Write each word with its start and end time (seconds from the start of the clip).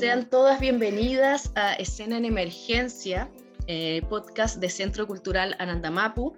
Sean 0.00 0.30
todas 0.30 0.58
bienvenidas 0.60 1.52
a 1.56 1.74
Escena 1.74 2.16
en 2.16 2.24
Emergencia, 2.24 3.30
eh, 3.66 4.00
podcast 4.08 4.56
de 4.56 4.70
Centro 4.70 5.06
Cultural 5.06 5.54
Anandamapu. 5.58 6.34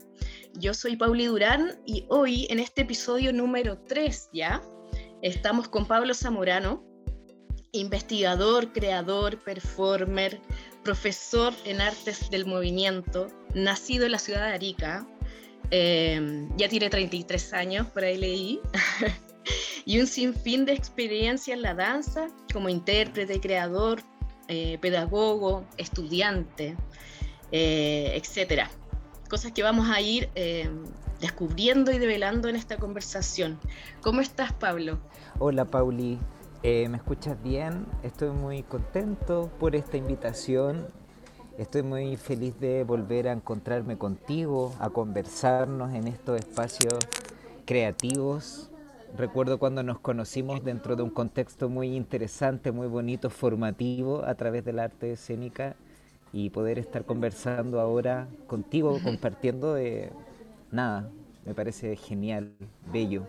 Yo 0.54 0.74
soy 0.74 0.96
Pauli 0.96 1.26
Durán 1.26 1.78
y 1.86 2.04
hoy 2.08 2.48
en 2.50 2.58
este 2.58 2.82
episodio 2.82 3.32
número 3.32 3.78
3 3.78 4.30
ya 4.32 4.60
estamos 5.22 5.68
con 5.68 5.86
Pablo 5.86 6.12
Zamorano, 6.12 6.84
investigador, 7.70 8.72
creador, 8.72 9.40
performer, 9.44 10.40
profesor 10.82 11.54
en 11.64 11.80
artes 11.80 12.30
del 12.30 12.46
movimiento, 12.46 13.28
nacido 13.54 14.06
en 14.06 14.12
la 14.12 14.18
ciudad 14.18 14.48
de 14.48 14.54
Arica. 14.54 15.06
Eh, 15.70 16.48
ya 16.56 16.68
tiene 16.68 16.90
33 16.90 17.52
años, 17.52 17.86
por 17.86 18.02
ahí 18.02 18.18
leí. 18.18 18.60
y 19.84 20.00
un 20.00 20.06
sinfín 20.06 20.64
de 20.64 20.72
experiencia 20.72 21.54
en 21.54 21.62
la 21.62 21.74
danza 21.74 22.28
como 22.52 22.68
intérprete, 22.68 23.40
creador, 23.40 24.00
eh, 24.48 24.78
pedagogo, 24.80 25.64
estudiante, 25.76 26.76
eh, 27.50 28.12
etcétera. 28.14 28.70
Cosas 29.28 29.52
que 29.52 29.62
vamos 29.62 29.88
a 29.88 30.00
ir 30.00 30.28
eh, 30.34 30.70
descubriendo 31.20 31.90
y 31.90 31.98
develando 31.98 32.48
en 32.48 32.56
esta 32.56 32.76
conversación. 32.76 33.58
¿Cómo 34.02 34.20
estás, 34.20 34.52
Pablo? 34.52 34.98
Hola, 35.38 35.64
Pauli. 35.64 36.18
¿Me 36.62 36.96
escuchas 36.96 37.42
bien? 37.42 37.86
Estoy 38.04 38.30
muy 38.30 38.62
contento 38.62 39.50
por 39.58 39.74
esta 39.74 39.96
invitación. 39.96 40.86
Estoy 41.58 41.82
muy 41.82 42.16
feliz 42.16 42.58
de 42.60 42.84
volver 42.84 43.26
a 43.26 43.32
encontrarme 43.32 43.98
contigo, 43.98 44.72
a 44.78 44.88
conversarnos 44.90 45.92
en 45.92 46.06
estos 46.06 46.38
espacios 46.38 46.94
creativos 47.66 48.71
Recuerdo 49.16 49.58
cuando 49.58 49.82
nos 49.82 50.00
conocimos 50.00 50.64
dentro 50.64 50.96
de 50.96 51.02
un 51.02 51.10
contexto 51.10 51.68
muy 51.68 51.94
interesante, 51.94 52.72
muy 52.72 52.86
bonito, 52.86 53.28
formativo 53.28 54.24
a 54.24 54.34
través 54.34 54.64
del 54.64 54.78
arte 54.78 55.12
escénica 55.12 55.76
y 56.32 56.48
poder 56.48 56.78
estar 56.78 57.04
conversando 57.04 57.78
ahora 57.78 58.26
contigo, 58.46 58.98
compartiendo 59.04 59.74
de 59.74 60.10
nada, 60.70 61.10
me 61.44 61.54
parece 61.54 61.94
genial, 61.96 62.56
bello. 62.90 63.26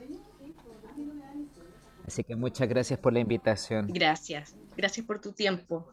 Así 2.08 2.24
que 2.24 2.36
muchas 2.36 2.70
gracias 2.70 2.98
por 2.98 3.12
la 3.12 3.20
invitación. 3.20 3.88
Gracias, 3.88 4.56
gracias 4.78 5.06
por 5.06 5.20
tu 5.20 5.34
tiempo. 5.34 5.92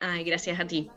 Ay, 0.00 0.24
gracias 0.24 0.58
a 0.58 0.66
ti. 0.66 0.90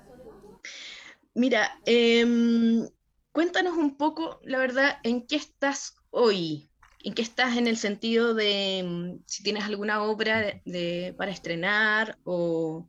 Mira, 1.34 1.80
em, 1.86 2.88
cuéntanos 3.34 3.76
un 3.76 3.98
poco, 3.98 4.40
la 4.44 4.60
verdad, 4.60 4.98
en 5.04 5.28
qué 5.28 5.36
estás 5.36 5.96
hoy, 6.10 6.71
¿En 7.04 7.14
qué 7.14 7.22
estás 7.22 7.58
en 7.58 7.68
el 7.68 7.78
sentido 7.78 8.34
de 8.34 8.84
mm, 8.86 9.24
si 9.26 9.44
tienes 9.44 9.64
alguna 9.64 10.04
obra 10.04 10.62
de, 10.66 11.16
para 11.18 11.32
estrenar 11.32 12.18
o 12.24 12.88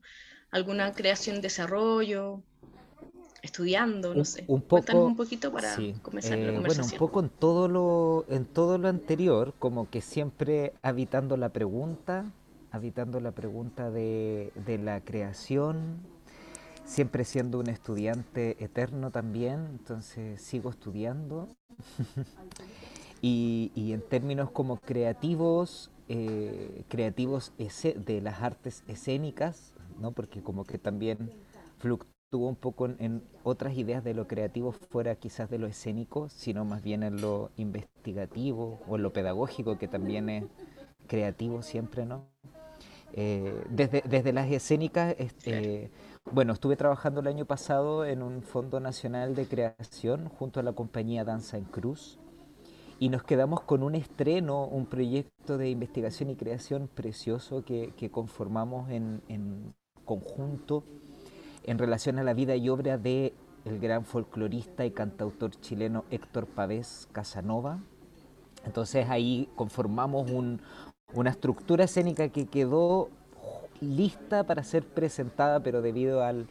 alguna 0.51 0.93
creación, 0.93 1.41
desarrollo, 1.41 2.43
estudiando, 3.43 4.15
no 4.15 4.25
sé? 4.25 4.45
Un 4.47 4.61
poco, 4.61 4.69
Cuéntanos 4.69 5.07
un 5.07 5.17
poquito 5.17 5.53
para 5.53 5.77
comenzar 6.03 6.39
la 6.39 6.53
conversación. 6.53 6.55
Eh, 6.55 6.67
bueno, 6.67 6.85
un 6.85 6.99
poco 6.99 7.21
en 7.21 7.29
todo 7.31 7.69
lo 7.69 8.27
en 8.29 8.45
todo 8.45 8.79
lo 8.79 8.89
anterior, 8.89 9.55
como 9.59 9.89
que 9.89 10.01
siempre 10.01 10.75
habitando 10.83 11.37
la 11.37 11.49
pregunta, 11.49 12.31
habitando 12.71 13.19
la 13.21 13.33
pregunta 13.33 13.91
de, 13.91 14.53
de 14.67 14.79
la 14.79 15.01
creación, 15.01 16.01
siempre 16.85 17.25
siendo 17.25 17.59
un 17.59 17.69
estudiante 17.69 18.63
eterno 18.63 19.11
también, 19.11 19.67
entonces 19.71 20.41
sigo 20.41 20.71
estudiando. 20.71 21.49
Y, 23.25 23.71
en 23.77 24.03
términos 24.03 24.51
como 24.51 24.79
creativos, 24.79 25.93
eh, 26.09 26.85
creativos 26.89 27.53
de 27.57 28.21
las 28.21 28.43
artes 28.43 28.83
escénicas, 28.89 29.73
¿no? 30.01 30.11
porque 30.11 30.43
como 30.43 30.65
que 30.65 30.77
también 30.77 31.31
fluctúa 31.79 32.49
un 32.49 32.57
poco 32.57 32.87
en, 32.87 33.23
otras 33.45 33.77
ideas 33.77 34.03
de 34.03 34.15
lo 34.15 34.27
creativo 34.27 34.73
fuera 34.73 35.15
quizás 35.15 35.49
de 35.51 35.59
lo 35.59 35.69
escénico, 35.69 36.29
sino 36.31 36.65
más 36.65 36.83
bien 36.83 37.05
en 37.05 37.21
lo 37.21 37.51
investigativo 37.57 38.81
o 38.89 38.97
en 38.97 39.03
lo 39.03 39.13
pedagógico, 39.13 39.79
que 39.79 39.87
también 39.87 40.29
es 40.29 40.45
creativo 41.07 41.63
siempre, 41.63 42.07
¿no? 42.07 42.25
Eh, 43.13 43.63
desde, 43.69 44.03
desde, 44.09 44.33
las 44.33 44.51
escénicas, 44.51 45.15
este, 45.19 45.91
bueno, 46.33 46.55
estuve 46.55 46.77
trabajando 46.77 47.21
el 47.21 47.27
año 47.27 47.45
pasado 47.45 48.07
en 48.07 48.23
un 48.23 48.43
Fondo 48.43 48.81
Nacional 48.81 49.35
de 49.35 49.47
Creación 49.47 50.29
junto 50.29 50.61
a 50.61 50.63
la 50.63 50.73
compañía 50.73 51.23
Danza 51.23 51.59
en 51.59 51.65
Cruz, 51.65 52.19
y 53.03 53.09
nos 53.09 53.25
quedamos 53.25 53.63
con 53.63 53.83
un 53.83 53.97
estreno, 53.97 54.65
un 54.65 54.87
proyecto 54.87 55.59
de 55.59 55.69
investigación 55.69 56.31
y 56.31 56.37
creación 56.37 56.87
precioso 56.87 57.65
que, 57.65 57.93
conformamos 58.13 58.91
en, 58.91 59.75
conjunto 60.05 60.85
en 61.65 61.79
relación 61.79 62.21
a 62.21 62.23
la 62.23 62.33
vida 62.33 62.55
y 62.55 62.69
obra 62.69 62.99
de 62.99 63.35
el 63.65 63.81
gran 63.81 64.05
folclorista 64.05 64.87
y 64.87 64.93
cantautor 64.93 65.51
chileno 65.51 66.05
Héctor 66.13 66.47
Pavés 66.47 67.09
Casanova. 67.11 67.81
Entonces 68.65 69.11
ahí 69.11 69.49
conformamos 69.57 70.31
una 71.13 71.31
estructura 71.31 71.87
escénica 71.87 72.29
que 72.29 72.47
quedó 72.47 73.09
lista 73.81 74.45
para 74.45 74.63
ser 74.63 74.85
presentada, 74.85 75.59
pero 75.59 75.83
debido 75.83 76.23
al, 76.23 76.47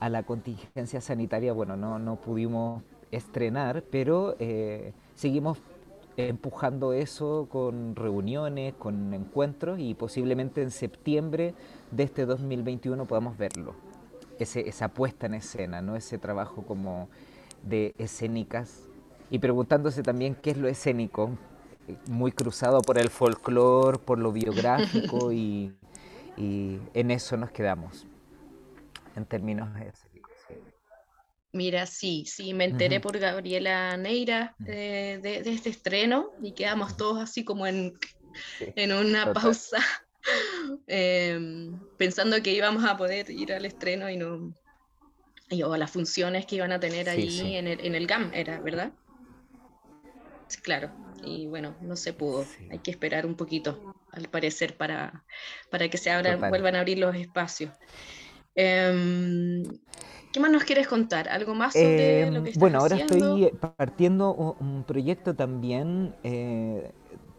a 0.00 0.08
la 0.08 0.24
contingencia 0.24 1.00
sanitaria, 1.00 1.52
bueno, 1.52 1.76
no, 1.76 2.00
no 2.00 2.16
pudimos 2.16 2.82
estrenar, 3.12 3.84
pero 3.88 4.34
eh, 4.40 4.94
seguimos 5.14 5.58
empujando 6.16 6.92
eso 6.92 7.48
con 7.50 7.96
reuniones, 7.96 8.74
con 8.74 9.14
encuentros 9.14 9.78
y 9.78 9.94
posiblemente 9.94 10.62
en 10.62 10.70
septiembre 10.70 11.54
de 11.90 12.02
este 12.02 12.26
2021 12.26 13.06
podamos 13.06 13.38
verlo. 13.38 13.74
Ese, 14.38 14.68
esa 14.68 14.88
puesta 14.88 15.26
en 15.26 15.34
escena, 15.34 15.82
¿no? 15.82 15.96
ese 15.96 16.18
trabajo 16.18 16.62
como 16.62 17.08
de 17.62 17.94
escénicas 17.98 18.88
y 19.30 19.38
preguntándose 19.38 20.02
también 20.02 20.34
qué 20.34 20.50
es 20.50 20.58
lo 20.58 20.68
escénico, 20.68 21.30
muy 22.08 22.32
cruzado 22.32 22.80
por 22.80 22.98
el 22.98 23.08
folclore, 23.08 23.98
por 23.98 24.18
lo 24.18 24.32
biográfico 24.32 25.32
y, 25.32 25.74
y 26.36 26.78
en 26.94 27.10
eso 27.10 27.36
nos 27.36 27.50
quedamos 27.50 28.06
en 29.16 29.24
términos 29.24 29.74
de 29.74 29.92
Mira, 31.52 31.84
sí, 31.84 32.24
sí, 32.26 32.54
me 32.54 32.64
enteré 32.64 32.98
por 32.98 33.18
Gabriela 33.18 33.94
Neira 33.98 34.54
mm. 34.58 34.64
eh, 34.68 35.18
de, 35.22 35.50
este 35.50 35.68
estreno 35.68 36.30
y 36.42 36.52
quedamos 36.52 36.96
todos 36.96 37.22
así 37.22 37.44
como 37.44 37.66
en, 37.66 37.92
en 38.58 38.92
una 38.92 39.34
pausa, 39.34 39.78
em, 40.86 41.78
pensando 41.98 42.42
que 42.42 42.52
íbamos 42.52 42.84
a 42.84 42.96
poder 42.96 43.30
ir 43.30 43.52
al 43.52 43.66
estreno 43.66 44.08
y 44.08 44.16
no, 44.16 44.54
y, 45.50 45.62
o 45.62 45.74
a 45.74 45.78
las 45.78 45.90
funciones 45.90 46.46
que 46.46 46.56
iban 46.56 46.72
a 46.72 46.80
tener 46.80 47.10
ahí 47.10 47.56
En, 47.56 47.66
el, 47.66 47.84
en 47.84 47.94
el 47.94 48.06
GAM, 48.06 48.30
era, 48.32 48.58
¿verdad? 48.60 48.92
claro, 50.62 50.90
y 51.22 51.46
bueno, 51.46 51.76
no 51.80 51.96
se 51.96 52.12
pudo, 52.12 52.46
hay 52.70 52.78
que 52.78 52.90
esperar 52.90 53.26
un 53.26 53.36
poquito, 53.36 53.94
al 54.10 54.28
parecer, 54.28 54.76
para, 54.76 55.24
para 55.70 55.88
que 55.88 55.98
se 55.98 56.10
abran, 56.10 56.40
vuelvan 56.40 56.76
a 56.76 56.80
abrir 56.80 56.98
los 56.98 57.14
espacios. 57.14 57.72
Em, 58.54 59.62
¿Qué 60.32 60.40
más 60.40 60.50
nos 60.50 60.64
quieres 60.64 60.88
contar? 60.88 61.28
¿Algo 61.28 61.54
más 61.54 61.74
sobre 61.74 62.26
lo 62.26 62.32
que 62.32 62.38
em, 62.38 62.46
estás 62.46 62.60
Bueno, 62.60 62.78
ahora 62.78 62.96
estoy 62.96 63.50
partiendo 63.76 64.32
un 64.32 64.84
proyecto 64.84 65.34
también, 65.34 66.14
eh, 66.22 66.90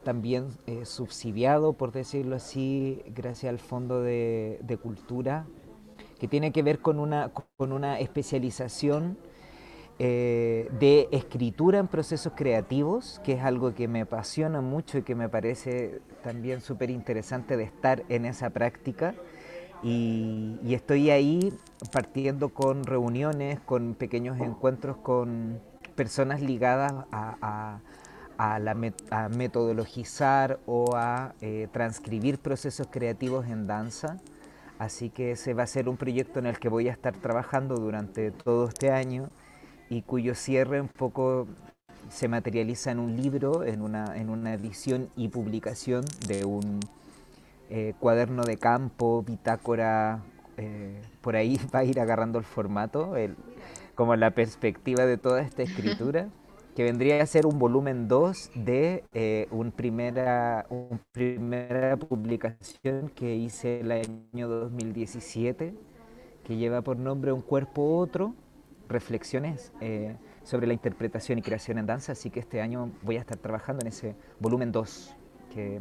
también 0.04 0.50
eh, 0.68 0.86
subsidiado, 0.86 1.74
por 1.74 1.92
decirlo 1.92 2.36
así, 2.36 3.02
gracias 3.08 3.50
al 3.50 3.60
Fondo 3.60 4.02
de, 4.02 4.80
Cultura, 4.82 5.46
que 6.20 6.28
tiene 6.28 6.52
que 6.52 6.62
ver 6.62 6.80
con 6.80 7.00
una, 7.00 7.32
con 7.58 7.72
una 7.72 8.00
especialización 8.00 9.18
eh, 10.00 10.70
de 10.80 11.08
escritura 11.12 11.80
en 11.80 11.88
procesos 11.88 12.34
creativos, 12.36 13.22
que 13.24 13.34
es 13.34 13.42
algo 13.42 13.76
que 13.76 13.88
me 13.88 14.02
apasiona 14.02 14.60
mucho 14.60 14.98
y 14.98 15.04
que 15.04 15.14
me 15.14 15.30
parece 15.30 16.02
también 16.24 16.62
súper 16.62 16.90
interesante 16.90 17.58
de 17.58 17.64
estar 17.64 18.04
en 18.10 18.26
esa 18.26 18.50
práctica. 18.50 19.14
Y, 19.84 20.74
estoy 20.74 21.10
ahí 21.10 21.54
partiendo 21.92 22.50
con 22.50 22.86
reuniones, 22.86 23.60
con 23.60 23.96
pequeños 23.96 24.40
encuentros 24.40 24.98
con 24.98 25.60
personas 25.96 26.42
ligadas 26.42 26.94
a, 27.12 27.80
la 28.38 29.30
metodologizar 29.30 30.60
o 30.66 30.96
a 30.96 31.34
eh, 31.42 31.68
transcribir 31.72 32.40
procesos 32.40 32.88
creativos 32.90 33.46
en 33.48 33.68
danza. 33.68 34.18
Así 34.80 35.10
que 35.10 35.32
ese 35.32 35.54
va 35.54 35.64
a 35.64 35.68
ser 35.68 35.88
un 35.88 35.98
proyecto 35.98 36.40
en 36.40 36.48
el 36.48 36.60
que 36.60 36.68
voy 36.68 36.88
a 36.88 36.92
estar 36.92 37.16
trabajando 37.16 37.76
durante 37.76 38.32
todo 38.32 38.68
este 38.68 38.92
año 38.92 39.30
y 39.90 40.02
cuyo 40.02 40.34
cierre 40.34 40.82
un 40.82 40.88
poco 40.88 41.48
se 42.10 42.28
materializa 42.28 42.92
en 42.92 43.00
un 43.00 43.16
libro, 43.16 43.64
en 43.64 43.82
una, 43.82 44.18
en 44.18 44.30
una 44.30 44.54
edición 44.54 45.10
y 45.16 45.30
publicación 45.30 46.04
de 46.28 46.44
un 46.44 46.80
eh, 47.76 47.96
cuaderno 48.00 48.44
de 48.44 48.58
campo, 48.58 49.24
bitácora, 49.24 50.22
eh, 50.58 51.02
por 51.22 51.36
ahí 51.36 51.58
va 51.74 51.80
a 51.80 51.84
ir 51.84 52.00
agarrando 52.00 52.38
el 52.38 52.46
formato, 52.46 53.16
el, 53.16 53.36
como 53.96 54.16
la 54.16 54.30
perspectiva 54.30 55.08
de 55.08 55.18
toda 55.18 55.42
esta 55.42 55.64
escritura. 55.64 56.30
que 56.76 56.84
vendría 56.84 57.22
a 57.22 57.26
ser 57.26 57.48
un 57.48 57.58
volumen 57.58 58.08
2 58.08 58.52
de 58.56 59.04
eh, 59.14 59.48
un 59.50 59.72
primera, 59.72 60.68
una 60.70 61.00
primera 61.12 61.98
publicación 61.98 63.10
que 63.10 63.36
hice 63.36 63.80
el 63.80 63.92
año 63.92 64.48
2017, 64.48 65.74
que 66.44 66.56
lleva 66.56 66.82
por 66.84 66.98
nombre 66.98 67.32
Un 67.32 67.42
cuerpo 67.42 67.98
otro, 67.98 68.36
reflexiones 68.88 69.72
eh, 69.82 70.16
sobre 70.44 70.68
la 70.68 70.74
interpretación 70.74 71.40
y 71.40 71.42
creación 71.42 71.80
en 71.80 71.88
danza, 71.88 72.12
así 72.12 72.30
que 72.30 72.40
este 72.40 72.62
año 72.62 72.92
voy 73.02 73.18
a 73.18 73.20
estar 73.20 73.38
trabajando 73.38 73.82
en 73.82 73.88
ese 73.88 74.16
volumen 74.40 74.72
2, 74.72 75.16
que 75.54 75.80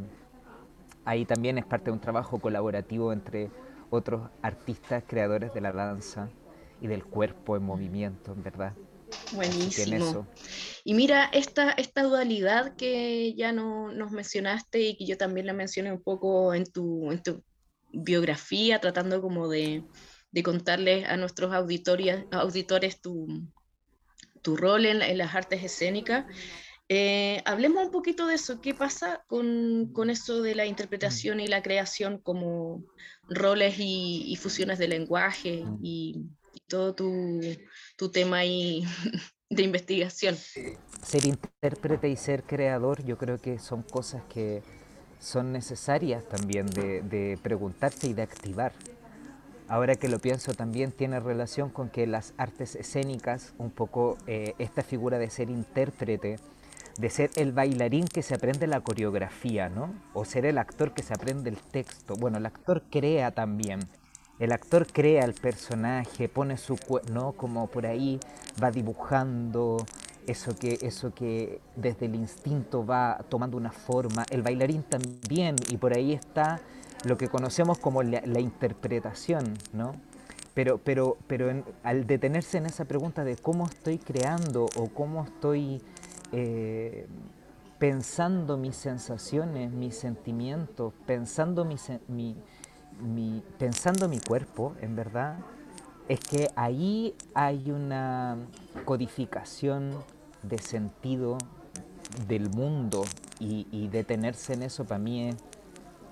ahí 1.04 1.24
también 1.24 1.58
es 1.58 1.64
parte 1.64 1.86
de 1.86 1.92
un 1.92 2.00
trabajo 2.00 2.38
colaborativo 2.38 3.12
entre 3.12 3.50
otros 3.90 4.30
artistas, 4.42 5.04
creadores 5.06 5.52
de 5.52 5.60
la 5.60 5.72
danza 5.72 6.28
y 6.80 6.86
del 6.86 7.04
cuerpo 7.04 7.56
en 7.56 7.62
movimiento, 7.62 8.32
en 8.32 8.42
verdad. 8.42 8.74
Buenísimo. 9.32 10.26
Y 10.84 10.94
mira, 10.94 11.24
esta, 11.32 11.72
esta 11.72 12.02
dualidad 12.02 12.74
que 12.76 13.34
ya 13.34 13.52
no, 13.52 13.92
nos 13.92 14.10
mencionaste 14.10 14.80
y 14.80 14.96
que 14.96 15.06
yo 15.06 15.16
también 15.16 15.46
la 15.46 15.52
mencioné 15.52 15.92
un 15.92 16.02
poco 16.02 16.54
en 16.54 16.64
tu, 16.64 17.12
en 17.12 17.22
tu 17.22 17.42
biografía, 17.92 18.80
tratando 18.80 19.20
como 19.20 19.48
de, 19.48 19.84
de 20.30 20.42
contarles 20.42 21.06
a 21.06 21.16
nuestros 21.16 21.52
auditores 21.52 23.00
tu, 23.00 23.46
tu 24.42 24.56
rol 24.56 24.86
en, 24.86 25.18
las 25.18 25.34
artes 25.34 25.62
escénicas. 25.62 26.26
Eh, 26.94 27.40
hablemos 27.46 27.86
un 27.86 27.90
poquito 27.90 28.26
de 28.26 28.34
eso, 28.34 28.60
¿qué 28.60 28.74
pasa 28.74 29.24
con, 29.26 29.94
con, 29.94 30.10
eso 30.10 30.42
de 30.42 30.54
la 30.54 30.66
interpretación 30.66 31.40
y 31.40 31.46
la 31.46 31.62
creación 31.62 32.18
como 32.18 32.84
roles 33.30 33.76
y, 33.78 34.36
fusiones 34.38 34.78
de 34.78 34.88
lenguaje 34.88 35.64
mm. 35.64 35.78
y, 35.82 36.26
todo 36.68 36.94
tu, 36.94 37.40
tu 37.96 38.10
tema 38.10 38.38
ahí 38.38 38.84
de 39.48 39.62
investigación? 39.62 40.36
Ser 40.36 41.24
intérprete 41.24 42.10
y 42.10 42.16
ser 42.16 42.42
creador 42.42 43.02
yo 43.06 43.16
creo 43.16 43.38
que 43.38 43.58
son 43.58 43.82
cosas 43.82 44.22
que 44.24 44.62
son 45.18 45.50
necesarias 45.50 46.28
también 46.28 46.66
de, 46.66 47.00
de 47.00 47.38
preguntarse 47.42 48.08
y 48.08 48.12
de 48.12 48.20
activar 48.20 48.74
ahora 49.68 49.94
que 49.94 50.08
lo 50.08 50.18
pienso 50.18 50.52
también 50.52 50.92
tiene 50.92 51.20
relación 51.20 51.70
con 51.70 51.88
que 51.88 52.06
las 52.06 52.34
artes 52.36 52.76
escénicas, 52.76 53.54
un 53.56 53.70
poco 53.70 54.18
eh, 54.26 54.52
esta 54.58 54.82
figura 54.82 55.18
de 55.18 55.30
ser 55.30 55.48
intérprete, 55.48 56.36
de 57.02 57.10
ser 57.10 57.30
el 57.34 57.50
bailarín 57.50 58.06
que 58.06 58.22
se 58.22 58.36
aprende 58.36 58.68
la 58.68 58.80
coreografía, 58.80 59.68
¿no? 59.68 59.92
O 60.14 60.24
ser 60.24 60.46
el 60.46 60.56
actor 60.56 60.94
que 60.94 61.02
se 61.02 61.12
aprende 61.12 61.50
el 61.50 61.56
texto. 61.56 62.14
Bueno, 62.14 62.38
el 62.38 62.46
actor 62.46 62.84
crea 62.92 63.32
también. 63.32 63.80
El 64.38 64.52
actor 64.52 64.86
crea 64.86 65.24
el 65.24 65.34
personaje, 65.34 66.28
pone 66.28 66.56
su 66.56 66.78
¿no? 67.12 67.32
Como 67.32 67.66
por 67.66 67.86
ahí 67.86 68.20
va 68.62 68.70
dibujando 68.70 69.78
eso 70.28 70.54
que, 70.56 70.78
eso 70.82 71.12
que 71.12 71.60
desde 71.74 72.06
el 72.06 72.14
instinto 72.14 72.86
va 72.86 73.18
tomando 73.28 73.56
una 73.56 73.72
forma. 73.72 74.24
El 74.30 74.42
bailarín 74.42 74.84
también, 74.84 75.56
y 75.70 75.78
por 75.78 75.96
ahí 75.96 76.12
está 76.12 76.60
lo 77.02 77.16
que 77.18 77.26
conocemos 77.26 77.80
como 77.80 78.04
la, 78.04 78.38
interpretación, 78.38 79.54
¿no? 79.72 79.96
Pero, 80.54 80.78
pero, 80.78 81.16
pero 81.26 81.64
al 81.82 82.06
detenerse 82.06 82.58
en 82.58 82.66
esa 82.66 82.84
pregunta 82.84 83.24
de 83.24 83.34
cómo 83.34 83.66
estoy 83.66 83.98
creando 83.98 84.66
o 84.76 84.86
cómo 84.86 85.24
estoy 85.24 85.82
eh, 86.32 87.06
pensando 87.78 88.56
mis 88.56 88.76
sensaciones, 88.76 89.72
mis 89.72 89.96
sentimientos, 89.96 90.92
pensando 91.06 91.64
mi, 91.64 91.76
mi, 92.08 93.42
pensando 93.58 94.08
mi 94.08 94.20
cuerpo, 94.20 94.74
en 94.80 94.94
verdad, 94.94 95.38
es 96.08 96.20
que 96.20 96.48
ahí 96.56 97.14
hay 97.34 97.70
una 97.70 98.36
codificación 98.84 99.90
de 100.42 100.58
sentido 100.58 101.38
del 102.28 102.50
mundo 102.50 103.04
y, 103.40 103.88
detenerse 103.88 104.52
en 104.52 104.62
eso 104.62 104.84
para 104.84 104.98
mí 104.98 105.30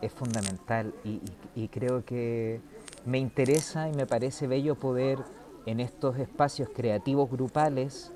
es 0.00 0.12
fundamental 0.12 0.92
y, 1.04 1.68
creo 1.68 2.04
que 2.04 2.60
me 3.06 3.18
interesa 3.18 3.88
y 3.88 3.92
me 3.92 4.06
parece 4.06 4.46
bello 4.46 4.74
poder 4.74 5.20
en 5.66 5.78
estos 5.78 6.18
espacios 6.18 6.68
creativos 6.74 7.30
grupales 7.30 8.12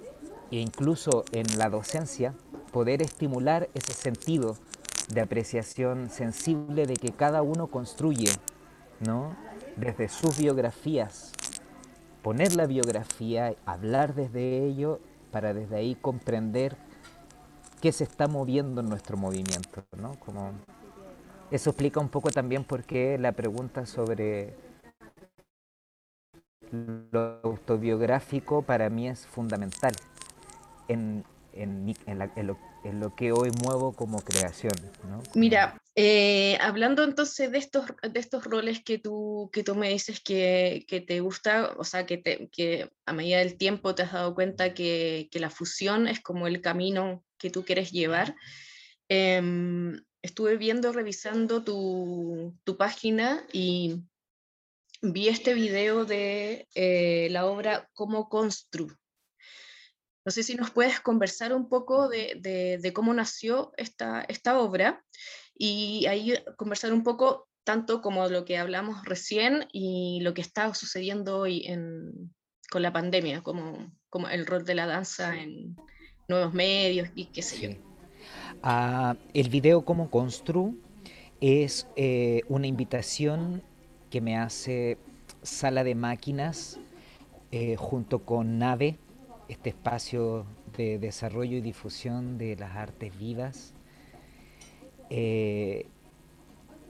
e 0.50 0.58
incluso 0.58 1.24
en 1.32 1.58
la 1.58 1.68
docencia 1.70 2.34
poder 2.72 3.02
estimular 3.02 3.68
ese 3.74 3.92
sentido 3.92 4.56
de 5.12 5.20
apreciación 5.20 6.10
sensible 6.10 6.86
de 6.86 6.96
que 6.96 7.12
cada 7.12 7.42
uno 7.42 7.68
construye, 7.68 8.30
¿no? 9.00 9.36
Desde 9.76 10.08
sus 10.08 10.38
biografías, 10.38 11.32
poner 12.22 12.56
la 12.56 12.66
biografía, 12.66 13.54
hablar 13.66 14.14
desde 14.14 14.64
ello 14.64 15.00
para 15.30 15.52
desde 15.52 15.76
ahí 15.76 15.94
comprender 15.94 16.76
qué 17.80 17.92
se 17.92 18.04
está 18.04 18.28
moviendo 18.28 18.80
en 18.80 18.88
nuestro 18.88 19.16
movimiento, 19.16 19.84
¿no? 19.96 20.18
Como 20.18 20.52
eso 21.50 21.70
explica 21.70 22.00
un 22.00 22.08
poco 22.08 22.30
también 22.30 22.64
por 22.64 22.84
qué 22.84 23.18
la 23.18 23.32
pregunta 23.32 23.86
sobre 23.86 24.56
lo 26.72 27.40
autobiográfico 27.44 28.62
para 28.62 28.90
mí 28.90 29.08
es 29.08 29.26
fundamental 29.26 29.92
en, 30.88 31.24
lo, 33.00 33.14
que 33.16 33.32
hoy 33.32 33.50
muevo 33.62 33.92
como 33.92 34.20
creación. 34.20 34.72
Mira, 35.34 35.80
eh, 35.94 36.58
hablando 36.60 37.04
entonces 37.04 37.50
de 37.52 37.58
estos, 37.58 37.86
de 38.02 38.20
estos 38.20 38.44
roles 38.44 38.82
que 38.82 38.98
tú, 38.98 39.50
que 39.52 39.62
tú 39.62 39.74
me 39.74 39.88
dices 39.88 40.20
que, 40.20 40.84
te 41.06 41.20
gusta, 41.20 41.74
o 41.76 41.84
sea, 41.84 42.06
que, 42.06 42.48
que 42.50 42.90
a 43.06 43.12
medida 43.12 43.38
del 43.38 43.56
tiempo 43.56 43.94
te 43.94 44.02
has 44.02 44.12
dado 44.12 44.34
cuenta 44.34 44.74
que, 44.74 45.28
la 45.32 45.50
fusión 45.50 46.08
es 46.08 46.20
como 46.20 46.46
el 46.46 46.60
camino 46.60 47.24
que 47.38 47.50
tú 47.50 47.64
quieres 47.64 47.92
llevar. 47.92 48.34
Em, 49.08 50.00
estuve 50.22 50.56
viendo, 50.56 50.92
revisando 50.92 51.62
tu, 51.62 52.76
página 52.78 53.46
y 53.52 54.02
vi 55.02 55.28
este 55.28 55.54
video 55.54 56.06
de 56.06 56.66
eh, 56.74 57.28
la 57.30 57.46
obra 57.46 57.88
Como 57.92 58.28
Constru. 58.28 58.88
No 60.24 60.32
sé 60.32 60.42
si 60.42 60.54
nos 60.54 60.70
puedes 60.70 61.00
conversar 61.00 61.52
un 61.54 61.68
poco 61.68 62.08
de, 62.08 62.92
cómo 62.94 63.12
nació 63.12 63.72
esta, 63.76 64.22
esta 64.22 64.58
obra 64.58 65.04
y 65.56 66.06
ahí 66.06 66.34
conversar 66.56 66.92
un 66.92 67.02
poco 67.02 67.48
tanto 67.64 68.00
como 68.00 68.28
lo 68.28 68.44
que 68.44 68.58
hablamos 68.58 69.04
recién 69.04 69.66
y 69.72 70.20
lo 70.22 70.34
que 70.34 70.42
está 70.42 70.72
sucediendo 70.74 71.38
hoy 71.38 71.66
con 72.70 72.82
la 72.82 72.92
pandemia, 72.92 73.42
como, 73.42 73.92
como 74.08 74.28
el 74.28 74.46
rol 74.46 74.64
de 74.64 74.74
la 74.74 74.86
danza 74.86 75.36
en 75.36 75.76
nuevos 76.28 76.54
medios 76.54 77.08
y 77.14 77.26
qué 77.26 77.42
sé 77.42 77.60
yo. 77.60 77.70
El 79.34 79.48
video 79.50 79.84
como 79.84 80.10
constru 80.10 80.74
es 81.40 81.86
eh, 81.96 82.42
una 82.48 82.66
invitación 82.66 83.62
que 84.10 84.20
me 84.20 84.38
hace 84.38 84.96
Sala 85.42 85.84
de 85.84 85.94
Máquinas 85.94 86.80
eh, 87.50 87.76
junto 87.76 88.24
con 88.24 88.58
Nave, 88.58 88.98
este 89.48 89.70
espacio 89.70 90.46
de 90.76 90.98
desarrollo 90.98 91.56
y 91.56 91.60
difusión 91.60 92.38
de 92.38 92.56
las 92.56 92.76
artes 92.76 93.16
vivas. 93.18 93.74
Eh, 95.10 95.86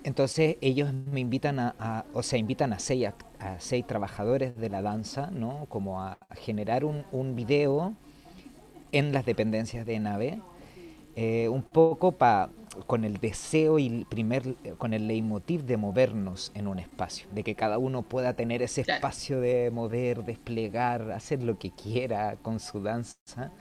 entonces 0.04 0.56
ellos 0.60 0.92
me 0.92 1.20
invitan 1.20 1.58
a, 1.58 2.04
o 2.12 2.22
sea, 2.22 2.38
invitan 2.38 2.72
a 2.72 2.78
seis, 2.78 3.08
a, 3.38 3.60
seis 3.60 3.86
trabajadores 3.86 4.56
de 4.56 4.68
la 4.68 4.82
danza, 4.82 5.30
¿no? 5.30 5.66
Como 5.66 6.02
a, 6.02 6.18
generar 6.36 6.84
un, 6.84 7.04
un 7.10 7.34
video 7.34 7.94
en 8.92 9.12
las 9.12 9.24
dependencias 9.24 9.86
de 9.86 9.98
Nave 9.98 10.40
eh, 11.16 11.48
un 11.48 11.62
poco 11.62 12.12
pa, 12.12 12.50
con 12.86 13.04
el 13.04 13.18
deseo 13.18 13.78
y 13.78 14.04
primer, 14.04 14.56
con 14.78 14.92
el 14.94 15.06
leitmotiv 15.06 15.64
de 15.64 15.76
movernos 15.76 16.52
en 16.54 16.66
un 16.66 16.78
espacio, 16.78 17.28
de 17.32 17.42
que 17.42 17.54
cada 17.54 17.78
uno 17.78 18.02
pueda 18.02 18.34
tener 18.34 18.62
ese 18.62 18.82
espacio 18.82 19.40
de 19.40 19.70
mover, 19.70 20.24
desplegar, 20.24 21.10
hacer 21.12 21.42
lo 21.42 21.58
que 21.58 21.70
quiera 21.70 22.36
con 22.42 22.60
su 22.60 22.82
danza. 22.82 23.52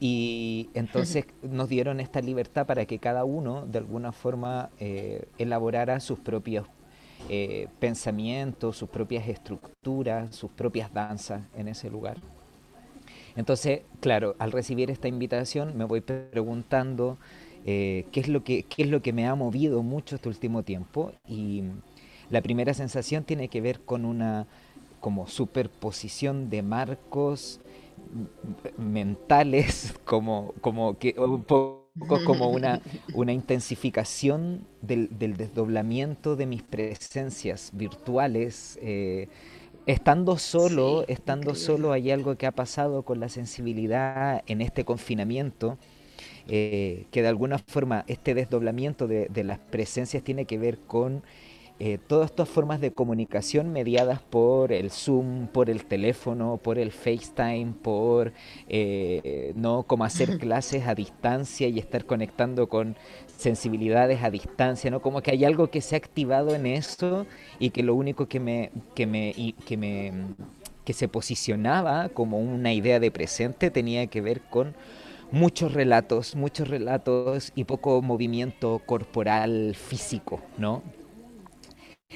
Y 0.00 0.70
entonces 0.74 1.26
nos 1.42 1.68
dieron 1.68 2.00
esta 2.00 2.20
libertad 2.20 2.66
para 2.66 2.86
que 2.86 2.98
cada 2.98 3.24
uno 3.24 3.66
de 3.66 3.78
alguna 3.78 4.12
forma 4.12 4.70
eh, 4.78 5.26
elaborara 5.38 6.00
sus 6.00 6.18
propios 6.18 6.66
eh, 7.28 7.68
pensamientos, 7.78 8.76
sus 8.76 8.88
propias 8.88 9.28
estructuras, 9.28 10.34
sus 10.34 10.50
propias 10.50 10.92
danzas 10.92 11.42
en 11.54 11.68
ese 11.68 11.90
lugar. 11.90 12.16
Entonces, 13.36 13.82
claro, 14.00 14.34
al 14.38 14.50
recibir 14.50 14.90
esta 14.90 15.08
invitación 15.08 15.76
me 15.76 15.84
voy 15.84 16.00
preguntando 16.00 17.18
eh, 17.64 18.06
qué, 18.12 18.20
es 18.20 18.28
lo 18.28 18.44
que, 18.44 18.64
qué 18.64 18.82
es 18.82 18.88
lo 18.88 19.02
que 19.02 19.12
me 19.12 19.26
ha 19.26 19.34
movido 19.34 19.82
mucho 19.82 20.16
este 20.16 20.28
último 20.28 20.62
tiempo. 20.62 21.12
Y 21.26 21.62
la 22.30 22.42
primera 22.42 22.74
sensación 22.74 23.24
tiene 23.24 23.48
que 23.48 23.60
ver 23.60 23.80
con 23.80 24.04
una 24.04 24.46
como 25.00 25.28
superposición 25.28 26.50
de 26.50 26.62
marcos 26.62 27.60
mentales, 28.76 29.94
como, 30.04 30.54
como 30.60 30.98
que 30.98 31.14
un 31.18 31.42
poco 31.44 31.88
como 32.24 32.50
una, 32.50 32.80
una 33.14 33.32
intensificación 33.32 34.66
del, 34.82 35.08
desdoblamiento 35.18 36.36
de 36.36 36.46
mis 36.46 36.62
presencias 36.62 37.70
virtuales, 37.72 38.78
eh, 38.82 39.28
estando 39.86 40.36
solo, 40.38 41.04
estando 41.08 41.54
solo 41.54 41.92
hay 41.92 42.10
algo 42.10 42.36
que 42.36 42.46
ha 42.46 42.52
pasado 42.52 43.02
con 43.02 43.20
la 43.20 43.28
sensibilidad 43.28 44.42
en 44.46 44.60
este 44.60 44.84
confinamiento, 44.84 45.78
eh, 46.48 47.06
que 47.10 47.22
de 47.22 47.28
alguna 47.28 47.58
forma 47.58 48.04
este 48.08 48.34
desdoblamiento 48.34 49.06
de, 49.06 49.28
de, 49.28 49.44
las 49.44 49.58
presencias 49.58 50.22
tiene 50.22 50.46
que 50.46 50.58
ver 50.58 50.78
con 50.78 51.22
eh, 51.80 51.98
todas 52.04 52.30
estas 52.30 52.48
formas 52.48 52.80
de 52.80 52.90
comunicación 52.90 53.70
mediadas 53.70 54.20
por 54.20 54.72
el 54.72 54.90
Zoom, 54.90 55.46
por 55.46 55.70
el 55.70 55.84
teléfono, 55.84 56.56
por 56.56 56.76
el 56.76 56.90
FaceTime, 56.90 57.74
por 57.82 58.32
eh, 58.68 59.52
no 59.54 59.84
como 59.84 60.04
hacer 60.04 60.38
clases 60.40 60.88
a 60.88 60.96
distancia 60.96 61.68
y 61.68 61.78
estar 61.78 62.04
conectando 62.04 62.68
con 62.68 62.96
sensibilidades 63.26 64.24
a 64.24 64.30
distancia, 64.30 64.90
¿no? 64.90 65.00
Como 65.00 65.22
que 65.22 65.30
hay 65.30 65.44
algo 65.44 65.70
que 65.70 65.80
se 65.80 65.94
ha 65.94 65.98
activado 65.98 66.54
en 66.56 66.66
esto 66.66 67.26
y 67.60 67.70
que 67.70 67.84
lo 67.84 67.94
único 67.94 68.26
que 68.26 68.40
me, 68.40 68.72
que 68.96 69.06
me, 69.06 69.54
que 69.64 69.76
me 69.76 70.12
que 70.84 70.94
se 70.94 71.06
posicionaba 71.06 72.08
como 72.08 72.38
una 72.38 72.72
idea 72.72 72.98
de 72.98 73.10
presente 73.10 73.70
tenía 73.70 74.06
que 74.06 74.22
ver 74.22 74.40
con 74.40 74.74
muchos 75.30 75.72
relatos, 75.74 76.34
muchos 76.34 76.68
relatos 76.68 77.52
y 77.54 77.64
poco 77.64 78.02
movimiento 78.02 78.80
corporal 78.86 79.74
físico, 79.74 80.40
¿no? 80.56 80.82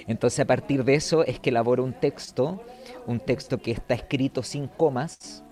Entonces 0.06 0.40
a 0.40 0.46
partir 0.46 0.84
de 0.84 0.94
eso 0.94 1.24
es 1.24 1.38
que 1.38 1.50
elaboro 1.50 1.84
un 1.84 1.92
texto, 1.92 2.62
un 3.06 3.20
texto 3.20 3.58
que 3.58 3.72
está 3.72 3.94
escrito 3.94 4.42
sin 4.42 4.66
comas. 4.66 5.44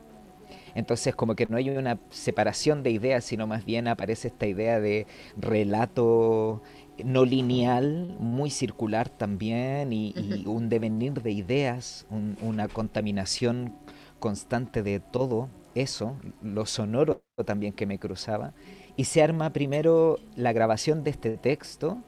Entonces 0.75 1.15
como 1.15 1.35
que 1.35 1.47
no 1.47 1.57
hay 1.57 1.69
una 1.71 1.99
separación 2.11 2.83
de 2.83 2.91
ideas, 2.91 3.25
sino 3.25 3.47
más 3.47 3.65
bien 3.65 3.89
aparece 3.89 4.29
esta 4.29 4.47
idea 4.47 4.81
de 4.81 5.07
relato 5.37 6.63
no 7.05 7.25
lineal, 7.25 8.17
muy 8.19 8.51
circular 8.51 9.09
también, 9.09 9.93
y, 9.93 10.15
un 10.47 10.69
devenir 10.69 11.23
de 11.23 11.33
ideas, 11.33 12.07
una 12.41 12.69
contaminación 12.69 13.75
constante 14.19 14.83
de 14.83 15.01
todo 15.01 15.49
eso, 15.75 16.17
lo 16.43 16.67
sonoro 16.67 17.23
también 17.45 17.73
que 17.73 17.87
me 17.87 17.99
cruzaba. 17.99 18.53
Y 18.97 19.05
se 19.05 19.23
arma 19.23 19.53
primero 19.53 20.19
la 20.37 20.53
grabación 20.53 21.05
de 21.05 21.11
este 21.11 21.37
texto, 21.37 22.03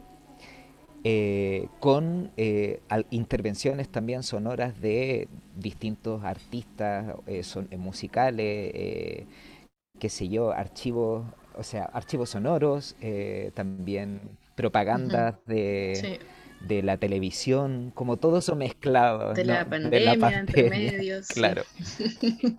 eh, 1.05 1.67
con 1.81 2.31
eh, 2.37 2.81
intervenciones 3.11 3.89
también 3.89 4.23
sonoras 4.23 4.81
de 4.81 5.27
distintos 5.57 6.23
artistas 6.23 7.17
eh, 7.27 7.43
son, 7.43 7.69
musicales, 7.77 9.27
qué 9.99 10.09
sé 10.09 10.29
yo, 10.29 10.53
archivos, 10.53 11.25
o 11.57 11.65
sea, 11.65 11.85
archivos 11.87 12.31
sonoros, 12.31 12.95
también 13.55 14.21
propagandas 14.55 15.37
de, 15.47 16.21
de, 16.67 16.83
la 16.83 16.97
televisión, 16.97 17.93
como 17.95 18.17
todo 18.17 18.39
eso 18.39 18.57
mezclado. 18.57 19.35
De, 19.35 19.45
la, 19.45 19.65
pandemia, 19.65 20.39
entre 20.39 20.71
medios. 20.71 21.29
Claro. 21.29 21.63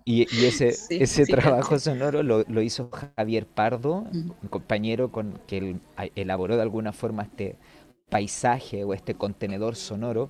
Y, 0.06 0.24
ese, 0.46 0.74
ese 0.90 1.26
trabajo 1.26 1.80
sonoro 1.80 2.24
lo, 2.24 2.44
lo, 2.44 2.62
hizo 2.62 2.90
Javier 3.16 3.46
Pardo, 3.46 4.06
un 4.12 4.50
compañero 4.50 5.12
con 5.12 5.40
que 5.48 5.58
él 5.58 5.80
elaboró 6.16 6.56
de 6.56 6.62
alguna 6.62 6.92
forma 6.92 7.24
este 7.24 7.58
paisaje 8.10 8.84
o 8.84 8.94
este 8.94 9.16
contenedor 9.16 9.76
sonoro. 9.76 10.30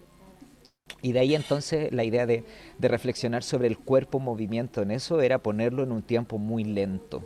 Y 1.01 1.11
de 1.11 1.19
ahí 1.19 1.35
entonces 1.35 1.91
la 1.91 2.03
idea 2.03 2.25
de, 2.25 2.45
reflexionar 2.79 3.43
sobre 3.43 3.67
el 3.67 3.77
cuerpo 3.77 4.19
movimiento 4.19 4.81
en 4.81 4.91
eso 4.91 5.21
era 5.21 5.39
ponerlo 5.39 5.83
en 5.83 5.91
un 5.91 6.01
tiempo 6.01 6.37
muy 6.37 6.63
lento. 6.63 7.23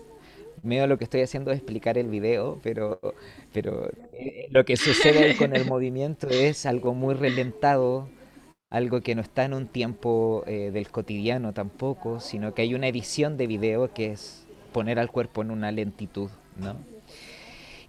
Medio 0.63 0.87
lo 0.87 0.97
que 0.97 1.03
estoy 1.03 1.21
haciendo 1.21 1.51
es 1.51 1.57
explicar 1.57 1.97
el 1.97 2.07
video, 2.07 2.59
pero, 2.63 2.99
pero 3.53 3.89
eh, 4.13 4.47
lo 4.49 4.65
que 4.65 4.75
sucede 4.77 5.37
con 5.37 5.55
el 5.55 5.65
movimiento 5.67 6.27
es 6.29 6.65
algo 6.65 6.93
muy 6.93 7.13
relentado, 7.13 8.09
algo 8.69 9.01
que 9.01 9.15
no 9.15 9.21
está 9.21 9.45
en 9.45 9.53
un 9.53 9.67
tiempo 9.67 10.43
eh, 10.47 10.71
del 10.71 10.89
cotidiano 10.89 11.53
tampoco, 11.53 12.19
sino 12.19 12.53
que 12.53 12.63
hay 12.63 12.73
una 12.73 12.87
edición 12.87 13.37
de 13.37 13.47
video 13.47 13.93
que 13.93 14.11
es 14.11 14.45
poner 14.73 14.99
al 14.99 15.11
cuerpo 15.11 15.41
en 15.41 15.51
una 15.51 15.71
lentitud, 15.71 16.29
¿no? 16.57 16.96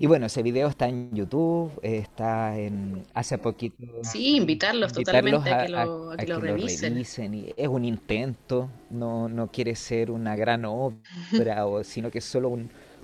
Y 0.01 0.07
bueno, 0.07 0.27
ese 0.27 0.45
video 0.45 0.69
está 0.69 0.89
en 0.89 1.13
YouTube, 1.13 1.73
está 1.83 2.57
en 2.57 3.05
hace 3.15 3.37
poquito. 3.37 3.83
Sí, 4.03 4.37
invitarlos, 4.37 4.93
totalmente 4.93 5.51
a, 5.51 5.65
que 5.65 6.27
lo, 6.27 6.41
revisen. 6.41 6.97
es 6.99 7.69
un 7.69 7.85
intento, 7.85 8.71
no, 8.91 9.29
no 9.29 9.49
quiere 9.49 9.75
ser 9.75 10.13
una 10.13 10.37
gran 10.37 10.65
obra, 10.65 10.95
o, 11.67 11.83
sino 11.83 12.13
que 12.13 12.19
es 12.19 12.25
solo 12.25 12.57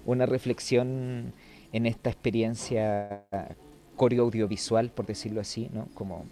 una 0.07 0.27
reflexión 0.27 1.33
en 1.73 1.87
esta 1.87 2.11
experiencia 2.11 3.25
coreo-audiovisual, 3.97 4.91
por 4.91 5.07
decirlo 5.07 5.41
así, 5.41 5.69
¿no? 5.73 5.89
Como, 5.95 6.27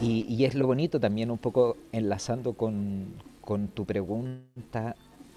y, 0.00 0.24
y, 0.26 0.46
es 0.46 0.54
lo 0.54 0.66
bonito 0.66 1.00
también, 1.00 1.30
un 1.30 1.38
poco 1.38 1.76
enlazando 1.92 2.54
con, 2.54 3.14
con 3.42 3.68
tu 3.68 3.84
pregunta 3.84 4.96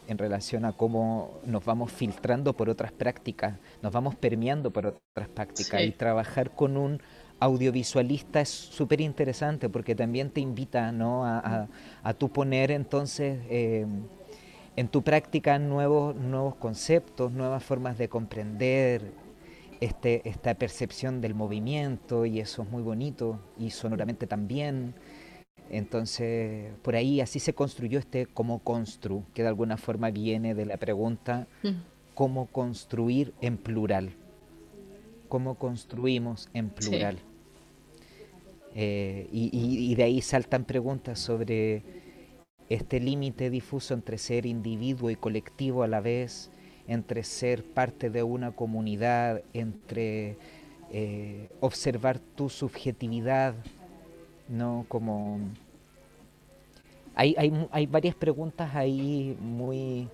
en 0.09 0.17
relación 0.17 0.65
a 0.65 0.73
cómo 0.73 1.39
nos 1.45 1.63
vamos 1.63 1.91
filtrando 1.91 2.57
por 2.57 2.67
otras 2.67 2.91
prácticas, 2.91 3.59
nos 3.81 3.91
vamos 3.91 4.15
permeando 4.15 4.71
por 4.71 4.87
otras 4.87 5.29
prácticas 5.29 5.83
y 5.83 5.91
trabajar 5.91 6.51
con 6.51 6.77
un 6.77 6.99
audiovisualista 7.39 8.41
es 8.41 8.49
súper 8.49 9.01
interesante 9.01 9.69
porque 9.69 9.95
también 9.95 10.31
te 10.31 10.41
invita 10.41 10.91
¿no? 10.91 11.25
a, 11.25 11.67
a, 12.03 12.13
tu 12.13 12.29
poner 12.29 12.71
entonces 12.71 13.39
eh, 13.49 13.85
en 14.75 14.87
tu 14.87 15.03
práctica 15.03 15.59
nuevos, 15.59 16.15
nuevos 16.15 16.55
conceptos, 16.55 17.31
nuevas 17.31 17.63
formas 17.63 17.97
de 17.97 18.09
comprender 18.09 19.13
este, 19.79 20.27
esta 20.27 20.55
percepción 20.55 21.21
del 21.21 21.35
movimiento 21.35 22.25
y 22.25 22.39
eso 22.39 22.63
es 22.63 22.69
muy 22.69 22.81
bonito 22.81 23.39
y 23.57 23.69
sonoramente 23.69 24.27
también. 24.27 24.95
Entonces, 25.69 26.71
por 26.81 26.95
ahí 26.95 27.21
así 27.21 27.39
se 27.39 27.53
construyó 27.53 27.99
este 27.99 28.25
cómo 28.25 28.59
constru, 28.59 29.23
que 29.33 29.43
de 29.43 29.49
alguna 29.49 29.77
forma 29.77 30.09
viene 30.09 30.55
de 30.55 30.65
la 30.65 30.77
pregunta 30.77 31.47
mm. 31.63 31.69
cómo 32.15 32.47
construir 32.47 33.33
en 33.41 33.57
plural. 33.57 34.11
¿Cómo 35.27 35.55
construimos 35.55 36.49
en 36.53 36.69
plural? 36.69 37.19
Eh, 38.75 39.27
y, 39.31 39.93
de 39.95 40.03
ahí 40.03 40.21
saltan 40.21 40.63
preguntas 40.63 41.19
sobre 41.19 41.83
este 42.69 42.99
límite 42.99 43.49
difuso 43.49 43.93
entre 43.93 44.17
ser 44.17 44.45
individuo 44.45 45.09
y 45.09 45.15
colectivo 45.15 45.83
a 45.83 45.87
la 45.87 46.01
vez, 46.01 46.51
entre 46.87 47.23
ser 47.23 47.63
parte 47.63 48.09
de 48.09 48.23
una 48.23 48.51
comunidad, 48.51 49.43
entre 49.53 50.37
eh, 50.91 51.49
observar 51.59 52.19
tu 52.19 52.49
subjetividad 52.49 53.53
no 54.49 54.85
como... 54.89 55.39
Hay, 57.15 57.35
hay, 57.37 57.67
hay 57.71 57.85
varias 57.85 58.15
preguntas 58.15 58.75
ahí 58.75 59.37
muy 59.39 60.09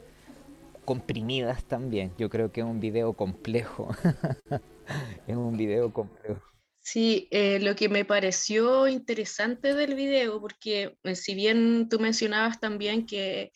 comprimidas 0.86 1.64
también. 1.66 2.12
Yo 2.18 2.30
creo 2.30 2.52
que 2.52 2.62
es 2.62 2.66
un 2.66 2.80
video 2.80 3.14
complejo. 3.14 3.90
es 5.28 5.36
un 5.36 5.58
video 5.58 5.92
complejo. 5.92 6.42
Sí, 6.80 7.28
eh, 7.32 7.60
lo 7.60 7.76
que 7.76 7.90
me 7.90 8.06
pareció 8.06 8.88
interesante 8.88 9.74
del 9.74 9.96
video, 9.96 10.40
porque 10.40 10.96
eh, 11.04 11.16
si 11.16 11.34
bien 11.34 11.90
tú 11.90 12.00
mencionabas 12.00 12.60
también 12.60 13.08
que 13.08 13.52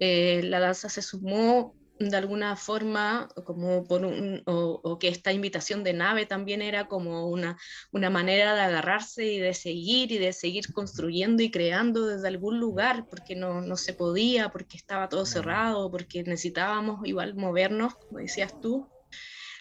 eh, 0.00 0.42
la 0.42 0.58
danza 0.58 0.88
se 0.88 1.00
sumó 1.00 1.76
de 2.10 2.16
alguna 2.16 2.56
forma, 2.56 3.28
como 3.44 3.84
por 3.84 4.04
un, 4.04 4.42
o, 4.46 4.98
que 4.98 5.08
esta 5.08 5.32
invitación 5.32 5.84
de 5.84 5.92
nave 5.92 6.26
también 6.26 6.62
era 6.62 6.88
como 6.88 7.28
una, 7.28 7.58
una 7.92 8.10
manera 8.10 8.54
de 8.54 8.60
agarrarse 8.60 9.24
y 9.24 9.38
de 9.38 9.54
seguir 9.54 10.12
y 10.12 10.18
de 10.18 10.32
seguir 10.32 10.72
construyendo 10.72 11.42
y 11.42 11.50
creando 11.50 12.06
desde 12.06 12.28
algún 12.28 12.60
lugar, 12.60 13.06
porque 13.08 13.34
no, 13.36 13.60
no 13.60 13.76
se 13.76 13.94
podía, 13.94 14.50
porque 14.50 14.76
estaba 14.76 15.08
todo 15.08 15.26
cerrado, 15.26 15.90
porque 15.90 16.22
necesitábamos 16.22 17.00
igual 17.04 17.34
movernos, 17.34 17.94
como 17.94 18.18
decías 18.18 18.60
tú. 18.60 18.88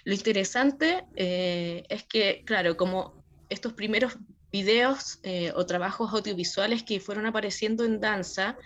Lo 0.03 0.13
interesante 0.13 1.05
eh, 1.15 1.83
es 1.89 2.05
que, 2.05 2.43
claro, 2.45 2.75
como 2.75 3.23
estos 3.49 3.73
primeros 3.73 4.17
videos 4.51 5.19
eh, 5.23 5.51
o 5.55 5.65
trabajos 5.65 6.13
audiovisuales 6.13 6.83
que 6.83 6.99
fueron 6.99 7.25
apareciendo 7.25 7.85
en 7.85 7.99
danza, 7.99 8.57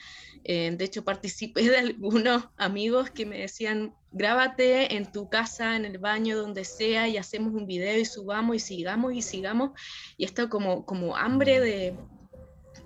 eh, 0.47 0.75
de 0.77 0.85
hecho, 0.85 1.03
participé 1.03 1.63
de 1.69 1.77
algunos 1.77 2.49
amigos 2.57 3.09
que 3.09 3.25
me 3.25 3.39
decían, 3.39 3.95
grábate 4.11 4.95
en 4.95 5.11
tu 5.11 5.27
casa, 5.27 5.75
en 5.75 5.85
el 5.85 5.97
baño, 5.97 6.37
donde 6.37 6.65
sea, 6.65 7.07
y 7.07 7.17
hacemos 7.17 7.53
un 7.53 7.65
video 7.65 7.99
y 7.99 8.05
subamos 8.05 8.55
y 8.55 8.59
sigamos 8.59 9.13
y 9.15 9.23
sigamos. 9.23 9.71
Y 10.17 10.25
esto 10.25 10.47
como, 10.47 10.85
como 10.85 11.17
hambre 11.17 11.59
de, 11.59 11.95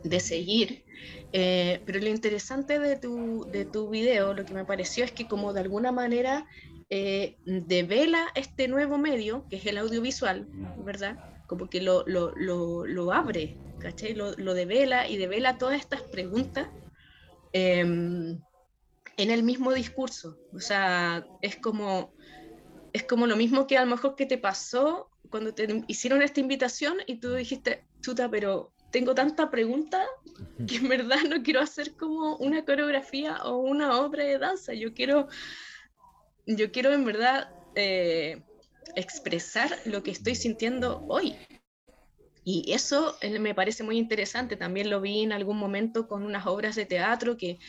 de 0.05 0.19
seguir. 0.21 0.85
Eh, 1.33 1.81
pero 1.85 1.99
lo 1.99 2.07
interesante 2.07 2.79
de 2.79 2.95
tu, 2.95 3.45
de 3.51 3.65
tu 3.65 3.89
video, 3.89 4.33
lo 4.33 4.45
que 4.45 4.53
me 4.53 4.63
pareció 4.63 5.03
es 5.03 5.11
que 5.11 5.27
como 5.27 5.51
de 5.51 5.59
alguna 5.59 5.91
manera 5.91 6.47
eh, 6.89 7.35
devela 7.45 8.27
este 8.35 8.69
nuevo 8.69 8.97
medio, 8.97 9.45
que 9.49 9.57
es 9.57 9.65
el 9.65 9.77
audiovisual, 9.77 10.47
¿verdad? 10.77 11.17
Como 11.49 11.69
que 11.69 11.81
lo, 11.81 12.05
lo, 12.07 12.31
lo, 12.37 12.85
lo 12.85 13.11
abre, 13.11 13.57
¿cachai? 13.79 14.13
Lo, 14.13 14.31
lo 14.37 14.53
devela 14.53 15.09
y 15.09 15.17
devela 15.17 15.57
todas 15.57 15.81
estas 15.81 16.03
preguntas 16.03 16.69
Em, 17.53 18.39
en 19.17 19.31
el 19.31 19.43
mismo 19.43 19.73
discurso. 19.73 20.37
O 20.53 20.59
sea, 20.59 21.25
es 21.41 21.57
como, 21.57 22.13
es 22.93 23.03
como 23.03 23.27
lo 23.27 23.35
mismo 23.35 23.67
que 23.67 23.77
a 23.77 23.83
lo 23.83 23.91
mejor 23.91 24.15
que 24.15 24.25
te 24.25 24.37
pasó 24.37 25.09
cuando 25.29 25.53
te 25.53 25.83
hicieron 25.87 26.21
esta 26.21 26.39
invitación 26.39 26.97
y 27.05 27.19
tú 27.19 27.33
dijiste, 27.33 27.85
chuta, 28.01 28.29
pero 28.29 28.71
tengo 28.91 29.13
tanta 29.13 29.51
pregunta 29.51 30.05
que 30.67 30.77
en 30.77 30.89
verdad 30.89 31.21
no 31.29 31.43
quiero 31.43 31.59
hacer 31.61 31.95
como 31.95 32.37
una 32.37 32.63
coreografía 32.65 33.37
o 33.43 33.57
una 33.57 33.99
obra 33.99 34.23
de 34.23 34.37
danza. 34.37 34.73
Yo 34.73 34.93
quiero, 34.93 35.27
yo 36.45 36.71
quiero 36.71 36.93
en 36.93 37.05
verdad 37.05 37.51
eh, 37.75 38.41
expresar 38.95 39.71
lo 39.85 40.03
que 40.03 40.11
estoy 40.11 40.35
sintiendo 40.35 41.05
hoy. 41.07 41.35
Y 42.43 42.71
eso 42.71 43.15
eh, 43.21 43.37
me 43.37 43.53
parece 43.53 43.83
muy 43.83 43.97
interesante. 43.97 44.55
También 44.55 44.89
lo 44.89 45.01
vi 45.01 45.21
en 45.21 45.33
algún 45.33 45.57
momento 45.57 46.07
con 46.07 46.23
unas 46.23 46.47
obras 46.47 46.75
de 46.75 46.85
teatro 46.85 47.37
que 47.37 47.59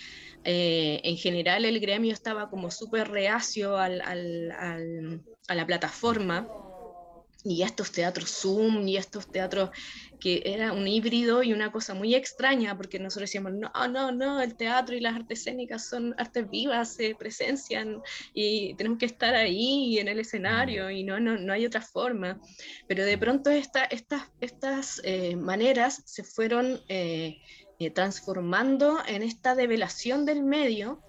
eh, 0.44 1.00
en 1.04 1.16
general 1.16 1.64
el 1.64 1.80
gremio 1.80 2.12
estaba 2.12 2.48
como 2.48 2.70
súper 2.70 3.08
reacio 3.08 3.76
al, 3.76 4.00
al, 4.00 4.52
al, 4.52 5.22
a 5.48 5.54
la 5.54 5.66
plataforma 5.66 6.48
y 7.44 7.62
estos 7.62 7.92
teatros 7.92 8.30
Zoom 8.30 8.87
y 8.87 8.97
estos 8.97 9.30
teatros 9.30 9.70
que 10.18 10.42
era 10.44 10.73
un 10.73 10.87
híbrido 10.87 11.42
y 11.42 11.54
una 11.54 11.73
cosa 11.73 11.94
muy 11.94 12.14
extraña, 12.14 12.76
porque 12.76 12.99
nosotros 12.99 13.30
decíamos, 13.30 13.52
no, 13.54 13.70
no, 13.88 14.12
no, 14.12 14.40
el 14.42 14.54
teatro 14.54 14.94
y 14.94 15.00
las 15.00 15.16
artes 15.16 15.40
escénicas 15.40 15.88
son 15.88 16.14
artes 16.18 16.49
vivas, 16.50 16.94
se 16.94 17.14
presencian 17.14 18.02
y 18.35 18.75
tenemos 18.75 18.99
que 18.99 19.06
estar 19.06 19.35
ahí 19.35 19.99
en 19.99 20.09
el 20.09 20.20
escenario 20.20 20.90
y 20.90 21.02
no, 21.02 21.18
no, 21.18 21.38
no 21.38 21.52
hay 21.52 21.64
otra 21.64 21.80
forma. 21.80 22.38
Pero 22.87 23.04
de 23.04 23.16
pronto 23.16 23.50
esta, 23.50 23.85
estas, 23.85 24.30
estas 24.40 25.00
eh, 25.04 25.37
maneras 25.37 26.02
se 26.04 26.23
fueron 26.23 26.80
eh, 26.88 27.38
eh, 27.78 27.90
transformando 27.90 28.99
en 29.06 29.23
esta 29.23 29.54
develación 29.54 30.26
del 30.26 30.42
medio 30.42 31.02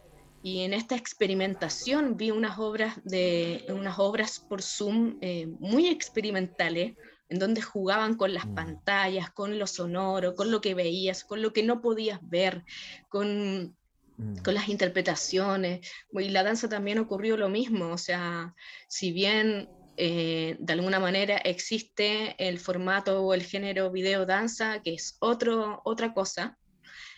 y 0.43 0.61
en 0.61 0.73
esta 0.73 0.95
experimentación 0.95 2.17
vi 2.17 2.31
unas 2.31 2.57
obras, 2.57 2.95
de, 3.03 3.65
unas 3.69 3.99
obras 3.99 4.39
por 4.39 4.61
Zoom 4.61 5.17
eh, 5.21 5.47
muy 5.59 5.87
experimentales, 5.87 6.95
en 7.29 7.39
donde 7.39 7.61
jugaban 7.61 8.15
con 8.15 8.33
las 8.33 8.47
mm. 8.47 8.55
pantallas, 8.55 9.29
con 9.31 9.59
lo 9.59 9.67
sonoro, 9.67 10.35
con 10.35 10.51
lo 10.51 10.59
que 10.59 10.73
veías, 10.73 11.23
con 11.23 11.41
lo 11.41 11.53
que 11.53 11.63
no 11.63 11.79
podías 11.81 12.19
ver, 12.23 12.63
con, 13.07 13.75
mm. 14.17 14.37
con 14.43 14.55
las 14.55 14.67
interpretaciones. 14.67 15.87
Y 16.11 16.29
la 16.29 16.43
danza 16.43 16.67
también 16.67 16.97
ocurrió 16.97 17.37
lo 17.37 17.49
mismo, 17.49 17.89
o 17.89 17.97
sea, 17.99 18.55
si 18.87 19.11
bien 19.11 19.69
eh, 19.97 20.57
de 20.59 20.73
alguna 20.73 20.99
manera 20.99 21.37
existe 21.37 22.35
el 22.39 22.57
formato 22.57 23.21
o 23.21 23.35
el 23.35 23.43
género 23.43 23.91
video 23.91 24.25
danza, 24.25 24.81
que 24.81 24.95
es 24.95 25.17
otro, 25.19 25.81
otra 25.85 26.15
cosa, 26.15 26.57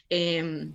eh, 0.10 0.74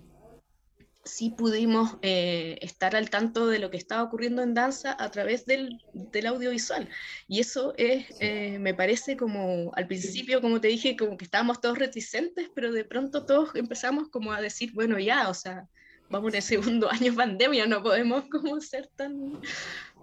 sí 1.09 1.31
pudimos 1.31 1.97
eh, 2.01 2.57
estar 2.61 2.95
al 2.95 3.09
tanto 3.09 3.47
de 3.47 3.59
lo 3.59 3.69
que 3.69 3.77
estaba 3.77 4.03
ocurriendo 4.03 4.41
en 4.41 4.53
danza 4.53 4.95
a 4.99 5.11
través 5.11 5.45
del, 5.45 5.81
del 5.93 6.27
audiovisual. 6.27 6.87
Y 7.27 7.39
eso 7.39 7.73
es, 7.77 8.05
eh, 8.19 8.57
me 8.59 8.73
parece 8.73 9.17
como 9.17 9.71
al 9.75 9.87
principio, 9.87 10.41
como 10.41 10.61
te 10.61 10.67
dije, 10.67 10.95
como 10.95 11.17
que 11.17 11.25
estábamos 11.25 11.61
todos 11.61 11.77
reticentes, 11.77 12.49
pero 12.53 12.71
de 12.71 12.85
pronto 12.85 13.25
todos 13.25 13.55
empezamos 13.55 14.09
como 14.09 14.31
a 14.31 14.41
decir, 14.41 14.71
bueno, 14.73 14.99
ya, 14.99 15.29
o 15.29 15.33
sea, 15.33 15.67
vamos 16.09 16.29
en 16.29 16.37
el 16.37 16.43
segundo 16.43 16.89
año 16.91 17.13
pandemia, 17.15 17.65
no 17.65 17.81
podemos 17.83 18.25
como 18.25 18.59
ser 18.61 18.87
tan, 18.95 19.41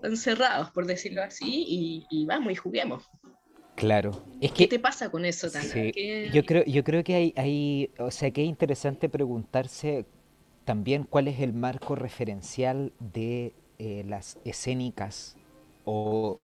tan 0.03 0.17
cerrados, 0.17 0.71
por 0.73 0.87
decirlo 0.87 1.23
así, 1.23 1.65
y, 1.67 2.07
y 2.11 2.27
vamos 2.27 2.53
y 2.53 2.57
juguemos. 2.57 3.05
Claro. 3.77 4.25
Es 4.41 4.53
¿Qué 4.53 4.67
te 4.67 4.79
pasa 4.79 5.11
con 5.11 5.25
eso, 5.27 5.51
Tana? 5.51 5.67
Yo, 6.33 6.45
creo, 6.45 6.65
yo 6.65 6.83
creo 6.83 7.05
que 7.05 7.15
hay, 7.15 7.35
hay, 7.37 7.91
o 7.99 8.11
sea, 8.11 8.31
que 8.31 8.43
es 8.43 8.49
interesante 8.49 9.11
preguntarse 9.11 10.07
también 10.67 11.05
cuál 11.05 11.29
es 11.29 11.39
el 11.41 11.55
marco 11.55 11.95
referencial 11.95 12.93
de 12.99 13.55
eh, 13.79 14.05
las 14.07 14.37
escénicas 14.45 15.37
o, 15.85 16.41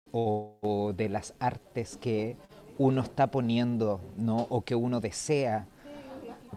de 0.96 1.10
las 1.10 1.34
artes 1.40 1.98
que 1.98 2.38
uno 2.78 3.02
está 3.02 3.32
poniendo, 3.32 4.00
¿no? 4.18 4.46
O 4.50 4.62
que 4.62 4.76
uno 4.76 5.00
desea 5.00 5.66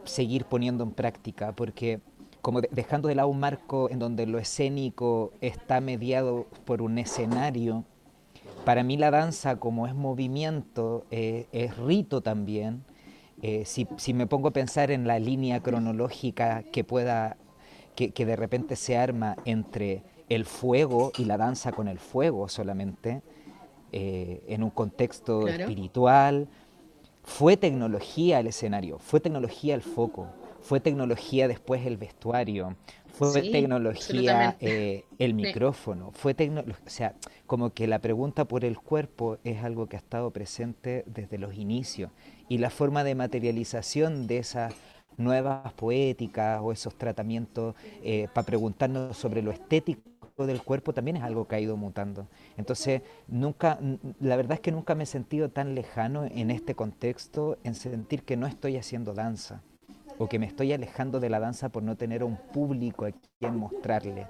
seguir 0.04 0.44
poniendo 0.44 0.84
en 0.84 0.90
práctica, 0.90 1.52
porque 1.52 2.00
como 2.42 2.60
dejando 2.60 3.08
de 3.08 3.14
lado 3.14 3.28
un 3.28 3.40
marco 3.40 3.88
en 3.88 3.98
donde 3.98 4.26
lo 4.26 4.38
escénico 4.38 5.32
está 5.40 5.80
mediado 5.80 6.46
por 6.66 6.82
un 6.82 6.98
escenario, 6.98 7.84
para 8.66 8.82
mí 8.82 8.98
la 8.98 9.10
danza 9.10 9.56
como 9.56 9.86
es 9.86 9.94
movimiento, 9.94 11.06
eh, 11.10 11.46
es 11.52 11.78
rito 11.78 12.20
también, 12.20 12.84
eh, 13.40 13.64
si, 13.64 13.88
si, 13.96 14.12
me 14.12 14.26
pongo 14.26 14.48
a 14.48 14.52
pensar 14.52 14.90
en 14.90 15.06
la 15.06 15.18
línea 15.18 15.60
cronológica 15.60 16.62
que 16.64 16.84
pueda 16.84 17.38
que, 17.94 18.26
de 18.26 18.36
repente 18.36 18.76
se 18.76 18.96
arma 18.96 19.36
entre 19.44 20.02
el 20.28 20.44
fuego 20.44 21.12
y 21.16 21.24
la 21.24 21.36
danza 21.36 21.72
con 21.72 21.88
el 21.88 21.98
fuego 21.98 22.48
solamente, 22.48 23.22
eh, 23.92 24.42
en 24.48 24.62
un 24.62 24.70
contexto 24.70 25.46
espiritual. 25.46 26.48
Fue 27.22 27.56
tecnología 27.56 28.40
el 28.40 28.48
escenario, 28.48 28.98
fue 28.98 29.20
tecnología 29.20 29.74
el 29.74 29.82
foco, 29.82 30.28
fue 30.60 30.80
tecnología 30.80 31.48
después 31.48 31.86
el 31.86 31.96
vestuario, 31.96 32.76
fue 33.14 33.42
tecnología 33.42 34.56
eh, 34.60 35.04
el 35.18 35.34
micrófono, 35.34 36.10
fue 36.12 36.34
tecnología, 36.34 36.84
o 36.84 36.90
sea, 36.90 37.14
como 37.46 37.70
que 37.72 37.86
la 37.86 38.00
pregunta 38.00 38.46
por 38.46 38.64
el 38.64 38.78
cuerpo 38.78 39.38
es 39.44 39.62
algo 39.62 39.86
que 39.86 39.96
ha 39.96 40.00
estado 40.00 40.32
presente 40.32 41.04
desde 41.06 41.38
los 41.38 41.54
inicios. 41.54 42.10
Y 42.48 42.58
la 42.58 42.70
forma 42.70 43.04
de 43.04 43.14
materialización 43.14 44.26
de 44.26 44.38
esa 44.38 44.70
nuevas 45.16 45.72
poéticas 45.74 46.60
o 46.62 46.72
esos 46.72 46.94
tratamientos 46.96 47.74
eh, 48.02 48.28
para 48.32 48.46
preguntarnos 48.46 49.16
sobre 49.16 49.42
lo 49.42 49.50
estético 49.50 50.14
del 50.42 50.62
cuerpo 50.62 50.92
también 50.92 51.16
es 51.16 51.22
algo 51.22 51.46
que 51.46 51.54
ha 51.54 51.60
ido 51.60 51.76
mutando. 51.76 52.26
Entonces, 52.56 53.02
nunca, 53.28 53.78
la 54.20 54.36
verdad 54.36 54.54
es 54.54 54.60
que 54.60 54.72
nunca 54.72 54.96
me 54.96 55.04
he 55.04 55.06
sentido 55.06 55.48
tan 55.48 55.76
lejano 55.76 56.24
en 56.24 56.50
este 56.50 56.74
contexto, 56.74 57.58
en 57.62 57.74
sentir 57.76 58.24
que 58.24 58.36
no 58.36 58.48
estoy 58.48 58.76
haciendo 58.76 59.14
danza 59.14 59.62
o 60.18 60.28
que 60.28 60.38
me 60.38 60.46
estoy 60.46 60.72
alejando 60.72 61.20
de 61.20 61.30
la 61.30 61.38
danza 61.38 61.68
por 61.68 61.82
no 61.82 61.96
tener 61.96 62.24
un 62.24 62.36
público 62.36 63.06
a 63.06 63.12
quien 63.38 63.56
mostrarle. 63.56 64.26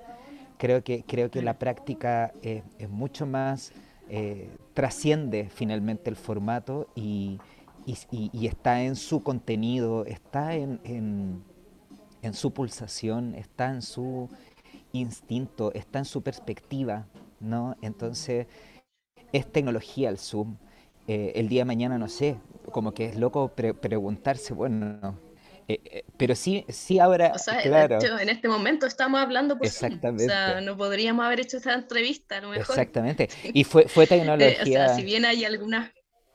Creo 0.58 0.84
que, 0.84 1.04
creo 1.04 1.30
que 1.30 1.42
la 1.42 1.58
práctica 1.58 2.32
es, 2.42 2.62
mucho 2.90 3.26
más, 3.26 3.72
eh, 4.08 4.50
trasciende 4.74 5.48
finalmente 5.48 6.10
el 6.10 6.16
formato 6.16 6.88
y, 6.94 7.38
y, 7.86 8.46
está 8.46 8.82
en 8.82 8.96
su 8.96 9.22
contenido, 9.22 10.04
está 10.06 10.54
en, 10.54 10.80
en, 12.22 12.34
su 12.34 12.52
pulsación, 12.52 13.34
está 13.34 13.70
en 13.70 13.82
su 13.82 14.28
instinto, 14.92 15.72
está 15.74 15.98
en 15.98 16.04
su 16.04 16.22
perspectiva, 16.22 17.06
¿no? 17.40 17.76
Entonces, 17.82 18.46
es 19.32 19.52
tecnología 19.52 20.08
el 20.08 20.18
Zoom. 20.18 20.56
Eh, 21.06 21.32
el 21.34 21.48
día 21.48 21.62
de 21.62 21.64
mañana, 21.66 21.98
no 21.98 22.08
sé, 22.08 22.36
como 22.72 22.94
que 22.94 23.06
es 23.06 23.16
loco 23.16 23.48
preguntarse, 23.48 24.54
bueno, 24.54 25.18
eh, 25.68 25.80
eh, 25.84 26.04
pero 26.16 26.34
sí, 26.34 26.64
sí 26.68 26.98
ahora, 26.98 27.32
o 27.34 27.38
sea, 27.38 27.60
claro. 27.62 27.98
en 28.18 28.28
este 28.28 28.48
momento 28.48 28.86
estamos 28.86 29.20
hablando 29.20 29.56
por 29.56 29.66
Exactamente. 29.66 30.24
O 30.24 30.28
sea, 30.28 30.60
no 30.60 30.76
podríamos 30.76 31.24
haber 31.24 31.40
hecho 31.40 31.58
esta 31.58 31.74
entrevista, 31.74 32.38
a 32.38 32.40
lo 32.40 32.50
mejor. 32.50 32.70
Exactamente. 32.70 33.28
Y 33.54 33.64
fue, 33.64 33.88
fue 33.88 34.06
tecnología. 34.06 34.62
o 34.62 34.66
sea, 34.66 34.94
si 34.94 35.04
bien 35.04 35.24
hay 35.24 35.44
algunas 35.44 35.90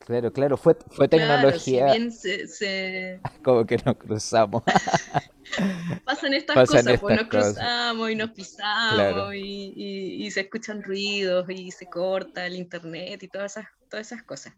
Claro, 0.10 0.34
claro, 0.34 0.58
fue, 0.58 0.76
fue 0.90 1.08
tecnología. 1.08 1.94
se, 2.10 3.22
Como 3.44 3.64
que 3.64 3.78
nos 3.86 3.96
cruzamos. 3.96 4.64
Pasan 6.04 6.34
estas 6.34 6.56
cosas, 6.56 7.00
pues 7.00 7.16
nos 7.16 7.28
cruzamos 7.28 8.10
y 8.10 8.16
nos 8.16 8.32
pisamos 8.32 9.36
y, 9.36 10.26
y, 10.26 10.32
se 10.32 10.42
escuchan 10.42 10.82
ruidos 10.82 11.48
y 11.50 11.70
se 11.70 11.86
corta 11.86 12.48
el 12.48 12.56
internet 12.56 13.22
y 13.22 13.28
todas 13.28 13.52
esas, 13.52 13.68
todas 13.88 14.08
esas 14.08 14.24
cosas. 14.24 14.54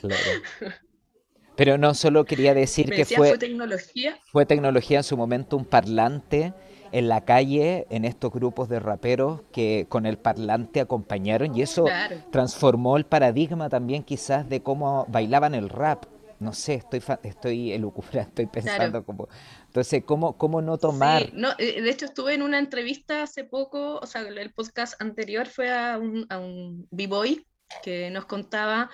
Claro. 0.00 0.16
Pero 1.56 1.76
no 1.76 1.92
solo 1.94 2.24
quería 2.24 2.54
decir 2.54 2.88
que 2.90 3.04
fue, 3.04 3.30
fue 3.30 3.38
tecnología. 3.38 4.16
Fue 4.30 4.46
tecnología 4.46 4.98
en 4.98 5.04
su 5.04 5.16
momento 5.16 5.56
un 5.56 5.64
parlante 5.64 6.54
en 6.94 7.08
la 7.08 7.24
calle, 7.24 7.88
en 7.90 8.04
estos 8.04 8.32
grupos 8.32 8.68
de 8.68 8.78
raperos 8.78 9.40
que 9.52 9.86
con 9.88 10.06
el 10.06 10.16
parlante 10.16 10.80
acompañaron 10.80 11.56
y 11.56 11.62
eso 11.62 11.86
transformó 12.30 12.96
el 12.96 13.04
paradigma 13.04 13.68
también 13.68 14.04
quizás 14.04 14.48
de 14.48 14.62
cómo 14.62 15.04
bailaban 15.08 15.56
el 15.56 15.70
rap. 15.70 16.04
No 16.38 16.52
sé, 16.52 16.74
estoy 16.74 17.02
estoy 17.24 17.72
elucubrando, 17.72 18.28
estoy 18.28 18.46
pensando 18.46 19.04
como... 19.04 19.28
Entonces, 19.66 20.04
¿cómo, 20.04 20.38
¿cómo 20.38 20.62
no 20.62 20.78
tomar...? 20.78 21.32
no, 21.32 21.48
eh, 21.58 21.82
de 21.82 21.90
hecho, 21.90 22.04
estuve 22.04 22.34
en 22.34 22.42
una 22.42 22.60
entrevista 22.60 23.24
hace 23.24 23.42
poco, 23.42 23.98
o 23.98 24.06
sea, 24.06 24.22
el 24.22 24.52
podcast 24.52 25.00
anterior 25.02 25.48
fue 25.48 25.72
a 25.72 25.98
un, 25.98 26.26
a 26.28 26.38
un 26.38 26.86
B-Boy 26.92 27.44
que 27.82 28.08
nos 28.10 28.26
contaba 28.26 28.88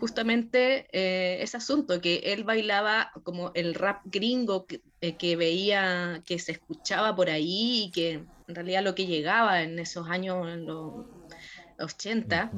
justamente 0.00 0.86
eh, 0.92 1.42
ese 1.42 1.58
asunto, 1.58 2.00
que 2.00 2.16
él 2.24 2.42
bailaba 2.42 3.12
como 3.22 3.52
el 3.54 3.74
rap 3.74 4.00
gringo 4.06 4.66
eh, 5.02 5.16
que, 5.16 5.36
veía, 5.36 6.22
que 6.24 6.38
se 6.38 6.52
escuchaba 6.52 7.14
por 7.14 7.28
ahí 7.28 7.84
y 7.84 7.90
que 7.90 8.12
en 8.48 8.54
realidad 8.54 8.82
lo 8.82 8.94
que 8.94 9.06
llegaba 9.06 9.62
en 9.62 9.78
esos 9.78 10.08
años, 10.08 10.48
en 10.48 10.64
los 10.64 11.04
80, 11.78 12.50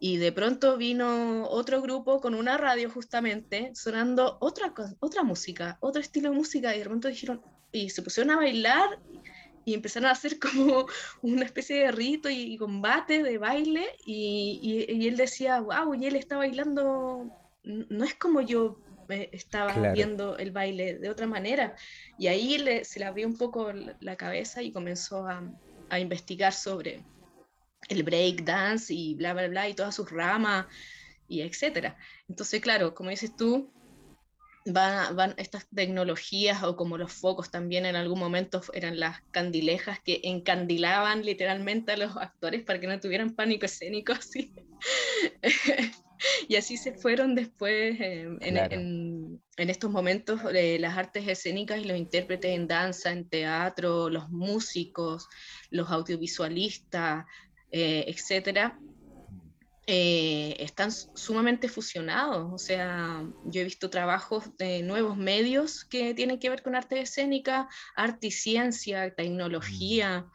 y 0.00 0.16
de 0.16 0.32
pronto 0.32 0.76
vino 0.76 1.46
otro 1.48 1.80
grupo 1.80 2.20
con 2.20 2.34
una 2.34 2.58
radio 2.58 2.90
justamente 2.90 3.70
sonando 3.74 4.36
otra, 4.40 4.74
otra 4.98 5.22
música, 5.22 5.78
otro 5.80 6.02
estilo 6.02 6.30
de 6.30 6.36
música, 6.36 6.74
y 6.74 6.80
de 6.80 6.84
pronto 6.84 7.08
dijeron, 7.08 7.40
y 7.70 7.90
se 7.90 8.02
pusieron 8.02 8.32
a 8.32 8.36
bailar 8.36 8.98
y 9.68 9.74
empezaron 9.74 10.08
a 10.08 10.12
hacer 10.12 10.38
como 10.40 10.86
una 11.22 11.44
especie 11.44 11.84
de 11.84 11.92
rito 11.92 12.30
y, 12.30 12.56
combate 12.56 13.22
de 13.22 13.38
baile 13.38 13.86
y, 14.04 14.86
y, 14.88 15.06
él 15.06 15.16
decía, 15.16 15.60
wow, 15.60 15.94
y 15.94 16.06
él 16.06 16.16
está 16.16 16.36
bailando, 16.36 17.30
no 17.62 18.04
es 18.04 18.14
como 18.14 18.40
yo 18.40 18.80
eh, 19.10 19.28
estaba 19.32 19.92
viendo 19.92 20.38
el 20.38 20.52
baile 20.52 20.98
de 20.98 21.10
otra 21.10 21.26
manera. 21.26 21.76
Y 22.18 22.28
ahí 22.28 22.58
se 22.84 22.98
le 22.98 23.04
abrió 23.04 23.26
un 23.26 23.36
poco 23.36 23.72
la 24.00 24.16
cabeza 24.16 24.62
y 24.62 24.72
comenzó 24.72 25.26
a, 25.26 25.42
a 25.90 26.00
investigar 26.00 26.52
sobre 26.52 27.04
el 27.88 28.02
break 28.02 28.44
dance 28.44 28.92
y 28.92 29.14
bla, 29.14 29.34
bla, 29.34 29.48
bla, 29.48 29.68
y 29.68 29.74
todas 29.74 29.94
sus 29.94 30.10
ramas 30.10 30.66
y 31.28 31.42
etcétera. 31.42 31.96
Entonces, 32.28 32.60
claro, 32.62 32.94
como 32.94 33.10
dices 33.10 33.36
tú, 33.36 33.70
van, 34.72 35.16
van 35.16 35.34
estas 35.36 35.66
tecnologías 35.68 36.62
o 36.62 36.76
como 36.76 36.98
los 36.98 37.12
focos 37.12 37.50
también 37.50 37.86
en 37.86 37.96
algún 37.96 38.18
momento 38.18 38.60
eran 38.72 38.98
las 38.98 39.20
candilejas 39.30 40.00
que 40.00 40.20
encandilaban 40.24 41.24
literalmente 41.24 41.92
a 41.92 41.96
los 41.96 42.16
actores 42.16 42.62
para 42.64 42.80
que 42.80 42.86
no 42.86 43.00
tuvieran 43.00 43.34
pánico 43.34 43.66
escénico 43.66 44.12
así. 44.18 44.52
y 46.48 46.56
así 46.56 46.76
se 46.76 46.92
fueron 46.94 47.34
después 47.34 48.00
en, 48.00 48.38
en, 48.42 49.40
estos 49.56 49.90
momentos 49.90 50.40
eh, 50.54 50.78
las 50.78 50.96
artes 50.96 51.26
escénicas 51.28 51.80
y 51.80 51.84
los 51.84 51.96
intérpretes 51.96 52.54
en 52.54 52.66
danza, 52.66 53.12
en 53.12 53.28
teatro, 53.28 54.08
los 54.08 54.28
músicos, 54.30 55.28
los 55.70 55.90
audiovisualistas, 55.90 57.24
eh, 57.70 58.04
etcétera, 58.08 58.78
eh, 59.90 60.54
están 60.58 60.92
sumamente 60.92 61.66
fusionados. 61.66 62.52
O 62.52 62.58
sea, 62.58 63.26
yo 63.46 63.62
he 63.62 63.64
visto 63.64 63.88
trabajos 63.88 64.54
de 64.58 64.82
nuevos 64.82 65.16
medios 65.16 65.86
que 65.86 66.12
tienen 66.12 66.38
que 66.38 66.50
ver 66.50 66.62
con 66.62 66.74
arte 66.74 67.00
escénica, 67.00 67.70
arte 67.96 68.26
y 68.26 68.30
ciencia, 68.30 69.14
tecnología, 69.14 70.26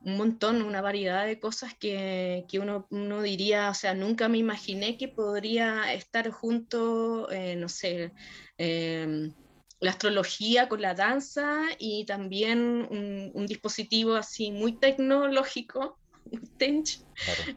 un 0.00 0.16
montón, 0.16 0.62
una 0.62 0.80
variedad 0.80 1.26
de 1.26 1.40
cosas 1.40 1.74
que, 1.74 2.44
que 2.48 2.60
uno, 2.60 2.86
uno, 2.90 3.20
diría, 3.22 3.68
o 3.68 3.74
sea, 3.74 3.94
nunca 3.94 4.28
me 4.28 4.38
imaginé 4.38 4.96
que 4.96 5.08
podría 5.08 5.92
estar 5.92 6.30
junto, 6.30 7.28
eh, 7.32 7.56
no 7.56 7.68
sé, 7.68 8.12
em, 8.58 9.34
la 9.80 9.90
astrología 9.90 10.68
con 10.68 10.80
la 10.80 10.94
danza 10.94 11.62
y 11.80 12.04
también 12.06 12.86
un, 12.90 13.32
un 13.34 13.46
dispositivo 13.46 14.14
así 14.14 14.52
muy 14.52 14.78
tecnológico 14.78 15.98
tench 16.58 17.00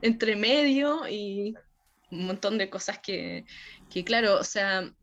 entre 0.01 0.35
medio 0.35 1.07
y 1.07 1.55
un 2.11 2.27
montón 2.27 2.57
de 2.57 2.69
cosas 2.69 2.99
que, 2.99 3.45
que 3.89 4.03
claro, 4.03 4.39
o 4.39 4.43
sea, 4.43 4.93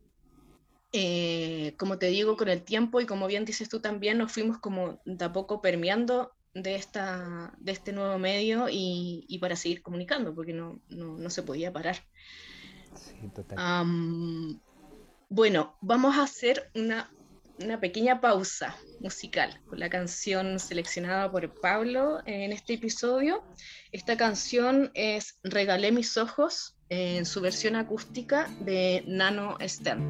eh, 0.91 1.75
como 1.77 1.97
te 1.97 2.07
digo, 2.07 2.37
con 2.37 2.49
el 2.49 2.63
tiempo 2.63 3.01
y 3.01 3.05
como 3.05 3.27
bien 3.27 3.45
dices 3.45 3.69
tú 3.69 3.79
también, 3.79 4.17
nos 4.17 4.31
fuimos 4.31 4.59
como 4.59 5.01
de 5.05 5.25
a 5.25 5.33
poco 5.33 5.61
permeando 5.61 6.31
de, 6.53 6.75
esta, 6.75 7.53
de 7.59 7.73
este 7.73 7.91
nuevo 7.91 8.17
medio 8.17 8.69
y, 8.69 9.25
y 9.27 9.39
para 9.39 9.55
seguir 9.55 9.81
comunicando, 9.81 10.33
porque 10.33 10.53
no, 10.53 10.81
no, 10.87 11.17
no 11.17 11.29
se 11.29 11.43
podía 11.43 11.71
parar. 11.73 11.97
Sí, 12.95 13.29
total. 13.33 13.57
bueno, 15.29 15.77
vamos 15.81 16.15
a 16.15 16.23
hacer 16.23 16.71
una 16.75 17.11
una 17.63 17.79
pequeña 17.79 18.19
pausa 18.19 18.75
musical 18.99 19.61
con 19.67 19.79
la 19.79 19.89
canción 19.89 20.59
seleccionada 20.59 21.31
por 21.31 21.49
Pablo 21.61 22.19
en 22.25 22.51
este 22.51 22.73
episodio. 22.73 23.43
Esta 23.91 24.17
canción 24.17 24.91
es 24.93 25.39
Regalé 25.43 25.91
mis 25.91 26.17
ojos 26.17 26.75
en 26.89 27.25
su 27.25 27.41
versión 27.41 27.75
acústica 27.75 28.49
de 28.59 29.03
Nano 29.07 29.57
Stern. 29.61 30.07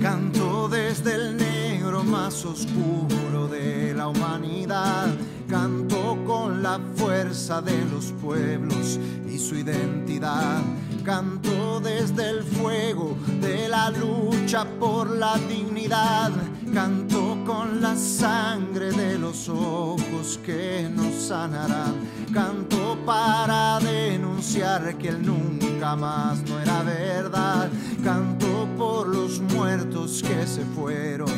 Canto 0.00 0.68
desde 0.68 1.14
el 1.14 1.36
negro 1.36 2.04
más 2.04 2.44
oscuro 2.44 3.48
de 3.48 3.94
la 3.94 4.08
humanidad 4.08 5.08
Canto 5.48 6.16
con 6.26 6.62
la 6.62 6.80
fuerza 6.96 7.60
de 7.60 7.84
los 7.84 8.12
pueblos 8.12 8.98
y 9.28 9.38
su 9.38 9.56
identidad. 9.56 10.62
Canto 11.04 11.80
desde 11.80 12.30
el 12.30 12.42
fuego 12.42 13.16
de 13.40 13.68
la 13.68 13.90
lucha 13.90 14.64
por 14.80 15.10
la 15.10 15.36
dignidad. 15.48 16.32
Canto 16.72 17.36
con 17.44 17.82
la 17.82 17.94
sangre 17.94 18.90
de 18.90 19.18
los 19.18 19.48
ojos 19.50 20.40
que 20.44 20.90
nos 20.90 21.14
sanarán. 21.14 21.94
Canto 22.32 22.96
para 23.04 23.78
denunciar 23.80 24.96
que 24.96 25.08
el 25.08 25.24
nunca 25.24 25.94
más 25.94 26.42
no 26.48 26.58
era 26.58 26.82
verdad. 26.82 27.68
Canto 28.02 28.66
por 28.78 29.08
los 29.08 29.40
muertos 29.40 30.22
que 30.22 30.46
se 30.46 30.64
fueron 30.64 31.30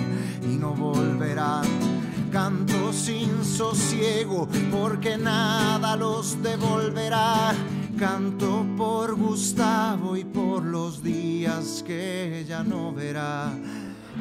y 0.42 0.56
no 0.56 0.72
volverán 0.74 2.05
canto 2.36 2.92
sin 2.92 3.42
sosiego, 3.42 4.46
porque 4.70 5.16
nada 5.16 5.96
los 5.96 6.42
devolverá. 6.42 7.54
Canto 7.98 8.66
por 8.76 9.14
Gustavo 9.14 10.14
y 10.18 10.24
por 10.24 10.62
los 10.62 11.02
días 11.02 11.82
que 11.86 12.40
ella 12.40 12.62
no 12.62 12.92
verá. 12.92 13.54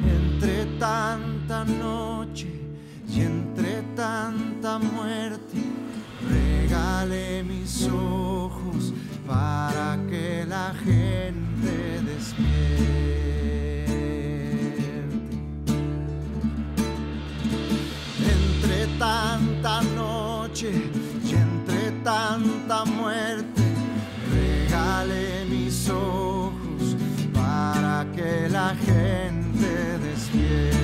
Entre 0.02 0.64
tanta 0.78 1.62
noche 1.66 2.48
y 3.06 3.20
entre 3.20 3.82
tanta 3.94 4.78
muerte, 4.78 5.58
regale 6.26 7.42
mis 7.42 7.86
ojos 7.86 8.94
para 9.26 9.98
que 10.08 10.46
la 10.48 10.72
gente 10.82 12.00
despierte. 12.00 13.35
Tanta 18.98 19.82
noche 19.82 20.70
y 21.24 21.34
entre 21.34 21.90
tanta 22.02 22.84
muerte, 22.84 23.62
regale 24.30 25.44
mis 25.48 25.88
ojos 25.90 26.96
para 27.32 28.06
que 28.14 28.48
la 28.48 28.74
gente 28.74 29.98
despierte. 29.98 30.76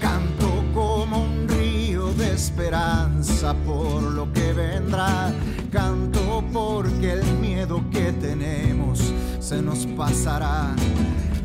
Canto 0.00 0.64
como 0.74 1.24
un 1.24 1.48
río 1.48 2.12
de 2.14 2.32
esperanza 2.34 3.54
por 3.64 4.02
lo 4.02 4.30
que 4.32 4.52
vendrá 4.52 5.32
Canto 5.70 6.42
porque 6.52 7.12
el 7.12 7.24
miedo 7.38 7.80
que 7.92 8.12
tenemos 8.12 9.12
se 9.38 9.62
nos 9.62 9.86
pasará. 9.86 10.74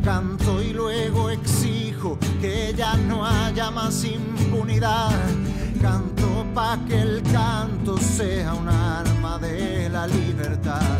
Canto 0.04 0.64
y 0.64 0.74
luego 0.74 1.30
exijo 1.30 2.18
que 2.42 2.74
ya 2.76 2.96
no 2.96 3.24
haya 3.24 3.70
más 3.70 4.04
impunidad. 4.04 5.12
Canto 5.80 6.44
pa' 6.56 6.80
que 6.88 7.00
el 7.00 7.22
canto 7.22 8.00
sea 8.00 8.56
un 8.56 8.68
arma 8.68 9.38
de 9.38 9.90
la 9.90 10.08
libertad. 10.08 10.98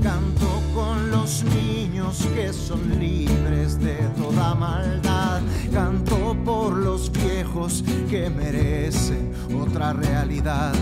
Canto 0.00 0.62
con 0.72 1.10
los 1.10 1.42
niños 1.42 2.28
que 2.32 2.52
son 2.52 3.00
libres 3.00 3.80
de 3.80 3.96
toda 4.16 4.54
maldad. 4.54 5.40
Canto 5.72 6.36
por 6.44 6.76
los 6.76 7.10
viejos 7.10 7.82
que 8.08 8.30
merecen 8.30 9.32
otra 9.52 9.92
realidad 9.92 10.72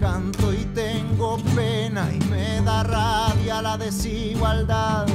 canto 0.00 0.52
y 0.52 0.64
tengo 1.16 1.38
pena 1.54 2.10
y 2.12 2.22
me 2.26 2.60
da 2.60 2.82
rabia 2.82 3.62
la 3.62 3.78
desigualdad. 3.78 5.06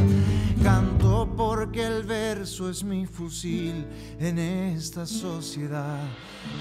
Canto 0.64 1.32
porque 1.38 1.86
el 1.86 2.04
verso 2.04 2.70
es 2.70 2.84
mi 2.84 3.06
fusil 3.06 3.86
en 4.20 4.40
esta 4.40 5.06
sociedad. 5.06 6.04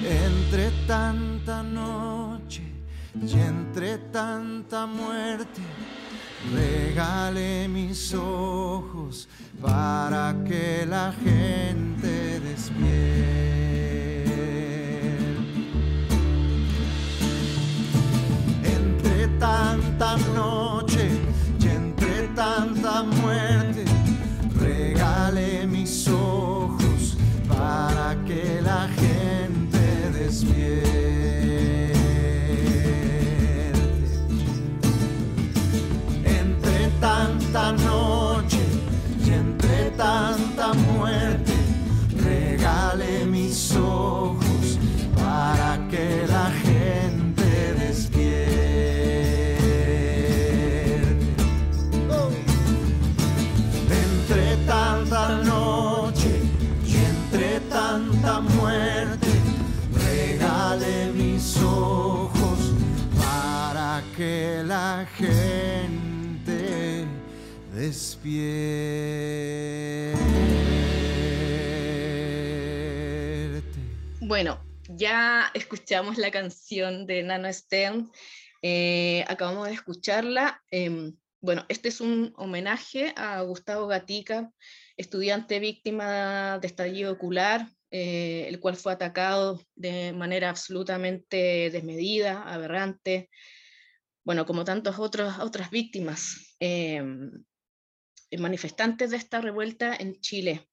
Entre 0.05 0.71
tanta 0.87 1.63
noche 1.63 2.63
y 3.15 3.33
entre 3.33 3.97
tanta 4.13 4.85
muerte, 4.85 5.63
regale 6.53 7.67
mis 7.69 8.13
ojos 8.13 9.27
para 9.61 10.37
que 10.47 10.85
la 10.87 11.15
gente 11.25 12.41
despierte. 12.41 13.70
Tanta 19.41 20.17
noche 20.35 21.09
y 21.59 21.67
entre 21.67 22.29
tanta 22.37 23.03
muerte, 23.03 23.85
regale 24.61 25.67
mis 25.67 26.07
ojos 26.09 27.17
para 27.49 28.15
que 28.27 28.61
la 28.63 28.87
gente 28.89 30.11
despierte. 30.13 30.91
Entre 36.25 36.89
tanta 37.01 37.73
noche 37.73 38.20
despierte. 67.81 68.91
Bueno, 74.21 74.61
ya 74.89 75.51
escuchamos 75.55 76.19
la 76.19 76.31
canción 76.31 77.07
de 77.07 77.23
Nano 77.23 77.51
Stern, 77.51 78.11
eh, 78.61 79.25
acabamos 79.29 79.69
de 79.69 79.75
escucharla. 79.75 80.63
Em, 80.71 81.17
bueno, 81.41 81.65
este 81.71 81.89
es 81.89 82.03
un 82.03 82.35
homenaje 82.37 83.15
a 83.17 83.41
Gustavo 83.43 83.87
Gatica, 83.87 84.51
estudiante 84.99 85.59
víctima 85.59 86.59
de 86.59 86.67
estallido 86.67 87.13
ocular, 87.13 87.67
eh, 87.91 88.45
el 88.47 88.61
cual 88.61 88.77
fue 88.77 88.93
atacado 88.93 89.59
de 89.75 90.13
manera 90.13 90.51
absolutamente 90.51 91.71
desmedida, 91.71 92.43
aberrante, 92.43 93.31
bueno, 94.23 94.45
como 94.45 94.65
tantas 94.65 94.99
otras 94.99 95.71
víctimas, 95.71 96.55
em, 96.61 97.43
manifestantes 98.39 99.11
de 99.11 99.17
esta 99.17 99.41
revuelta 99.41 99.95
en 99.95 100.21
Chile, 100.21 100.69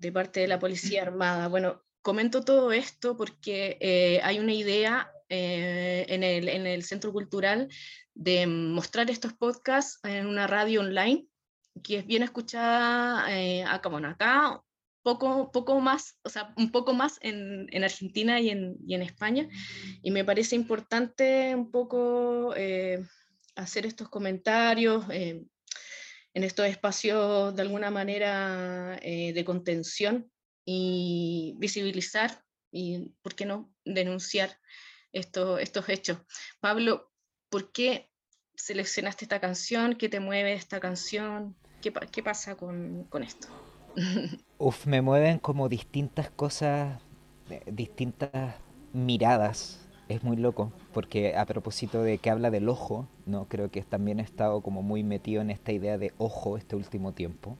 de 0.00 0.12
parte 0.12 0.40
de 0.40 0.48
la 0.48 0.58
Policía 0.58 1.02
Armada. 1.02 1.48
Bueno, 1.48 1.82
comento 2.02 2.44
todo 2.44 2.72
esto 2.72 3.16
porque 3.16 3.76
eh, 3.80 4.20
hay 4.22 4.38
una 4.38 4.54
idea 4.54 5.10
eh, 5.28 6.06
en, 6.08 6.22
el, 6.22 6.48
en, 6.48 6.66
el, 6.66 6.82
Centro 6.84 7.12
Cultural 7.12 7.68
de 8.14 8.46
mostrar 8.46 9.10
estos 9.10 9.34
podcasts 9.34 10.00
en 10.02 10.26
una 10.26 10.46
radio 10.46 10.80
online, 10.80 11.26
que 11.82 11.98
es 11.98 12.06
bien 12.06 12.22
escuchada 12.22 13.26
eh, 13.30 13.62
acá, 13.62 13.90
bueno, 13.90 14.08
acá 14.08 14.62
poco, 15.02 15.50
poco 15.52 15.80
más, 15.80 16.18
o 16.22 16.30
sea, 16.30 16.54
un 16.56 16.72
poco 16.72 16.94
más 16.94 17.18
en, 17.20 17.66
en 17.70 17.84
Argentina 17.84 18.40
y 18.40 18.50
en, 18.50 18.76
y 18.86 18.94
en, 18.94 19.02
España, 19.02 19.48
y 20.02 20.10
me 20.10 20.24
parece 20.24 20.56
importante 20.56 21.54
un 21.54 21.70
poco 21.70 22.54
eh, 22.56 23.06
hacer 23.54 23.84
estos 23.84 24.08
comentarios 24.08 25.04
en 26.34 26.44
estos 26.44 26.66
espacios 26.66 27.54
de 27.54 27.62
alguna 27.62 27.90
manera 27.90 28.98
de 29.02 29.44
contención 29.44 30.30
y 30.64 31.54
visibilizar 31.58 32.44
y, 32.70 33.14
¿por 33.22 33.34
qué 33.34 33.46
no?, 33.46 33.72
denunciar 33.84 34.58
estos, 35.12 35.60
estos 35.60 35.88
hechos. 35.88 36.18
Pablo, 36.60 37.10
¿por 37.48 37.72
qué 37.72 38.10
seleccionaste 38.54 39.24
esta 39.24 39.40
canción? 39.40 39.94
¿Qué 39.94 40.08
te 40.08 40.20
mueve 40.20 40.52
esta 40.52 40.80
canción? 40.80 41.56
¿Qué, 41.80 41.92
qué 42.12 42.22
pasa 42.22 42.56
con, 42.56 43.04
con 43.04 43.22
esto? 43.22 43.48
Uf, 44.58 44.86
me 44.86 45.00
mueven 45.00 45.38
como 45.38 45.68
distintas 45.68 46.30
cosas, 46.30 47.00
eh, 47.50 47.62
distintas 47.66 48.56
miradas. 48.92 49.87
Es 50.08 50.24
muy 50.24 50.36
loco, 50.36 50.72
porque 50.94 51.36
a 51.36 51.44
propósito 51.44 52.02
de 52.02 52.18
que 52.18 52.30
habla 52.30 52.50
del 52.50 52.68
ojo, 52.68 53.06
no 53.26 53.44
creo 53.46 53.70
que 53.70 53.82
también 53.82 54.20
he 54.20 54.22
estado 54.22 54.62
como 54.62 54.82
muy 54.82 55.02
metido 55.02 55.42
en 55.42 55.50
esta 55.50 55.72
idea 55.72 55.98
de 55.98 56.12
ojo 56.18 56.56
este 56.56 56.76
último 56.76 57.12
tiempo. 57.12 57.56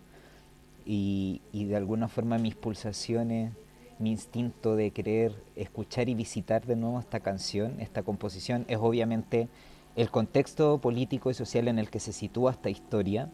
Y, 0.86 1.42
y 1.52 1.66
de 1.66 1.76
alguna 1.76 2.08
forma 2.08 2.38
mis 2.38 2.54
pulsaciones 2.54 3.52
mi 3.98 4.12
instinto 4.12 4.76
de 4.76 4.90
querer 4.92 5.32
escuchar 5.56 6.08
y 6.08 6.14
visitar 6.14 6.64
de 6.66 6.76
nuevo 6.76 7.00
esta 7.00 7.20
canción, 7.20 7.80
esta 7.80 8.02
composición, 8.02 8.64
es 8.68 8.78
obviamente 8.80 9.48
el 9.96 10.10
contexto 10.10 10.78
político 10.78 11.30
y 11.30 11.34
social 11.34 11.68
en 11.68 11.78
el 11.78 11.90
que 11.90 12.00
se 12.00 12.12
sitúa 12.12 12.52
esta 12.52 12.70
historia, 12.70 13.30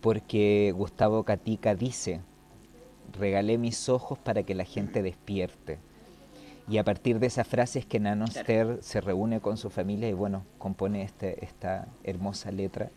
porque 0.00 0.72
Gustavo 0.76 1.22
Catica 1.24 1.74
dice, 1.74 2.20
regalé 3.18 3.58
mis 3.58 3.88
ojos 3.88 4.18
para 4.18 4.42
que 4.42 4.54
la 4.54 4.64
gente 4.64 5.02
despierte. 5.02 5.78
Y 6.68 6.78
a 6.78 6.84
partir 6.84 7.18
de 7.18 7.26
esas 7.26 7.46
frases 7.46 7.86
que 7.86 7.98
Nanoster 7.98 8.78
se 8.82 9.00
reúne 9.00 9.40
con 9.40 9.56
su 9.56 9.70
familia 9.70 10.08
y 10.08 10.12
bueno, 10.12 10.44
compone 10.58 11.02
este, 11.02 11.44
esta 11.44 11.88
hermosa 12.04 12.50
letra. 12.50 12.90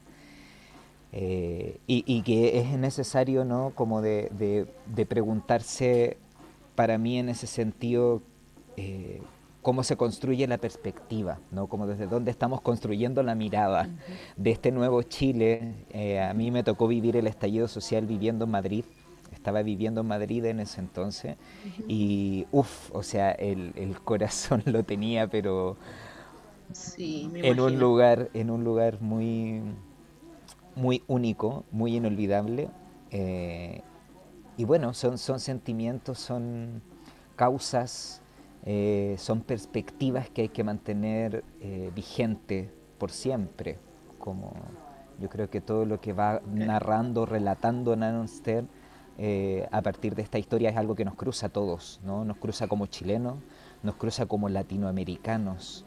Eh, 1.14 1.80
y, 1.88 2.22
que 2.22 2.60
es 2.60 2.78
necesario, 2.78 3.44
¿no? 3.44 3.72
Como 3.76 4.02
de, 4.02 4.68
de 4.86 5.06
preguntarse 5.06 6.18
para 6.76 6.98
mí 6.98 7.20
en 7.20 7.30
ese 7.30 7.48
sentido 7.48 8.22
eh, 8.78 9.22
cómo 9.62 9.84
se 9.84 9.96
construye 9.96 10.48
la 10.48 10.58
perspectiva, 10.58 11.40
¿no? 11.52 11.68
como 11.68 11.86
desde 11.86 12.08
dónde 12.08 12.32
estamos 12.32 12.62
construyendo 12.62 13.22
la 13.22 13.36
mirada 13.36 13.90
de 14.36 14.52
este 14.52 14.72
nuevo 14.72 15.04
Chile. 15.04 15.86
Eh, 15.92 16.20
a 16.20 16.34
mí 16.34 16.50
me 16.50 16.64
tocó 16.64 16.88
vivir 16.88 17.16
el 17.16 17.28
estallido 17.28 17.68
social 17.68 18.08
viviendo 18.08 18.46
en 18.46 18.52
Madrid, 18.52 18.86
estaba 19.42 19.64
viviendo 19.64 20.02
en 20.02 20.08
Madrid 20.08 20.46
en 20.46 20.60
ese 20.60 20.82
entonces 20.82 21.36
y 21.88 22.46
uff, 22.52 22.94
o 22.94 23.02
sea, 23.02 23.32
el, 23.32 23.74
el, 23.76 24.00
corazón 24.00 24.62
lo 24.68 24.84
tenía, 24.84 25.28
pero 25.28 25.78
en 26.98 27.60
un 27.60 27.80
lugar, 27.80 28.30
en 28.36 28.52
un 28.52 28.64
lugar 28.64 29.02
muy, 29.02 29.64
muy 30.76 31.04
único, 31.08 31.66
muy 31.72 31.96
inolvidable. 31.96 32.70
Eh, 33.10 33.82
y 34.58 34.66
bueno, 34.66 34.94
son, 34.94 35.18
son 35.18 35.40
sentimientos, 35.40 36.20
son 36.20 36.84
causas, 37.36 38.22
eh, 38.64 39.16
son 39.18 39.42
perspectivas 39.42 40.30
que 40.30 40.44
hay 40.44 40.50
que 40.50 40.64
mantener 40.64 41.44
eh, 41.62 41.92
vigente 41.96 42.70
por 43.00 43.10
siempre, 43.10 43.80
como 44.20 44.54
yo 45.20 45.30
creo 45.30 45.50
que 45.50 45.62
todo 45.62 45.86
lo 45.86 46.00
que 46.00 46.14
va 46.14 46.42
narrando, 46.46 47.26
relatando 47.26 47.96
Nanon 47.96 48.28
eh, 49.18 49.68
a 49.72 49.82
partir 49.82 50.16
de 50.16 50.22
esta 50.22 50.40
historia 50.40 50.70
es 50.70 50.78
algo 50.78 50.96
que 50.96 51.06
nos 51.06 51.16
cruza 51.16 51.48
a 51.48 51.50
todos, 51.50 52.00
¿no? 52.04 52.26
nos 52.26 52.38
cruza 52.38 52.68
como 52.68 52.88
chilenos, 52.88 53.36
nos 53.84 53.96
cruza 53.96 54.26
como 54.26 54.50
latinoamericanos, 54.50 55.86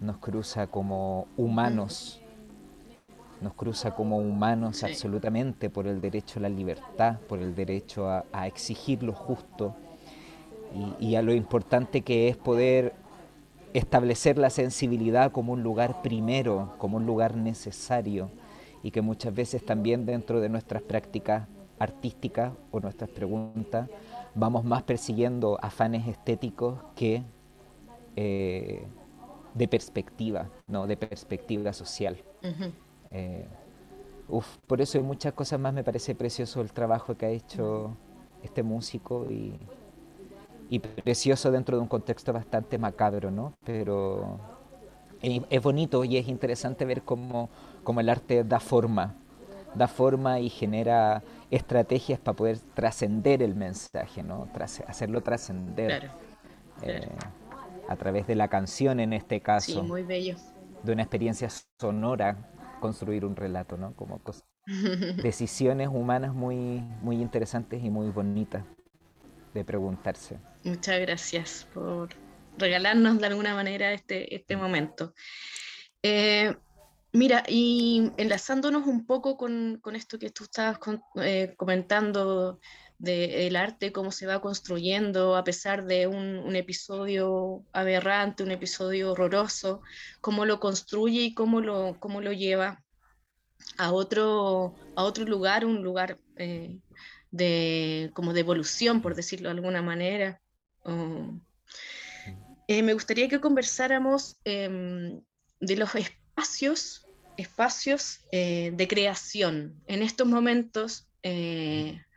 nos 0.00 0.18
cruza 0.18 0.66
como 0.66 1.26
humanos 1.36 2.20
nos 3.40 3.54
cruza 3.54 3.94
como 3.94 4.18
humanos 4.18 4.82
absolutamente 4.82 5.68
por 5.68 5.86
el 5.86 6.00
derecho 6.00 6.38
a 6.38 6.42
la 6.42 6.48
libertad, 6.48 7.18
por 7.28 7.40
el 7.40 7.54
derecho 7.54 8.08
a, 8.08 8.46
exigir 8.46 9.02
lo 9.02 9.12
justo 9.12 9.74
y, 10.98 11.16
a 11.16 11.22
lo 11.22 11.34
importante 11.34 12.02
que 12.02 12.28
es 12.28 12.36
poder 12.36 12.94
establecer 13.74 14.38
la 14.38 14.50
sensibilidad 14.50 15.32
como 15.32 15.52
un 15.52 15.62
lugar 15.62 16.00
primero, 16.02 16.74
como 16.78 16.96
un 16.96 17.06
lugar 17.06 17.36
necesario 17.36 18.30
y 18.82 18.90
que 18.90 19.02
muchas 19.02 19.34
veces 19.34 19.64
también 19.64 20.06
dentro 20.06 20.40
de 20.40 20.48
nuestras 20.48 20.82
prácticas 20.82 21.46
artísticas 21.78 22.52
o 22.70 22.80
nuestras 22.80 23.10
preguntas 23.10 23.88
vamos 24.34 24.64
más 24.64 24.82
persiguiendo 24.82 25.58
afanes 25.62 26.06
estéticos 26.06 26.78
que 26.94 27.22
eh, 28.14 28.86
de 29.54 29.68
perspectiva, 29.68 30.50
no 30.66 30.86
de 30.86 30.96
perspectiva 30.96 31.72
social. 31.72 32.18
Eh, 33.10 33.46
por 34.66 34.80
eso 34.80 34.98
hay 34.98 35.04
muchas 35.04 35.32
cosas 35.32 35.58
más 35.58 35.72
me 35.72 35.82
parece 35.82 36.14
precioso 36.14 36.60
el 36.60 36.72
trabajo 36.72 37.16
que 37.16 37.26
ha 37.26 37.30
hecho 37.30 37.96
este 38.42 38.62
músico 38.62 39.26
y, 39.30 39.58
precioso 40.78 41.50
dentro 41.50 41.76
de 41.76 41.82
un 41.82 41.88
contexto 41.88 42.32
bastante 42.32 42.76
macabro, 42.76 43.30
¿no? 43.30 43.54
Pero 43.64 44.38
es, 45.22 45.62
bonito 45.62 46.04
y 46.04 46.18
es 46.18 46.28
interesante 46.28 46.84
ver 46.84 47.02
cómo, 47.02 47.48
el 47.98 48.08
arte 48.08 48.44
da 48.44 48.60
forma, 48.60 49.14
da 49.74 49.88
forma 49.88 50.40
y 50.40 50.50
genera 50.50 51.22
estrategias 51.50 52.18
para 52.18 52.36
poder 52.36 52.58
trascender 52.74 53.42
el 53.42 53.54
mensaje, 53.54 54.22
¿no? 54.22 54.48
hacerlo 54.86 55.22
trascender. 55.22 56.10
Eh, 56.82 57.08
a 57.88 57.96
través 57.96 58.26
de 58.26 58.34
la 58.34 58.48
canción 58.48 59.00
en 59.00 59.12
este 59.12 59.40
caso. 59.40 59.82
muy 59.82 60.02
bello. 60.02 60.36
De 60.82 60.92
una 60.92 61.02
experiencia 61.02 61.48
sonora 61.80 62.36
construir 62.80 63.24
un 63.24 63.36
relato, 63.36 63.76
¿no? 63.76 63.94
Como 63.94 64.20
decisiones 65.22 65.88
humanas 65.88 66.34
muy, 66.34 66.80
muy 67.00 67.20
interesantes 67.20 67.82
y 67.82 67.90
muy 67.90 68.10
bonitas 68.10 68.64
de 69.54 69.64
preguntarse. 69.64 70.38
Muchas 70.64 71.00
gracias 71.00 71.66
por 71.72 72.10
regalarnos 72.58 73.18
de 73.18 73.26
alguna 73.26 73.54
manera 73.54 73.92
este, 73.92 74.34
este 74.34 74.56
momento. 74.56 75.14
Eh, 76.02 76.54
mira, 77.16 77.42
y 77.48 78.12
enlazándonos 78.16 78.86
un 78.86 79.06
poco 79.06 79.36
con, 79.36 79.78
con 79.82 79.96
esto 79.96 80.18
que 80.18 80.30
tú 80.30 80.44
estabas 80.44 80.78
eh, 81.16 81.54
comentando 81.56 82.60
del 82.98 83.56
arte, 83.56 83.92
cómo 83.92 84.10
se 84.10 84.26
va 84.26 84.40
construyendo 84.40 85.36
a 85.36 85.44
pesar 85.44 85.84
de 85.84 86.06
un, 86.06 86.38
un, 86.38 86.56
episodio 86.56 87.64
aberrante, 87.72 88.42
un 88.42 88.50
episodio 88.50 89.12
horroroso, 89.12 89.82
cómo 90.20 90.46
lo 90.46 90.60
construye 90.60 91.22
y 91.22 91.34
cómo 91.34 91.60
lo, 91.60 91.96
cómo 92.00 92.20
lo 92.20 92.32
lleva 92.32 92.82
a 93.76 93.92
otro, 93.92 94.74
a 94.94 95.04
otro 95.04 95.24
lugar, 95.24 95.64
un 95.64 95.82
lugar 95.82 96.18
eh, 96.36 96.78
de, 97.30 98.10
como 98.14 98.32
de 98.32 98.40
evolución, 98.40 99.02
por 99.02 99.14
decirlo 99.14 99.48
de 99.48 99.54
alguna 99.54 99.82
manera. 99.82 100.40
Eh, 102.68 102.82
me 102.82 102.94
gustaría 102.94 103.28
que 103.28 103.40
conversáramos 103.40 104.36
em, 104.44 105.20
de 105.60 105.76
los 105.76 105.94
espacios, 105.94 107.05
espacios 107.36 108.20
eh, 108.32 108.72
de 108.74 108.88
creación. 108.88 109.82
En 109.86 110.02
estos 110.02 110.26
momentos 110.26 111.08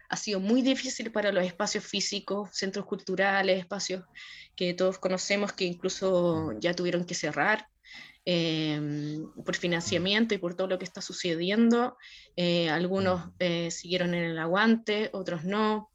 ha 0.10 0.18
sido 0.18 0.40
muy 0.40 0.62
difícil 0.62 1.12
para 1.12 1.32
los 1.32 1.44
espacios 1.46 1.84
físicos, 1.84 2.50
centros 2.54 2.86
culturales, 2.86 3.60
espacios 3.60 4.04
que 4.56 4.74
todos 4.74 4.98
conocemos 4.98 5.54
que 5.54 5.66
incluso 5.66 6.52
ya 6.60 6.74
tuvieron 6.74 7.06
que 7.06 7.16
cerrar. 7.16 7.68
em, 8.26 9.26
por 9.46 9.56
financiamiento 9.56 10.36
y 10.36 10.38
por 10.38 10.54
todo 10.54 10.68
lo 10.68 10.78
que 10.78 10.86
está 10.86 11.02
sucediendo. 11.02 11.98
Eh, 12.36 12.70
algunos 12.70 13.32
eh, 13.40 13.72
siguieron 13.72 14.14
en 14.14 14.24
el 14.26 14.38
aguante, 14.38 15.10
otros 15.14 15.46
no. 15.46 15.90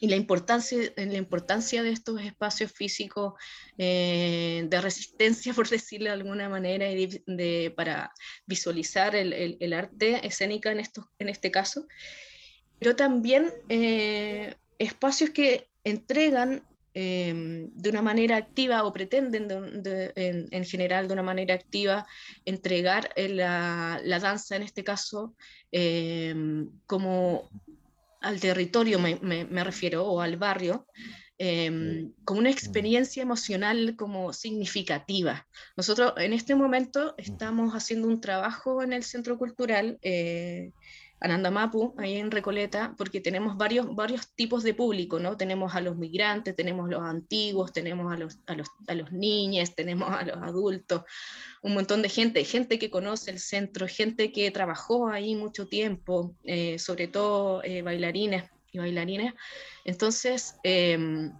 Y 0.00 0.08
la 0.08 0.16
importancia, 0.16 0.78
la 0.96 1.16
importancia 1.16 1.82
de 1.82 1.90
estos 1.90 2.20
espacios 2.20 2.72
físicos 2.72 3.34
de 3.76 4.80
resistencia, 4.82 5.52
por 5.54 5.68
decirlo 5.68 6.06
de 6.06 6.12
alguna 6.12 6.48
manera, 6.48 6.86
de, 6.86 7.72
para 7.76 8.12
visualizar 8.46 9.14
el, 9.14 9.56
el, 9.60 9.72
arte 9.72 10.26
escénica 10.26 10.72
en, 10.72 10.80
esto, 10.80 11.10
en 11.18 11.28
este 11.28 11.50
caso, 11.50 11.86
pero 12.78 12.96
también 12.96 13.52
espacios 14.78 15.30
que 15.30 15.68
entregan 15.84 16.64
Em, 16.96 17.70
de 17.74 17.90
una 17.90 18.02
manera 18.02 18.36
activa 18.36 18.84
o 18.84 18.92
pretenden 18.92 19.48
en, 19.50 20.64
general 20.64 21.08
de 21.08 21.12
una 21.12 21.24
manera 21.24 21.52
activa 21.52 22.06
entregar 22.44 23.10
eh, 23.16 23.28
la, 23.30 24.00
danza 24.22 24.54
en 24.54 24.62
este 24.62 24.84
caso 24.84 25.34
em, 25.72 26.70
como 26.86 27.50
al 28.24 28.40
territorio 28.40 28.98
me, 28.98 29.64
refiero 29.64 30.04
o 30.04 30.20
al 30.20 30.36
barrio 30.36 30.86
em, 31.38 32.12
como 32.24 32.40
una 32.40 32.50
experiencia 32.50 33.22
emocional 33.22 33.96
como 33.96 34.32
significativa. 34.32 35.46
Nosotros 35.76 36.14
en 36.16 36.32
este 36.32 36.54
momento 36.54 37.14
estamos 37.18 37.74
haciendo 37.74 38.08
un 38.08 38.20
trabajo 38.20 38.82
en 38.82 38.92
el 38.92 39.04
Centro 39.04 39.38
Cultural 39.38 39.98
eh, 40.02 40.72
Anandamapu, 41.24 41.94
ahí 41.96 42.16
en 42.16 42.30
Recoleta, 42.30 42.94
porque 42.98 43.18
tenemos 43.18 43.56
varios, 43.56 43.94
varios 43.94 44.34
tipos 44.34 44.62
de 44.62 44.74
público, 44.74 45.18
¿no? 45.18 45.38
Tenemos 45.38 45.74
a 45.74 45.80
los 45.80 45.96
migrantes, 45.96 46.54
tenemos 46.54 46.90
los 46.90 47.02
antiguos, 47.02 47.72
tenemos 47.72 48.12
a 48.12 48.18
los, 48.18 48.38
a 48.46 48.54
los, 48.54 48.68
a 48.86 48.94
los 48.94 49.10
niños, 49.10 49.74
tenemos 49.74 50.10
a 50.10 50.22
los 50.22 50.36
adultos, 50.36 51.02
un 51.62 51.72
montón 51.72 52.02
de 52.02 52.10
gente, 52.10 52.44
gente 52.44 52.78
que 52.78 52.90
conoce 52.90 53.30
el 53.30 53.38
centro, 53.38 53.88
gente 53.88 54.32
que 54.32 54.50
trabajó 54.50 55.08
ahí 55.08 55.34
mucho 55.34 55.66
tiempo, 55.66 56.36
eh, 56.44 56.78
sobre 56.78 57.08
todo 57.08 57.62
eh, 57.64 57.80
bailarines 57.80 58.44
y 58.70 58.78
bailarines. 58.78 59.32
Entonces, 59.86 60.56
em, 60.62 61.32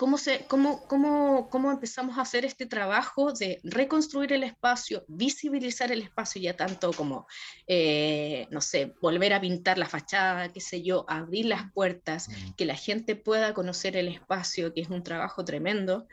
cómo, 0.00 0.16
se, 0.16 0.46
cómo, 0.46 0.82
cómo, 0.86 1.50
cómo 1.50 1.70
empezamos 1.70 2.16
a 2.16 2.22
hacer 2.22 2.46
este 2.46 2.64
trabajo 2.64 3.34
de 3.34 3.60
reconstruir 3.62 4.32
el 4.32 4.44
espacio, 4.44 5.04
visibilizar 5.08 5.92
el 5.92 6.00
espacio 6.00 6.40
ya 6.40 6.56
tanto 6.56 6.90
como, 6.94 7.26
eh, 7.66 8.46
no 8.50 8.62
sé, 8.62 8.94
volver 9.02 9.34
a 9.34 9.42
pintar 9.42 9.76
la 9.76 9.84
fachada, 9.84 10.50
qué 10.54 10.62
sé 10.62 10.80
yo, 10.80 11.04
abrir 11.06 11.44
las 11.44 11.70
puertas, 11.74 12.30
mm. 12.30 12.52
que 12.56 12.64
la 12.64 12.76
gente 12.76 13.14
pueda 13.14 13.52
conocer 13.52 13.94
el 13.94 14.08
espacio, 14.08 14.72
que 14.72 14.80
es 14.80 14.88
un 14.88 15.02
trabajo 15.02 15.44
tremendo, 15.44 16.06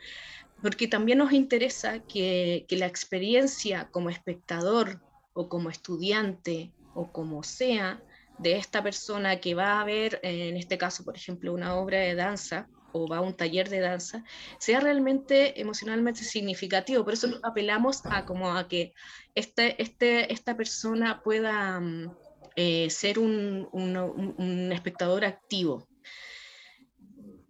porque 0.60 0.86
también 0.86 1.16
nos 1.16 1.32
interesa 1.32 2.00
que, 2.00 2.66
que 2.68 2.76
la 2.76 2.84
experiencia 2.84 3.88
como 3.90 4.10
espectador 4.10 5.00
o 5.32 5.48
como 5.48 5.70
estudiante 5.70 6.72
o 6.92 7.10
como 7.10 7.42
sea, 7.42 8.02
de 8.38 8.52
esta 8.56 8.82
persona 8.82 9.40
que 9.40 9.54
va 9.54 9.80
a 9.80 9.84
ver, 9.84 10.20
en 10.22 10.58
este 10.58 10.76
caso, 10.76 11.04
por 11.04 11.16
ejemplo, 11.16 11.54
una 11.54 11.74
obra 11.74 12.00
de 12.00 12.14
danza, 12.14 12.68
o 12.92 13.06
va 13.06 13.18
a 13.18 13.20
un 13.20 13.34
taller 13.34 13.68
de 13.68 13.80
danza, 13.80 14.24
sea 14.58 14.80
realmente 14.80 15.60
emocionalmente 15.60 16.24
significativo. 16.24 17.04
Por 17.04 17.14
eso 17.14 17.28
apelamos 17.42 18.02
a 18.04 18.24
como 18.24 18.56
a 18.56 18.68
que 18.68 18.94
este, 19.34 19.80
este, 19.82 20.32
esta 20.32 20.56
persona 20.56 21.22
pueda 21.22 21.80
mm, 21.80 22.10
eh, 22.56 22.90
ser 22.90 23.18
un, 23.18 23.68
un, 23.72 24.72
espectador 24.72 25.24
activo. 25.24 25.86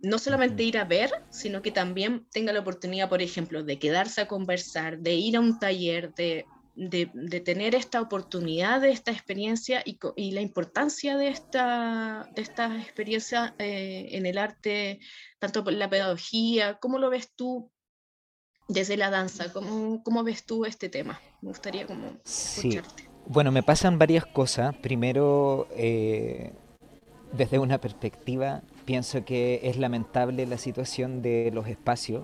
No 0.01 0.19
solamente 0.19 0.63
ir 0.63 0.79
a 0.79 0.85
ver, 0.85 1.11
sino 1.31 1.61
que 1.63 1.73
también 1.73 2.27
tenga 2.31 2.53
la 2.53 2.61
oportunidad, 2.61 3.09
por 3.09 3.21
ejemplo, 3.21 3.65
de 3.65 3.79
quedarse 3.79 4.21
a 4.21 4.29
conversar, 4.29 4.99
de 4.99 5.15
ir 5.15 5.37
a 5.37 5.41
un 5.41 5.59
taller, 5.59 6.15
de 6.15 6.47
de, 6.79 7.41
tener 7.41 7.75
esta 7.75 8.01
oportunidad 8.01 8.81
de 8.81 8.91
esta 8.91 9.11
experiencia 9.11 9.83
y, 9.85 9.99
y 10.17 10.31
la 10.31 10.41
importancia 10.41 11.17
de 11.17 11.29
esta, 11.29 12.31
de 12.35 12.43
esta 12.43 12.77
experiencia 12.81 13.55
eh, 13.59 14.11
en 14.13 14.27
el 14.27 14.39
arte, 14.39 15.01
tanto 15.41 15.65
por 15.65 15.73
la 15.73 15.91
pedagogía, 15.91 16.79
¿cómo 16.79 16.99
lo 16.99 17.11
ves 17.11 17.33
tú 17.35 17.71
desde 18.69 18.97
la 18.97 19.11
danza? 19.11 19.53
¿Cómo, 19.53 20.03
cómo 20.05 20.23
ves 20.23 20.47
tú 20.47 20.65
este 20.65 20.89
tema? 20.89 21.21
Me 21.43 21.49
gustaría 21.49 21.85
como 21.85 22.19
escucharte. 22.25 23.03
Sí. 23.03 23.09
Bueno, 23.27 23.51
me 23.51 23.63
pasan 23.65 23.99
varias 23.99 24.25
cosas. 24.25 24.75
Primero, 24.77 25.69
eh, 25.73 26.53
desde 27.33 27.59
una 27.59 27.81
perspectiva, 27.81 28.63
pienso 28.85 29.25
que 29.25 29.61
es 29.65 29.77
lamentable 29.77 30.47
la 30.47 30.59
situación 30.59 31.23
de 31.23 31.51
los 31.53 31.67
espacios 31.67 32.23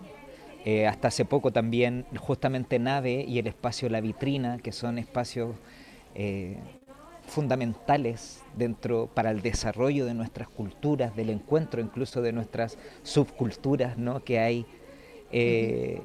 eh, 0.65 0.87
hasta 0.87 1.09
hace 1.09 1.27
poco 1.27 1.53
también 1.53 2.07
justamente 2.17 2.79
Nave 2.79 3.25
y 3.29 3.39
el 3.39 3.47
espacio 3.47 3.91
La 3.91 4.01
Vitrina, 4.01 4.59
que 4.59 4.73
son 4.73 4.99
espacios 4.99 5.55
eh, 6.15 6.57
fundamentales 7.27 8.41
dentro 8.57 9.11
para 9.13 9.31
el 9.31 9.43
desarrollo 9.43 10.07
de 10.07 10.15
nuestras 10.15 10.49
culturas, 10.49 11.15
del 11.15 11.29
encuentro 11.29 11.83
incluso 11.83 12.23
de 12.23 12.33
nuestras 12.33 12.79
subculturas 13.03 13.99
¿no? 13.99 14.25
que 14.25 14.39
hay 14.39 14.65
eh, 15.33 16.01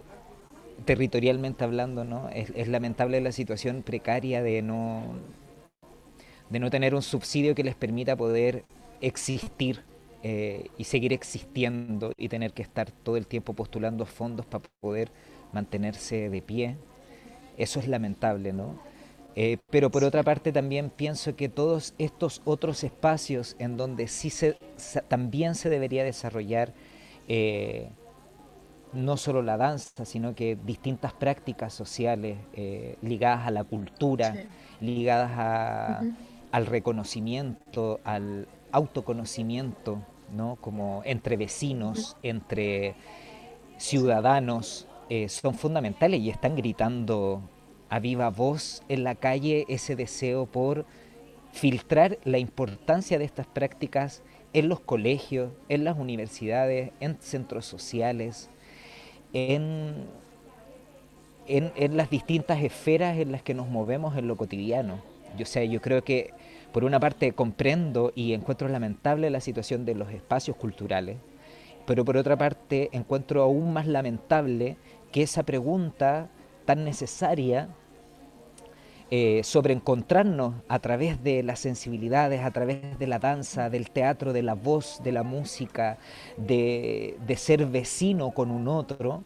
territorialmente 0.83 1.63
hablando. 1.63 2.03
¿no? 2.03 2.27
Es, 2.27 2.51
es, 2.53 2.67
lamentable 2.67 3.21
la 3.21 3.31
situación 3.31 3.81
precaria 3.81 4.43
de 4.43 4.61
no, 4.61 5.03
de 6.49 6.59
no 6.59 6.69
tener 6.69 6.95
un 6.95 7.01
subsidio 7.01 7.55
que 7.55 7.63
les 7.63 7.75
permita 7.75 8.17
poder 8.17 8.65
existir 8.99 9.83
eh, 10.21 10.67
y 10.77 10.83
seguir 10.83 11.13
existiendo 11.13 12.11
y 12.17 12.27
tener 12.27 12.51
que 12.51 12.61
estar 12.61 12.91
todo 12.91 13.15
el 13.15 13.25
tiempo 13.25 13.53
postulando 13.53 14.05
fondos 14.05 14.45
para 14.45 14.65
poder 14.81 15.11
mantenerse 15.53 16.29
de 16.29 16.41
pie. 16.41 16.75
Eso 17.57 17.79
es 17.79 17.87
lamentable, 17.87 18.51
¿no? 18.51 18.81
Eh, 19.37 19.59
pero 19.69 19.89
por 19.89 20.03
otra 20.03 20.23
parte 20.23 20.51
también 20.51 20.89
pienso 20.89 21.37
que 21.37 21.47
todos 21.47 21.93
estos 21.97 22.41
otros 22.43 22.83
espacios 22.83 23.55
en 23.59 23.77
donde 23.77 24.09
sí 24.09 24.29
se, 24.29 24.57
también 25.07 25.55
se 25.55 25.69
debería 25.69 26.03
desarrollar 26.03 26.73
eh, 27.29 27.89
no 28.91 29.15
solo 29.15 29.41
la 29.41 29.55
danza, 29.55 30.03
sino 30.03 30.35
que 30.35 30.57
distintas 30.57 31.13
prácticas 31.13 31.73
sociales 31.73 32.39
ligadas 33.01 33.47
a 33.47 33.51
la 33.51 33.63
cultura, 33.63 34.35
ligadas 34.81 36.01
al 36.51 36.65
reconocimiento, 36.65 37.99
al, 38.03 38.47
autoconocimiento, 38.71 40.01
¿no? 40.31 40.57
como 40.61 41.01
entre 41.05 41.37
vecinos, 41.37 42.17
entre 42.23 42.95
ciudadanos, 43.77 44.87
eh, 45.09 45.29
son 45.29 45.55
fundamentales 45.55 46.19
y 46.19 46.29
están 46.29 46.55
gritando 46.55 47.41
a 47.89 47.99
viva 47.99 48.29
voz 48.29 48.83
en 48.89 49.03
la 49.03 49.15
calle 49.15 49.65
ese 49.67 49.95
deseo 49.95 50.45
por 50.45 50.85
filtrar 51.51 52.19
la 52.23 52.37
importancia 52.37 53.17
de 53.17 53.25
estas 53.25 53.47
prácticas 53.47 54.21
en 54.53 54.69
los 54.69 54.79
colegios, 54.79 55.51
en 55.67 55.83
las 55.83 55.97
universidades, 55.97 56.91
en 56.99 57.17
centros 57.21 57.65
sociales, 57.65 58.49
en, 59.33 60.05
en, 61.47 61.71
en 61.75 61.97
las 61.97 62.09
distintas 62.09 62.61
esferas 62.61 63.17
en 63.17 63.31
las 63.31 63.41
que 63.41 63.53
nos 63.53 63.67
movemos 63.67 64.15
en 64.17 64.27
lo 64.27 64.37
cotidiano. 64.37 65.01
Yo, 65.37 65.45
sé, 65.45 65.69
yo 65.69 65.81
creo 65.81 66.03
que 66.03 66.33
por 66.71 66.83
una 66.83 66.99
parte 66.99 67.31
comprendo 67.33 68.11
y 68.15 68.33
encuentro 68.33 68.67
lamentable 68.67 69.29
la 69.29 69.41
situación 69.41 69.85
de 69.85 69.95
los 69.95 70.11
espacios 70.11 70.55
culturales, 70.57 71.17
pero 71.85 72.05
por 72.05 72.17
otra 72.17 72.37
parte 72.37 72.89
encuentro 72.91 73.41
aún 73.41 73.73
más 73.73 73.87
lamentable 73.87 74.77
que 75.11 75.23
esa 75.23 75.43
pregunta 75.43 76.29
tan 76.65 76.83
necesaria 76.83 77.69
eh, 79.11 79.41
sobre 79.43 79.73
encontrarnos 79.73 80.53
a 80.67 80.77
través 80.77 81.23
de 81.23 81.41
las 81.41 81.57
sensibilidades, 81.57 82.41
a 82.41 82.51
través 82.51 82.99
de 82.99 83.07
la 83.07 83.17
danza, 83.17 83.71
del 83.71 83.89
teatro, 83.89 84.33
de 84.33 84.43
la 84.43 84.53
voz, 84.53 85.01
de 85.03 85.11
la 85.11 85.23
música, 85.23 85.97
de, 86.37 87.17
ser 87.35 87.65
vecino 87.65 88.29
con 88.29 88.51
un 88.51 88.67
otro, 88.67 89.23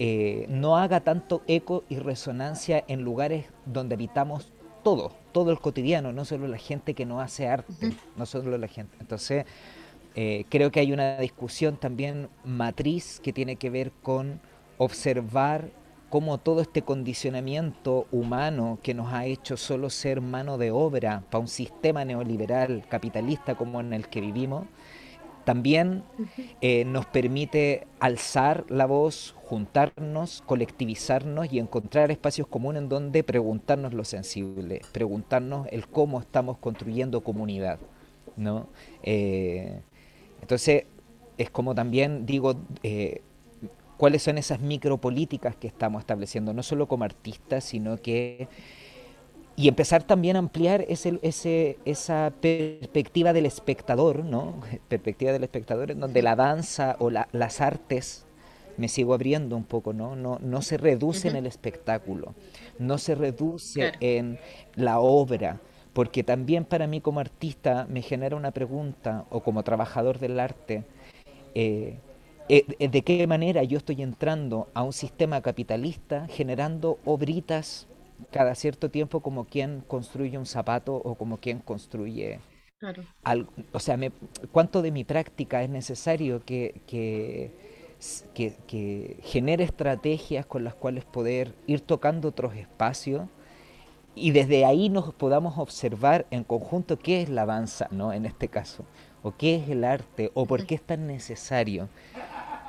eh, 0.00 0.46
no 0.48 0.78
haga 0.78 1.02
tanto 1.02 1.42
eco 1.46 1.84
y 1.88 2.00
resonancia 2.00 2.82
en 2.88 3.02
lugares 3.02 3.46
donde 3.66 3.94
habitamos 3.94 4.52
todo, 4.82 5.12
todo 5.32 5.50
el 5.50 5.58
cotidiano, 5.58 6.12
no 6.12 6.24
solo 6.24 6.48
la 6.48 6.58
gente 6.58 6.94
que 6.94 7.06
no 7.06 7.20
hace 7.20 7.48
arte, 7.48 7.92
no 8.16 8.26
solo 8.26 8.56
la 8.58 8.68
gente. 8.68 8.96
Entonces, 9.00 9.46
eh, 10.14 10.44
creo 10.48 10.70
que 10.70 10.80
hay 10.80 10.92
una 10.92 11.18
discusión 11.18 11.76
también 11.76 12.28
matriz 12.44 13.20
que 13.22 13.32
tiene 13.32 13.56
que 13.56 13.70
ver 13.70 13.92
con 14.02 14.40
observar 14.78 15.70
cómo 16.08 16.38
todo 16.38 16.60
este 16.60 16.82
condicionamiento 16.82 18.08
humano 18.10 18.78
que 18.82 18.94
nos 18.94 19.12
ha 19.12 19.26
hecho 19.26 19.56
solo 19.56 19.90
ser 19.90 20.20
mano 20.20 20.58
de 20.58 20.72
obra 20.72 21.22
para 21.30 21.40
un 21.40 21.48
sistema 21.48 22.04
neoliberal 22.04 22.84
capitalista 22.88 23.54
como 23.54 23.80
en 23.80 23.92
el 23.92 24.08
que 24.08 24.20
vivimos, 24.20 24.66
también 25.44 26.04
eh, 26.60 26.84
nos 26.84 27.06
permite 27.06 27.86
alzar 27.98 28.64
la 28.68 28.86
voz, 28.86 29.34
juntarnos, 29.44 30.42
colectivizarnos 30.46 31.52
y 31.52 31.58
encontrar 31.58 32.10
espacios 32.10 32.46
comunes 32.46 32.82
en 32.82 32.88
donde 32.88 33.24
preguntarnos 33.24 33.94
lo 33.94 34.04
sensible, 34.04 34.82
preguntarnos 34.92 35.66
el 35.70 35.88
cómo 35.88 36.20
estamos 36.20 36.58
construyendo 36.58 37.22
comunidad. 37.22 37.78
¿no? 38.36 38.68
Eh, 39.02 39.80
entonces, 40.40 40.84
es 41.38 41.50
como 41.50 41.74
también 41.74 42.26
digo, 42.26 42.54
eh, 42.82 43.22
cuáles 43.96 44.22
son 44.22 44.38
esas 44.38 44.60
micropolíticas 44.60 45.56
que 45.56 45.66
estamos 45.66 46.00
estableciendo, 46.00 46.52
no 46.52 46.62
solo 46.62 46.86
como 46.86 47.04
artistas, 47.04 47.64
sino 47.64 47.96
que 47.98 48.48
y 49.60 49.68
empezar 49.68 50.02
también 50.02 50.36
a 50.36 50.38
ampliar 50.38 50.86
ese, 50.88 51.18
ese, 51.20 51.78
esa 51.84 52.32
perspectiva 52.40 53.34
del 53.34 53.44
espectador, 53.44 54.24
¿no? 54.24 54.54
Perspectiva 54.88 55.32
del 55.32 55.42
espectador 55.42 55.90
en 55.90 56.00
donde 56.00 56.22
la 56.22 56.34
danza 56.34 56.96
o 56.98 57.10
la, 57.10 57.28
las 57.32 57.60
artes, 57.60 58.24
me 58.78 58.88
sigo 58.88 59.12
abriendo 59.12 59.58
un 59.58 59.64
poco, 59.64 59.92
¿no? 59.92 60.16
No, 60.16 60.38
no 60.40 60.62
se 60.62 60.78
reduce 60.78 61.28
en 61.28 61.36
el 61.36 61.44
espectáculo, 61.44 62.34
no 62.78 62.96
se 62.96 63.14
reduce 63.14 63.92
en 64.00 64.38
la 64.76 64.98
obra, 64.98 65.60
porque 65.92 66.24
también 66.24 66.64
para 66.64 66.86
mí 66.86 67.02
como 67.02 67.20
artista 67.20 67.86
me 67.90 68.00
genera 68.00 68.36
una 68.36 68.52
pregunta, 68.52 69.26
o 69.28 69.40
como 69.40 69.62
trabajador 69.62 70.20
del 70.20 70.40
arte, 70.40 70.84
eh, 71.54 71.98
eh, 72.48 72.64
eh, 72.78 72.88
de 72.88 73.02
qué 73.02 73.26
manera 73.26 73.62
yo 73.64 73.76
estoy 73.76 74.00
entrando 74.00 74.68
a 74.72 74.84
un 74.84 74.94
sistema 74.94 75.42
capitalista 75.42 76.26
generando 76.28 76.98
obritas 77.04 77.86
cada 78.30 78.54
cierto 78.54 78.90
tiempo 78.90 79.20
como 79.20 79.44
quien 79.44 79.82
construye 79.86 80.38
un 80.38 80.46
zapato 80.46 80.94
o 80.94 81.14
como 81.14 81.38
quien 81.38 81.58
construye 81.58 82.40
algo. 83.22 83.52
O 83.72 83.78
sea, 83.78 83.98
¿cuánto 84.52 84.82
de 84.82 84.90
mi 84.90 85.04
práctica 85.04 85.62
es 85.62 85.70
necesario 85.70 86.44
que, 86.44 86.80
que, 86.86 87.52
que, 88.34 89.16
genere 89.22 89.64
estrategias 89.64 90.46
con 90.46 90.64
las 90.64 90.74
cuales 90.74 91.04
poder 91.04 91.54
ir 91.66 91.80
tocando 91.80 92.28
otros 92.28 92.54
espacios? 92.54 93.28
Y 94.14 94.32
desde 94.32 94.64
ahí 94.64 94.88
nos 94.88 95.14
podamos 95.14 95.58
observar 95.58 96.26
en 96.30 96.42
conjunto 96.42 96.98
qué 96.98 97.22
es 97.22 97.28
la 97.28 97.46
danza, 97.46 97.86
¿no? 97.90 98.12
En 98.12 98.26
este 98.26 98.48
caso, 98.48 98.84
o 99.22 99.36
qué 99.36 99.56
es 99.56 99.68
el 99.68 99.84
arte, 99.84 100.30
o 100.34 100.46
por 100.46 100.66
qué 100.66 100.74
es 100.74 100.82
tan 100.82 101.06
necesario. 101.06 101.88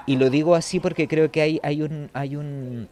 Y 0.05 0.17
lo 0.17 0.29
digo 0.29 0.55
así 0.55 0.79
porque 0.79 1.07
creo 1.07 1.31
que 1.31 1.41
hay, 1.41 1.59
hay 1.63 1.81
un, 1.81 2.09
hay 2.13 2.35
un 2.35 2.89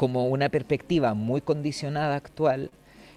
como 0.00 0.28
una 0.28 0.48
perspectiva 0.48 1.12
muy 1.12 1.42
condicionada 1.42 2.16
actual 2.16 2.70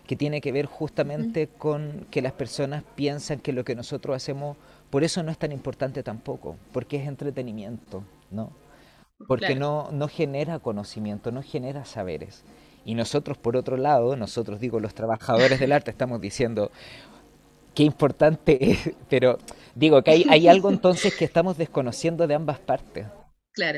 que 0.06 0.18
tiene 0.18 0.42
que 0.42 0.52
ver 0.52 0.66
justamente 0.66 1.48
con 1.48 2.06
que 2.12 2.22
las 2.22 2.34
personas 2.34 2.84
piensan 2.96 3.40
que 3.40 3.54
lo 3.54 3.64
que 3.64 3.74
nosotros 3.74 4.18
hacemos, 4.18 4.58
por 4.90 5.06
eso 5.06 5.24
no 5.24 5.32
es 5.32 5.38
tan 5.38 5.54
importante 5.54 6.04
tampoco, 6.04 6.58
porque 6.74 6.98
es 6.98 7.08
entretenimiento, 7.08 8.04
¿no? 8.32 8.52
Porque 9.30 9.56
no, 9.56 9.92
no 9.94 10.10
genera 10.10 10.60
conocimiento, 10.60 11.32
no 11.32 11.42
genera 11.42 11.86
saberes. 11.86 12.44
Y 12.84 12.96
nosotros, 12.96 13.38
por 13.38 13.56
otro 13.56 13.78
lado, 13.78 14.18
nosotros 14.18 14.60
digo, 14.60 14.82
los 14.82 14.94
trabajadores 14.94 15.62
del 15.62 15.72
arte, 15.72 15.90
estamos 15.90 16.20
diciendo, 16.20 16.70
qué 17.76 17.84
importante 17.84 18.72
es, 18.72 18.92
pero 19.08 19.38
digo 19.74 20.02
que 20.02 20.12
hay, 20.12 20.26
hay 20.30 20.50
algo 20.50 20.70
entonces 20.70 21.16
que 21.16 21.24
estamos 21.24 21.58
desconociendo 21.58 22.28
de 22.28 22.36
ambas 22.36 22.60
partes. 22.60 23.06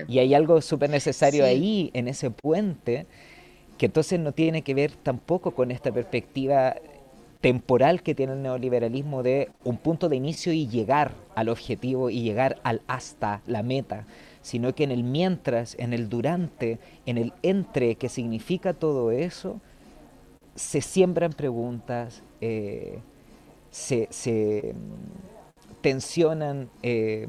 Y 0.07 0.19
hay 0.19 0.33
algo 0.33 0.61
súper 0.61 0.89
necesario 0.89 1.43
ahí, 1.45 1.91
en 1.93 2.07
ese 2.07 2.31
puente, 2.31 3.07
que 3.77 3.87
entonces 3.87 4.19
no 4.19 4.31
tiene 4.31 4.61
que 4.61 4.73
ver 4.73 4.91
tampoco 4.91 5.51
con 5.51 5.71
esta 5.71 5.91
perspectiva 5.91 6.75
temporal 7.41 8.01
que 8.01 8.15
tiene 8.15 8.33
el 8.33 8.41
neoliberalismo 8.41 9.21
de 9.21 9.51
un 9.63 9.77
punto 9.77 10.09
de 10.09 10.15
inicio 10.15 10.53
y 10.53 10.67
llegar 10.67 11.11
al 11.35 11.49
objetivo 11.49 12.09
y 12.09 12.21
llegar 12.21 12.57
al 12.63 12.81
hasta 12.87 13.41
la 13.45 13.61
meta, 13.61 14.07
sino 14.41 14.73
que 14.73 14.83
en 14.83 14.91
el 14.91 15.03
mientras, 15.03 15.75
en 15.77 15.93
el 15.93 16.09
durante, 16.09 16.79
en 17.05 17.17
el 17.17 17.33
entre 17.43 17.95
que 17.95 18.09
significa 18.09 18.73
todo 18.73 19.11
eso, 19.11 19.59
se 20.55 20.81
siembran 20.81 21.33
preguntas, 21.33 22.23
eh, 22.41 22.99
se, 23.69 24.07
se, 24.09 24.73
mm, 24.73 25.81
tensionan 25.81 26.69
eh, 26.81 27.27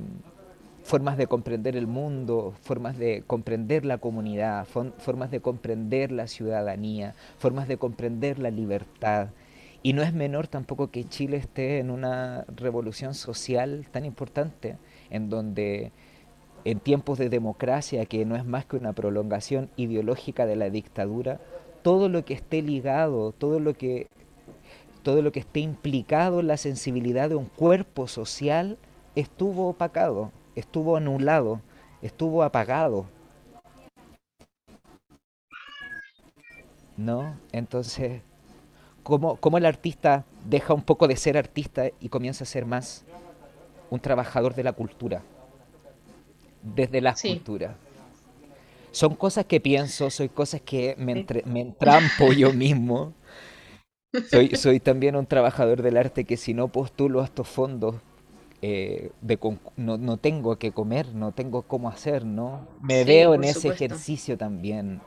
formas 0.86 1.16
de 1.16 1.26
comprender 1.26 1.76
el 1.76 1.88
mundo, 1.88 2.54
formas 2.62 2.96
de 2.96 3.24
comprender 3.26 3.84
la 3.84 3.98
comunidad, 3.98 4.66
formas 4.66 5.32
de 5.32 5.40
comprender 5.40 6.12
la 6.12 6.28
ciudadanía, 6.28 7.16
formas 7.38 7.66
de 7.66 7.76
comprender 7.76 8.38
la 8.38 8.52
libertad. 8.52 9.30
Y 9.82 9.94
no 9.94 10.02
es 10.02 10.14
menor 10.14 10.46
tampoco 10.46 10.92
que 10.92 11.02
Chile 11.02 11.38
esté 11.38 11.80
en 11.80 11.90
una 11.90 12.44
revolución 12.54 13.14
social 13.14 13.88
tan 13.90 14.04
importante, 14.04 14.76
en 15.10 15.28
donde 15.28 15.90
en 16.64 16.78
tiempos 16.78 17.18
de 17.18 17.30
democracia, 17.30 18.06
que 18.06 18.24
no 18.24 18.36
es 18.36 18.44
más 18.44 18.64
que 18.64 18.76
una 18.76 18.92
prolongación 18.92 19.70
ideológica 19.74 20.46
de 20.46 20.54
la 20.54 20.70
dictadura, 20.70 21.40
todo 21.82 22.08
lo 22.08 22.24
que 22.24 22.34
esté 22.34 22.62
ligado, 22.62 23.32
todo 23.32 23.58
lo 23.58 23.74
que, 23.74 24.06
todo 25.02 25.20
lo 25.20 25.32
que 25.32 25.40
esté 25.40 25.58
implicado 25.58 26.38
en 26.38 26.46
la 26.46 26.56
sensibilidad 26.56 27.28
de 27.28 27.34
un 27.34 27.46
cuerpo 27.46 28.06
social, 28.06 28.78
estuvo 29.16 29.68
opacado 29.68 30.30
estuvo 30.56 30.96
anulado, 30.96 31.60
estuvo 32.02 32.42
apagado. 32.42 33.06
¿No? 36.96 37.38
Entonces, 37.52 38.22
¿cómo, 39.02 39.58
el 39.58 39.66
artista 39.66 40.24
deja 40.46 40.72
un 40.72 40.82
poco 40.82 41.06
de 41.06 41.16
ser 41.16 41.36
artista 41.36 41.90
y 42.00 42.08
comienza 42.08 42.44
a 42.44 42.46
ser 42.46 42.64
más 42.64 43.04
un 43.90 44.00
trabajador 44.00 44.54
de 44.54 44.64
la 44.64 44.72
cultura? 44.72 45.22
Desde 46.62 47.00
la 47.02 47.14
cultura. 47.14 47.76
Son 48.90 49.14
cosas 49.14 49.44
que 49.44 49.60
pienso, 49.60 50.08
son 50.08 50.28
cosas 50.28 50.62
que 50.62 50.94
me, 50.96 51.26
me 51.44 51.60
entrampo 51.60 52.32
yo 52.32 52.52
mismo. 52.54 53.12
Soy, 54.30 54.56
soy 54.56 54.80
también 54.80 55.16
un 55.16 55.26
trabajador 55.26 55.82
del 55.82 55.98
arte 55.98 56.24
que 56.24 56.38
si 56.38 56.54
no 56.54 56.68
postulo 56.68 57.20
a 57.20 57.26
estos 57.26 57.46
fondos 57.46 57.96
eh, 58.68 59.12
de 59.20 59.38
no, 59.76 59.96
no, 59.96 60.16
tengo 60.16 60.56
que 60.56 60.72
comer, 60.72 61.14
no 61.14 61.30
tengo 61.30 61.62
cómo 61.62 61.88
hacer, 61.88 62.24
¿no? 62.24 62.66
Me 62.82 63.04
veo 63.04 63.32
en 63.34 63.44
ese 63.44 63.68
ejercicio 63.68 64.36
también, 64.36 65.00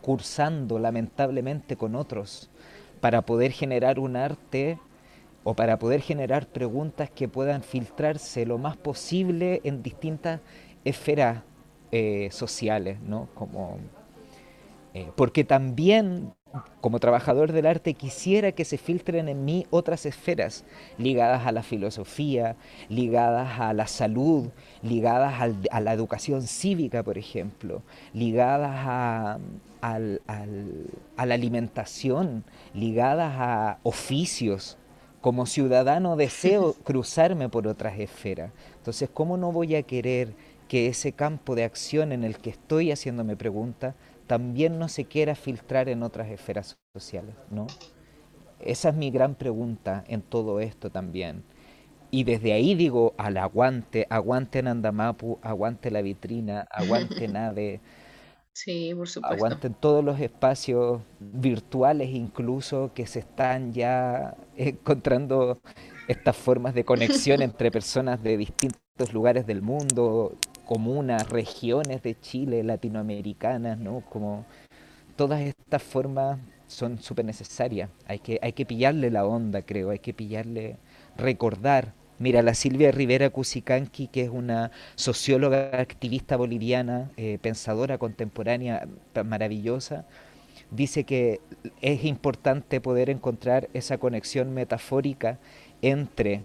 cursando 0.00 0.78
lamentablemente 0.78 1.74
con 1.74 1.96
otros, 1.96 2.50
para 3.00 3.22
poder 3.22 3.50
generar 3.50 3.98
un 3.98 4.14
arte 4.14 4.78
o 5.42 5.54
para 5.54 5.80
poder 5.80 6.02
generar 6.02 6.46
preguntas 6.46 7.10
que 7.10 7.26
puedan 7.26 7.64
filtrarse 7.64 8.46
lo 8.46 8.58
más 8.58 8.76
posible 8.76 9.60
en 9.64 9.82
distintas 9.82 10.40
esferas 10.84 11.42
eh, 11.90 12.28
sociales, 12.30 13.00
¿no? 13.00 13.28
Como, 13.34 13.78
eh, 14.94 15.10
porque 15.16 15.42
también 15.42 16.32
como 16.80 16.98
trabajador 16.98 17.52
del 17.52 17.66
arte 17.66 17.94
quisiera 17.94 18.52
que 18.52 18.64
se 18.64 18.78
filtren 18.78 19.28
en 19.28 19.44
mí 19.44 19.66
otras 19.70 20.06
esferas 20.06 20.64
ligadas 20.98 21.46
a 21.46 21.52
la 21.52 21.62
filosofía, 21.62 22.56
ligadas 22.88 23.60
a 23.60 23.72
la 23.72 23.86
salud, 23.86 24.48
ligadas 24.82 25.34
a 25.70 25.80
la 25.80 25.92
educación 25.92 26.42
cívica, 26.42 27.02
por 27.02 27.18
ejemplo, 27.18 27.82
ligadas 28.12 28.72
a, 28.74 29.38
a 29.80 29.98
la 31.26 31.34
alimentación, 31.34 32.44
ligadas 32.74 33.32
a 33.38 33.78
oficios. 33.82 34.76
Como 35.20 35.44
ciudadano 35.44 36.16
deseo 36.16 36.72
cruzarme 36.84 37.48
por 37.50 37.66
otras 37.66 37.98
esferas. 37.98 38.52
Entonces, 38.78 39.10
¿cómo 39.12 39.36
no 39.36 39.52
voy 39.52 39.76
a 39.76 39.82
querer 39.82 40.34
que 40.66 40.86
ese 40.86 41.12
campo 41.12 41.54
de 41.54 41.64
acción 41.64 42.12
en 42.12 42.24
el 42.24 42.38
que 42.38 42.50
estoy 42.50 42.92
haciéndome 42.92 43.36
preguntas 43.36 43.94
también 44.30 44.78
no 44.78 44.88
se 44.88 45.06
quiera 45.06 45.34
filtrar 45.34 45.88
en 45.88 46.04
otras 46.04 46.30
esferas 46.30 46.78
sociales, 46.96 47.34
¿no? 47.50 47.66
Esa 48.60 48.90
es 48.90 48.94
mi 48.94 49.10
gran 49.10 49.34
pregunta 49.34 50.04
en 50.06 50.22
todo 50.22 50.60
esto 50.60 50.88
también. 50.88 51.42
Y 52.12 52.22
desde 52.22 52.52
ahí 52.52 52.76
digo 52.76 53.12
al 53.18 53.38
aguante, 53.38 54.06
aguante 54.08 54.62
Nandamapu, 54.62 55.40
aguante 55.42 55.90
la 55.90 56.00
vitrina, 56.00 56.60
aguante 56.70 57.26
Nave. 57.26 57.80
Sí, 58.52 58.94
por 58.94 59.08
supuesto. 59.08 59.34
Aguanten 59.34 59.74
todos 59.74 60.04
los 60.04 60.20
espacios 60.20 61.02
virtuales 61.18 62.10
incluso 62.10 62.92
que 62.94 63.08
se 63.08 63.18
están 63.18 63.72
ya 63.72 64.36
encontrando 64.56 65.58
estas 66.06 66.36
formas 66.36 66.72
de 66.74 66.84
conexión 66.84 67.42
entre 67.42 67.72
personas 67.72 68.22
de 68.22 68.36
distintos 68.36 69.12
lugares 69.12 69.44
del 69.44 69.60
mundo, 69.60 70.36
comunas, 70.70 71.28
regiones 71.28 72.00
de 72.04 72.16
Chile, 72.20 72.62
latinoamericanas, 72.62 73.76
¿no? 73.76 74.04
Como 74.08 74.46
todas 75.16 75.40
estas 75.40 75.82
formas 75.82 76.38
son 76.68 77.00
súper 77.00 77.24
necesarias. 77.24 77.90
Hay 78.06 78.20
que, 78.20 78.38
hay 78.40 78.52
que 78.52 78.64
pillarle 78.64 79.10
la 79.10 79.26
onda, 79.26 79.62
creo, 79.62 79.90
hay 79.90 79.98
que 79.98 80.14
pillarle, 80.14 80.76
recordar. 81.16 81.92
Mira, 82.20 82.40
la 82.42 82.54
Silvia 82.54 82.92
Rivera 82.92 83.30
Cusicanqui, 83.30 84.06
que 84.06 84.22
es 84.22 84.30
una 84.30 84.70
socióloga 84.94 85.70
activista 85.80 86.36
boliviana, 86.36 87.10
eh, 87.16 87.38
pensadora 87.42 87.98
contemporánea 87.98 88.86
maravillosa, 89.24 90.06
dice 90.70 91.02
que 91.02 91.40
es 91.80 92.04
importante 92.04 92.80
poder 92.80 93.10
encontrar 93.10 93.68
esa 93.74 93.98
conexión 93.98 94.54
metafórica 94.54 95.40
entre 95.82 96.44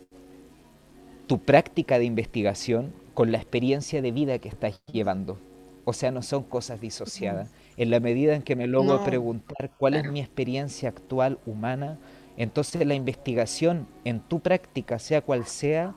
tu 1.27 1.39
práctica 1.39 1.99
de 1.99 2.05
investigación 2.05 2.93
con 3.13 3.31
la 3.31 3.37
experiencia 3.37 4.01
de 4.01 4.11
vida 4.11 4.39
que 4.39 4.49
estás 4.49 4.81
llevando. 4.91 5.39
O 5.85 5.93
sea, 5.93 6.11
no 6.11 6.21
son 6.21 6.43
cosas 6.43 6.81
disociadas. 6.81 7.53
En 7.77 7.89
la 7.89 7.99
medida 7.99 8.35
en 8.35 8.41
que 8.41 8.55
me 8.55 8.67
logro 8.67 9.03
preguntar 9.03 9.71
cuál 9.77 9.95
es 9.95 10.09
mi 10.09 10.19
experiencia 10.19 10.89
actual 10.89 11.39
humana, 11.45 11.99
entonces 12.37 12.85
la 12.85 12.95
investigación 12.95 13.87
en 14.03 14.19
tu 14.19 14.39
práctica, 14.39 14.99
sea 14.99 15.21
cual 15.21 15.45
sea, 15.45 15.95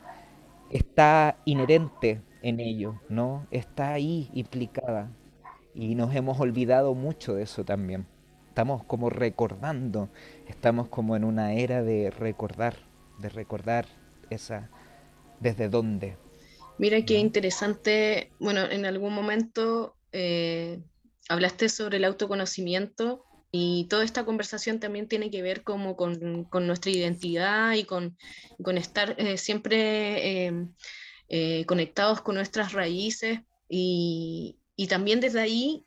está 0.70 1.38
inherente 1.44 2.20
en 2.42 2.60
ello, 2.60 3.00
¿no? 3.08 3.46
Está 3.50 3.92
ahí 3.92 4.30
implicada. 4.34 5.10
Y 5.74 5.94
nos 5.94 6.14
hemos 6.14 6.38
olvidado 6.38 6.94
mucho 6.94 7.34
de 7.34 7.44
eso 7.44 7.64
también. 7.64 8.06
Estamos 8.48 8.84
como 8.84 9.10
recordando, 9.10 10.08
estamos 10.46 10.88
como 10.88 11.16
en 11.16 11.24
una 11.24 11.54
era 11.54 11.82
de 11.82 12.10
recordar, 12.10 12.74
de 13.18 13.28
recordar 13.28 13.86
esa, 14.30 14.68
desde 15.40 15.68
dónde. 15.68 16.16
Mira 16.78 17.04
qué 17.04 17.18
interesante, 17.18 18.30
bueno, 18.38 18.64
en 18.70 18.86
algún 18.86 19.12
momento 19.12 19.96
eh, 20.12 20.80
hablaste 21.28 21.68
sobre 21.68 21.96
el 21.96 22.04
autoconocimiento 22.04 23.24
y 23.50 23.86
toda 23.88 24.04
esta 24.04 24.24
conversación 24.24 24.78
también 24.78 25.08
tiene 25.08 25.30
que 25.30 25.42
ver 25.42 25.62
como 25.62 25.96
con, 25.96 26.44
con 26.44 26.66
nuestra 26.66 26.90
identidad 26.90 27.72
y 27.72 27.84
con, 27.84 28.16
con 28.62 28.78
estar 28.78 29.16
eh, 29.18 29.38
siempre 29.38 30.46
em, 30.46 30.72
eh, 31.28 31.64
conectados 31.66 32.20
con 32.20 32.36
nuestras 32.36 32.72
raíces 32.72 33.40
y, 33.68 34.58
y 34.76 34.86
también 34.86 35.20
desde 35.20 35.40
ahí 35.40 35.84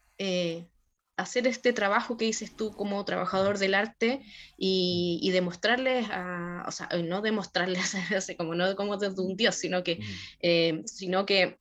hacer 1.17 1.47
este 1.47 1.73
trabajo 1.73 2.17
que 2.17 2.25
dices 2.25 2.55
tú 2.55 2.71
como 2.71 3.05
trabajador 3.05 3.57
del 3.57 3.75
arte 3.75 4.21
y, 4.57 5.19
y 5.21 5.31
demostrarles, 5.31 6.07
a, 6.09 6.65
o 6.67 6.71
sea, 6.71 6.89
no 7.03 7.21
demostrarles, 7.21 7.93
como 8.37 8.55
no 8.55 8.75
como 8.75 8.97
de 8.97 9.09
un 9.09 9.35
dios, 9.35 9.55
sino 9.55 9.83
que, 9.83 9.99
sino 10.85 11.25
que 11.25 11.60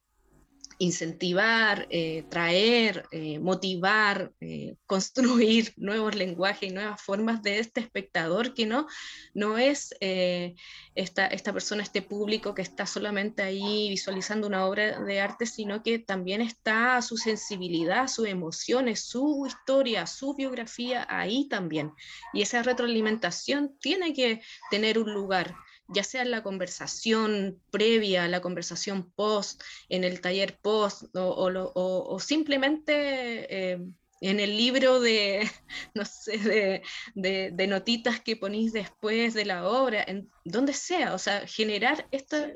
incentivar, 0.81 1.87
eh, 1.91 2.25
traer, 2.31 3.07
eh, 3.13 3.39
motivar, 3.39 4.33
eh, 4.41 4.77
construir 4.87 5.75
nuevos 5.77 6.15
lenguajes 6.15 6.71
y 6.71 6.73
nuevas 6.73 7.01
formas 7.03 7.43
de 7.43 7.59
este 7.59 7.81
espectador 7.81 8.55
que 8.55 8.65
no, 8.65 8.89
no 9.35 9.59
es 9.59 9.95
esta, 10.01 11.27
esta 11.27 11.53
persona, 11.53 11.83
este 11.83 12.01
público 12.01 12.55
que 12.55 12.63
está 12.63 12.87
solamente 12.87 13.43
ahí 13.43 13.91
visualizando 13.91 14.47
una 14.47 14.67
obra 14.67 14.99
de 15.01 15.21
arte, 15.21 15.45
sino 15.45 15.83
que 15.83 15.99
también 15.99 16.41
está 16.41 17.01
su 17.03 17.19
sensibilidad, 17.19 18.09
sus 18.09 18.27
emociones, 18.27 19.05
su 19.05 19.47
historia, 19.47 20.07
su 20.07 20.35
biografía 20.35 21.07
ahí 21.11 21.47
también. 21.49 21.93
Y 22.33 22.41
esa 22.41 22.63
retroalimentación 22.63 23.77
tiene 23.81 24.15
que 24.15 24.41
tener 24.71 24.99
un 24.99 25.13
lugar 25.13 25.55
ya 25.93 26.05
sea 26.05 26.23
en 26.23 26.31
la 26.31 26.43
conversación 26.43 27.61
previa, 27.71 28.29
la 28.29 28.41
conversación 28.41 29.11
post, 29.11 29.63
en 29.89 30.05
el 30.05 30.21
taller 30.21 30.59
post, 30.61 31.05
o, 31.15 32.19
simplemente 32.21 33.73
eh, 33.73 33.79
en 34.21 34.39
el 34.39 34.57
libro 34.57 35.01
de, 35.01 35.51
no 35.95 36.05
sé, 36.05 36.83
de, 37.15 37.67
notitas 37.67 38.21
que 38.21 38.37
ponéis 38.37 38.73
después 38.73 39.35
de 39.35 39.45
la 39.45 39.69
obra, 39.69 40.05
en 40.07 40.31
donde 40.45 40.73
sea, 40.73 41.15
o 41.15 41.19
sea, 41.19 41.47
generar 41.47 42.07
esta, 42.11 42.51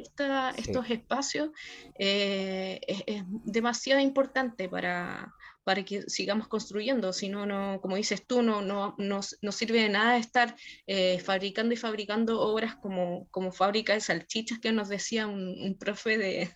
estos 0.56 0.90
espacios 0.90 1.50
eh, 1.98 2.80
es, 2.86 3.22
demasiado 3.26 4.00
importante 4.00 4.68
para, 4.68 5.32
para 5.64 5.84
que 5.84 6.02
sigamos 6.02 6.46
construyendo, 6.46 7.12
si 7.12 7.28
no, 7.28 7.46
no 7.46 7.80
como 7.80 7.96
dices 7.96 8.26
tú, 8.26 8.42
no, 8.42 8.62
no, 8.62 8.94
no, 8.98 9.20
no 9.40 9.52
sirve 9.52 9.82
de 9.82 9.88
nada 9.88 10.18
estar 10.18 10.54
eh, 10.86 11.18
fabricando 11.18 11.74
y 11.74 11.78
fabricando 11.78 12.40
obras 12.40 12.76
como, 12.76 13.26
como 13.30 13.50
fábrica 13.50 13.94
de 13.94 14.00
salchichas 14.00 14.58
que 14.58 14.72
nos 14.72 14.88
decía 14.88 15.26
un, 15.26 15.76
profe 15.80 16.18
de, 16.18 16.50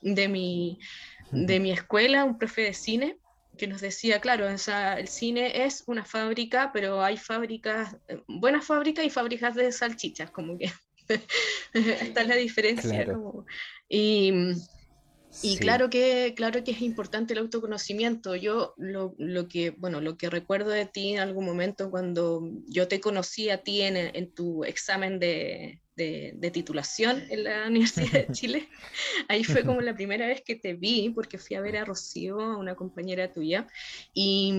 de, 0.00 0.28
mi, 0.28 0.78
de 1.30 1.60
mi 1.60 1.70
escuela, 1.70 2.24
un 2.24 2.38
profe 2.38 2.62
de 2.62 2.74
cine, 2.74 3.18
que 3.56 3.66
nos 3.66 3.80
decía, 3.80 4.20
claro, 4.20 4.48
el 4.48 5.08
cine 5.08 5.64
es 5.64 5.84
una 5.86 6.04
fábrica, 6.04 6.70
pero 6.72 7.02
hay 7.02 7.16
fábricas, 7.16 7.96
eh, 8.08 8.20
buenas 8.26 8.64
fábricas 8.64 9.04
y 9.04 9.10
fábricas 9.10 9.54
de 9.54 9.70
salchichas, 9.70 10.30
como 10.30 10.58
que 10.58 10.72
esta 11.74 12.22
es 12.22 12.28
la 12.28 12.36
diferencia. 12.36 13.06
y, 13.88 14.32
y 15.42 15.56
claro, 15.58 15.90
que, 15.90 16.32
claro 16.36 16.64
que 16.64 16.70
es 16.70 16.80
importante 16.82 17.32
el 17.32 17.40
autoconocimiento. 17.40 18.34
Yo 18.36 18.74
lo, 18.76 19.14
lo, 19.18 19.48
que, 19.48 19.70
bueno, 19.70 20.00
lo 20.00 20.16
que 20.16 20.30
recuerdo 20.30 20.70
de 20.70 20.86
ti 20.86 21.14
en 21.14 21.20
algún 21.20 21.44
momento 21.44 21.90
cuando 21.90 22.48
yo 22.66 22.88
te 22.88 23.00
conocí 23.00 23.50
a 23.50 23.62
ti 23.62 23.82
en, 23.82 23.96
en 23.96 24.32
tu 24.32 24.64
examen 24.64 25.18
de, 25.18 25.80
de, 25.96 26.50
titulación 26.52 27.22
en 27.30 27.44
la 27.44 27.66
Universidad 27.68 28.26
de 28.26 28.32
Chile, 28.32 28.68
ahí 29.28 29.44
fue 29.44 29.64
como 29.64 29.80
la 29.80 29.94
primera 29.94 30.26
vez 30.26 30.42
que 30.42 30.56
te 30.56 30.74
vi, 30.74 31.10
porque 31.10 31.38
fui 31.38 31.56
a 31.56 31.60
ver 31.60 31.76
a 31.76 31.84
Rocío, 31.84 32.40
a 32.40 32.56
una 32.56 32.74
compañera 32.74 33.32
tuya, 33.32 33.66
y, 34.12 34.52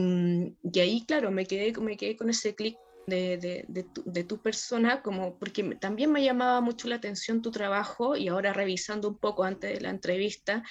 y 0.61 0.79
ahí, 0.79 1.05
claro, 1.05 1.31
me 1.31 1.45
quedé, 1.45 1.73
me 1.79 1.97
quedé 1.97 2.15
con 2.15 2.29
ese 2.29 2.55
clic 2.55 2.77
de, 3.07 4.23
tu, 4.27 4.37
persona, 4.41 5.01
como 5.01 5.35
porque 5.37 5.63
también 5.75 6.11
me 6.11 6.23
llamaba 6.23 6.61
mucho 6.61 6.87
la 6.87 6.95
atención 6.95 7.41
tu 7.41 7.51
trabajo 7.51 8.15
y 8.15 8.27
ahora 8.27 8.53
revisando 8.53 9.07
un 9.07 9.17
poco 9.17 9.43
antes 9.43 9.73
de 9.73 9.81
la 9.81 9.89
entrevista, 9.89 10.63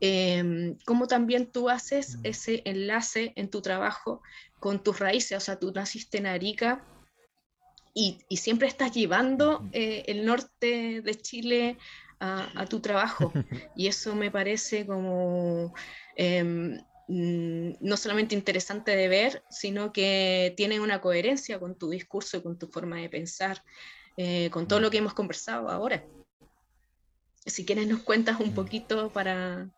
eh, 0.00 0.74
cómo 0.84 1.06
también 1.06 1.50
tú 1.50 1.68
haces 1.68 2.16
mm. 2.16 2.20
ese 2.24 2.62
enlace 2.64 3.32
en 3.36 3.50
tu 3.50 3.62
trabajo 3.62 4.22
con 4.58 4.82
tus 4.82 4.98
raíces, 4.98 5.36
o 5.36 5.40
sea, 5.40 5.58
tú 5.58 5.72
naciste 5.72 6.18
en 6.18 6.26
Arica 6.26 6.84
y, 7.94 8.18
siempre 8.36 8.68
estás 8.68 8.92
llevando 8.92 9.68
eh, 9.72 10.04
el 10.06 10.24
norte 10.24 11.02
de 11.02 11.14
Chile 11.14 11.78
a, 12.20 12.66
tu 12.66 12.80
trabajo. 12.80 13.32
Y 13.76 13.88
eso 13.88 14.14
me 14.14 14.30
parece 14.30 14.86
como... 14.86 15.74
Mm, 16.16 16.78
no 17.08 17.96
solamente 17.96 18.34
interesante 18.34 18.94
de 18.96 19.08
ver, 19.08 19.42
sino 19.50 19.92
que 19.92 20.54
tiene 20.56 20.80
una 20.80 21.00
coherencia 21.00 21.58
con 21.58 21.76
tu 21.76 21.90
discurso 21.90 22.36
y 22.36 22.42
con 22.42 22.58
tu 22.58 22.68
forma 22.68 22.96
de 22.96 23.08
pensar, 23.08 23.62
eh, 24.16 24.50
con 24.50 24.68
todo 24.68 24.80
lo 24.80 24.90
que 24.90 24.98
hemos 24.98 25.14
conversado 25.14 25.68
ahora. 25.68 26.04
Si 27.44 27.64
quieres 27.64 27.88
nos 27.88 28.02
cuentas 28.02 28.40
un 28.40 28.54
poquito 28.54 29.10
para, 29.10 29.68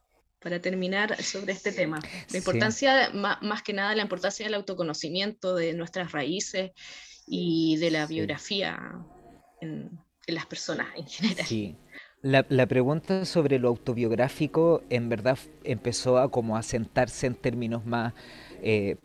para 0.40 0.60
terminar 0.60 1.20
sobre 1.22 1.54
este 1.54 1.72
tema. 1.72 1.98
La 2.30 2.38
importancia, 2.38 3.10
más, 3.12 3.62
que 3.62 3.72
nada, 3.72 3.94
la 3.94 4.02
importancia 4.02 4.44
del 4.44 4.54
autoconocimiento 4.54 5.54
de 5.54 5.72
nuestras 5.72 6.12
raíces 6.12 6.72
y 7.26 7.76
de 7.78 7.90
la 7.90 8.06
biografía 8.06 8.78
en, 9.62 9.98
en, 10.26 10.34
las 10.34 10.44
personas 10.44 10.88
en 10.94 11.06
general. 11.06 11.46
Sí, 11.46 11.78
la, 12.24 12.66
pregunta 12.66 13.26
sobre 13.26 13.58
lo 13.58 13.68
autobiográfico 13.68 14.82
en 14.88 15.10
verdad 15.10 15.38
empezó 15.62 16.18
a 16.18 16.30
como 16.30 16.56
a 16.56 16.62
sentarse 16.62 17.26
en 17.26 17.34
términos 17.34 17.84
más 17.84 18.14
eh, 18.62 18.96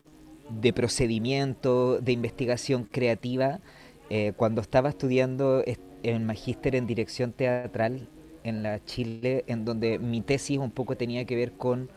de 0.48 0.72
procedimiento, 0.72 2.00
de 2.00 2.12
investigación 2.12 2.84
creativa, 2.84 3.60
eh, 4.08 4.32
cuando 4.36 4.62
estaba 4.62 4.88
estudiando 4.88 5.62
el 6.02 6.20
magíster 6.20 6.74
en 6.74 6.86
dirección 6.86 7.32
teatral 7.32 8.08
en 8.42 8.62
la 8.62 8.82
Chile, 8.86 9.44
en 9.46 9.66
donde 9.66 9.98
mi 9.98 10.22
tesis 10.22 10.56
un 10.56 10.70
poco 10.70 10.96
tenía 10.96 11.26
que 11.26 11.36
ver 11.36 11.52
con 11.52 11.90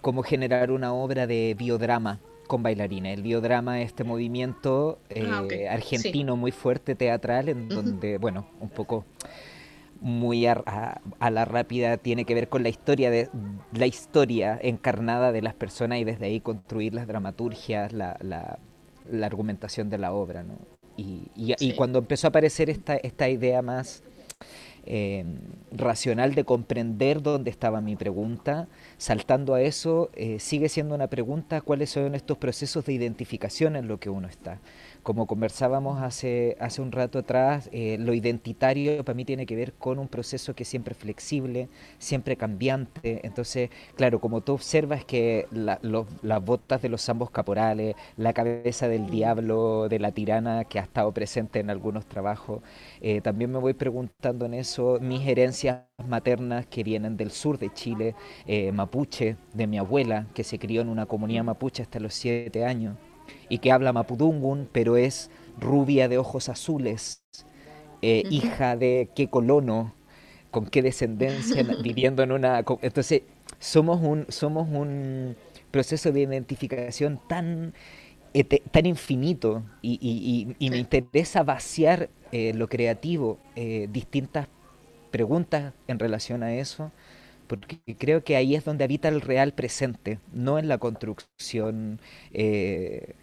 cómo 0.00 0.22
generar 0.22 0.70
una 0.70 0.94
obra 0.94 1.26
de 1.26 1.56
biodrama 1.58 2.20
con 2.46 2.62
bailarines. 2.62 3.16
El 3.16 3.24
biodrama 3.24 3.80
es 3.82 3.88
este 3.88 4.04
movimiento 4.04 5.00
ah, 5.10 5.44
eh, 5.50 5.68
argentino 5.68 6.36
muy 6.36 6.52
fuerte 6.52 6.94
teatral, 6.94 7.48
en 7.48 7.68
donde, 7.68 8.18
bueno, 8.18 8.46
un 8.60 8.68
poco 8.68 9.04
muy 10.00 10.46
a, 10.46 11.00
la 11.20 11.44
rápida 11.44 11.96
tiene 11.96 12.24
que 12.24 12.34
ver 12.34 12.48
con 12.48 12.62
la 12.62 12.68
historia 12.68 13.10
de 13.10 13.28
la 13.72 13.86
historia 13.86 14.58
encarnada 14.62 15.32
de 15.32 15.42
las 15.42 15.54
personas 15.54 15.98
y 15.98 16.04
desde 16.04 16.26
ahí 16.26 16.40
construir 16.40 16.94
las 16.94 17.06
dramaturgias, 17.06 17.92
la, 17.92 18.16
la, 18.20 18.58
argumentación 19.26 19.90
de 19.90 19.98
la 19.98 20.12
obra. 20.12 20.42
¿no? 20.42 20.54
Y, 20.96 21.30
y, 21.34 21.72
cuando 21.74 22.00
empezó 22.00 22.26
a 22.26 22.30
aparecer 22.30 22.70
esta, 22.70 22.96
esta 22.96 23.28
idea 23.28 23.62
más 23.62 24.02
eh, 24.90 25.22
racional 25.70 26.34
de 26.34 26.44
comprender 26.44 27.20
dónde 27.20 27.50
estaba 27.50 27.82
mi 27.82 27.94
pregunta, 27.94 28.68
saltando 28.96 29.52
a 29.52 29.60
eso, 29.60 30.08
eh, 30.14 30.38
sigue 30.40 30.70
siendo 30.70 30.94
una 30.94 31.08
pregunta 31.08 31.60
cuáles 31.60 31.90
son 31.90 32.14
estos 32.14 32.38
procesos 32.38 32.86
de 32.86 32.94
identificación 32.94 33.76
en 33.76 33.86
lo 33.86 34.00
que 34.00 34.08
uno 34.08 34.28
está. 34.28 34.60
Como 35.02 35.26
conversábamos 35.26 36.02
hace, 36.02 36.56
hace 36.58 36.80
un 36.80 36.90
rato 36.90 37.18
atrás, 37.18 37.68
eh, 37.72 37.98
lo 37.98 38.14
identitario 38.14 39.04
para 39.04 39.14
mí 39.14 39.26
tiene 39.26 39.44
que 39.44 39.56
ver 39.56 39.74
con 39.74 39.98
un 39.98 40.08
proceso 40.08 40.54
que 40.54 40.62
es 40.62 40.68
siempre 40.68 40.94
flexible, 40.94 41.68
siempre 41.98 42.36
cambiante. 42.36 43.20
Entonces, 43.26 43.68
claro, 43.94 44.20
como 44.20 44.40
tú 44.40 44.54
observas 44.54 45.04
que 45.04 45.46
las 45.50 46.44
botas 46.44 46.80
de 46.80 46.88
los 46.88 47.06
ambos 47.10 47.30
caporales, 47.30 47.94
la 48.16 48.32
cabeza 48.32 48.88
del 48.88 49.10
diablo, 49.10 49.88
de 49.90 49.98
la 49.98 50.12
tirana 50.12 50.64
que 50.64 50.78
ha 50.78 50.82
estado 50.82 51.12
presente 51.12 51.60
en 51.60 51.68
algunos 51.70 52.06
trabajos, 52.06 52.62
eh, 53.02 53.20
también 53.20 53.52
me 53.52 53.58
voy 53.58 53.74
preguntando 53.74 54.46
en 54.46 54.54
eso 54.54 54.77
mis 55.00 55.26
herencias 55.26 55.82
maternas 56.06 56.66
que 56.66 56.84
vienen 56.84 57.16
del 57.16 57.30
sur 57.30 57.58
de 57.58 57.72
Chile, 57.72 58.14
eh, 58.46 58.72
mapuche, 58.72 59.36
de 59.54 59.66
mi 59.66 59.78
abuela, 59.78 60.26
que 60.34 60.44
se 60.44 60.58
crió 60.58 60.82
en 60.82 60.88
una 60.88 61.06
comunidad 61.06 61.44
mapuche 61.44 61.82
hasta 61.82 62.00
los 62.00 62.14
siete 62.14 62.64
años 62.64 62.96
y 63.48 63.58
que 63.58 63.72
habla 63.72 63.92
mapudungun, 63.92 64.68
pero 64.72 64.96
es 64.96 65.30
rubia 65.60 66.08
de 66.08 66.18
ojos 66.18 66.48
azules, 66.48 67.22
eh, 68.02 68.22
hija 68.30 68.76
de 68.76 69.10
qué 69.14 69.28
colono, 69.28 69.94
con 70.50 70.66
qué 70.66 70.82
descendencia, 70.82 71.62
viviendo 71.82 72.22
en 72.22 72.32
una... 72.32 72.64
Entonces, 72.82 73.22
somos 73.58 74.00
un, 74.02 74.26
somos 74.28 74.68
un 74.68 75.36
proceso 75.70 76.12
de 76.12 76.20
identificación 76.22 77.20
tan, 77.28 77.74
tan 78.70 78.86
infinito 78.86 79.64
y, 79.82 80.54
me 80.60 80.78
interesa 80.78 81.42
vaciar 81.42 82.10
eh, 82.32 82.52
lo 82.54 82.68
creativo, 82.68 83.38
eh, 83.56 83.88
distintas 83.90 84.48
preguntas 85.08 85.74
en 85.88 85.98
relación 85.98 86.42
a 86.42 86.54
eso, 86.54 86.92
porque 87.46 87.78
creo 87.98 88.24
que 88.24 88.36
ahí 88.36 88.54
es 88.54 88.64
donde 88.64 88.84
habita 88.84 89.08
el 89.08 89.20
real 89.22 89.52
presente, 89.54 90.20
no 90.32 90.58
en 90.58 90.68
la 90.68 90.78
construcción 90.78 92.00
eh, 92.32 93.14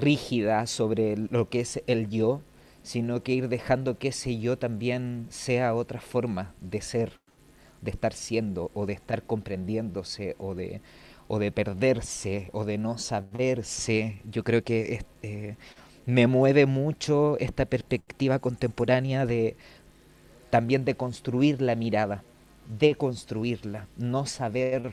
rígida 0.00 0.66
sobre 0.66 1.16
lo 1.16 1.48
que 1.48 1.60
es 1.60 1.82
el 1.86 2.08
yo, 2.08 2.42
sino 2.82 3.22
que 3.22 3.32
ir 3.32 3.48
dejando 3.48 3.98
que 3.98 4.08
ese 4.08 4.38
yo 4.38 4.58
también 4.58 5.26
sea 5.30 5.74
otra 5.74 6.00
forma 6.00 6.54
de 6.60 6.80
ser, 6.80 7.20
de 7.82 7.90
estar 7.90 8.12
siendo, 8.12 8.70
o 8.74 8.86
de 8.86 8.94
estar 8.94 9.22
comprendiéndose, 9.24 10.36
o 10.38 10.54
de, 10.54 10.80
o 11.28 11.38
de 11.38 11.52
perderse, 11.52 12.50
o 12.52 12.64
de 12.64 12.78
no 12.78 12.98
saberse. 12.98 14.20
Yo 14.30 14.44
creo 14.44 14.64
que 14.64 15.04
eh, 15.22 15.56
me 16.06 16.26
mueve 16.26 16.66
mucho 16.66 17.38
esta 17.38 17.66
perspectiva 17.66 18.38
contemporánea 18.38 19.26
de 19.26 19.56
también 20.50 20.84
de 20.84 20.94
construir 20.94 21.60
la 21.60 21.74
mirada, 21.74 22.22
de 22.78 22.94
construirla, 22.94 23.86
no 23.96 24.26
saber, 24.26 24.92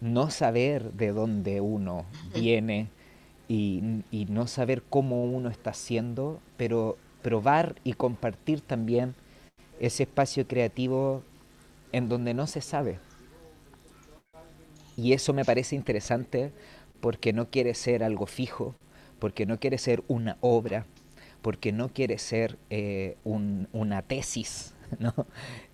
no 0.00 0.30
saber 0.30 0.92
de 0.92 1.12
dónde 1.12 1.60
uno 1.60 2.04
viene 2.34 2.88
y, 3.48 3.80
no 4.28 4.46
saber 4.46 4.82
cómo 4.82 5.24
uno 5.24 5.48
está 5.48 5.70
haciendo, 5.70 6.40
pero 6.56 6.96
probar 7.22 7.76
y 7.82 7.94
compartir 7.94 8.60
también 8.60 9.14
ese 9.80 10.04
espacio 10.04 10.46
creativo 10.46 11.22
en 11.92 12.08
donde 12.08 12.34
no 12.34 12.46
se 12.46 12.60
sabe. 12.60 12.98
Y 14.96 15.12
eso 15.12 15.32
me 15.32 15.44
parece 15.44 15.76
interesante 15.76 16.52
porque 17.00 17.32
no 17.32 17.48
quiere 17.48 17.74
ser 17.74 18.02
algo 18.02 18.26
fijo, 18.26 18.74
porque 19.18 19.46
no 19.46 19.58
quiere 19.58 19.78
ser 19.78 20.02
una 20.08 20.36
obra, 20.40 20.84
porque 21.42 21.72
no 21.72 21.88
quiere 21.88 22.18
ser 22.18 22.58
eh, 22.70 23.16
una 23.24 24.02
tesis, 24.02 24.74
¿no? 24.98 25.14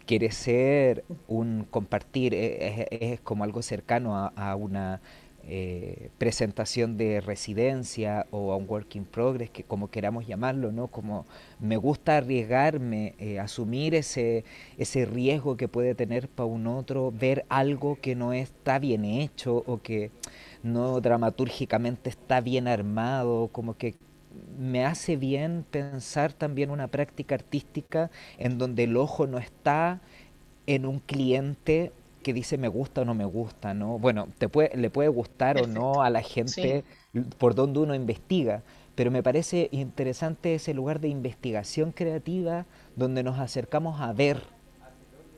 quiere 0.06 0.30
ser 0.32 1.04
un 1.28 1.66
compartir, 1.70 2.34
eh, 2.34 2.86
es, 2.90 3.20
como 3.20 3.44
algo 3.44 3.62
cercano 3.62 4.30
a, 4.36 4.54
una 4.54 5.00
eh, 5.46 6.10
presentación 6.18 6.98
de 6.98 7.22
residencia 7.22 8.26
o 8.30 8.52
a 8.52 8.56
un 8.56 8.68
work 8.68 8.96
in 8.96 9.06
progress, 9.06 9.48
que 9.48 9.62
como 9.62 9.90
queramos 9.90 10.26
llamarlo, 10.26 10.72
¿no? 10.72 10.88
Como 10.88 11.26
me 11.58 11.78
gusta 11.78 12.18
arriesgarme, 12.18 13.14
asumir 13.40 13.94
ese, 13.94 14.44
ese 14.76 15.06
riesgo 15.06 15.56
que 15.56 15.68
puede 15.68 15.94
tener 15.94 16.28
para 16.28 16.46
un 16.46 16.66
otro, 16.66 17.10
ver 17.10 17.46
algo 17.48 17.98
que 18.00 18.14
no 18.14 18.34
está 18.34 18.78
bien 18.78 19.06
hecho 19.06 19.64
o 19.66 19.80
que 19.80 20.10
no 20.62 21.00
dramatúrgicamente 21.00 22.10
está 22.10 22.42
bien 22.42 22.68
armado, 22.68 23.48
como 23.52 23.76
que 23.76 23.94
me 24.58 24.84
hace 24.84 25.16
bien 25.16 25.64
pensar 25.70 26.32
también 26.32 26.70
una 26.70 26.88
práctica 26.88 27.34
artística 27.34 28.10
en 28.38 28.58
donde 28.58 28.84
el 28.84 28.96
ojo 28.96 29.26
no 29.26 29.38
está 29.38 30.00
en 30.66 30.86
un 30.86 31.00
cliente 31.00 31.92
que 32.22 32.32
dice 32.32 32.58
me 32.58 32.68
gusta 32.68 33.02
o 33.02 33.04
no 33.04 33.14
me 33.14 33.26
gusta, 33.26 33.74
¿no? 33.74 33.98
Bueno, 33.98 34.28
te 34.38 34.48
puede, 34.48 34.76
le 34.76 34.90
puede 34.90 35.08
gustar 35.08 35.60
o 35.62 35.66
no 35.66 36.02
a 36.02 36.10
la 36.10 36.22
gente 36.22 36.82
por 37.38 37.54
donde 37.54 37.80
uno 37.80 37.94
investiga, 37.94 38.62
pero 38.94 39.10
me 39.10 39.22
parece 39.22 39.68
interesante 39.72 40.54
ese 40.54 40.74
lugar 40.74 41.00
de 41.00 41.08
investigación 41.08 41.92
creativa 41.92 42.66
donde 42.96 43.22
nos 43.22 43.38
acercamos 43.38 44.00
a 44.00 44.12
ver, 44.12 44.42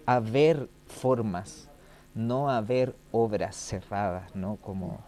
a 0.07 0.21
ver 0.21 0.69
formas, 0.87 1.69
no 2.15 2.51
a 2.51 2.61
ver 2.61 2.95
obras 3.11 3.57
cerradas, 3.57 4.35
¿no? 4.37 4.57
Como 4.57 5.01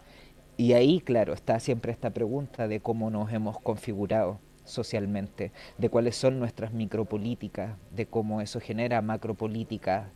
y 0.59 0.73
ahí, 0.73 0.99
claro, 0.99 1.31
está 1.31 1.57
siempre 1.61 1.93
esta 1.93 2.09
pregunta 2.09 2.67
de 2.67 2.81
cómo 2.81 3.09
nos 3.09 3.31
hemos 3.31 3.57
configurado 3.61 4.41
socialmente, 4.65 5.53
de 5.77 5.87
cuáles 5.87 6.17
son 6.17 6.37
nuestras 6.37 6.73
micropolíticas, 6.73 7.77
de 7.91 8.07
cómo 8.07 8.41
eso 8.41 8.59
genera 8.59 9.01
macropolíticas 9.01 10.09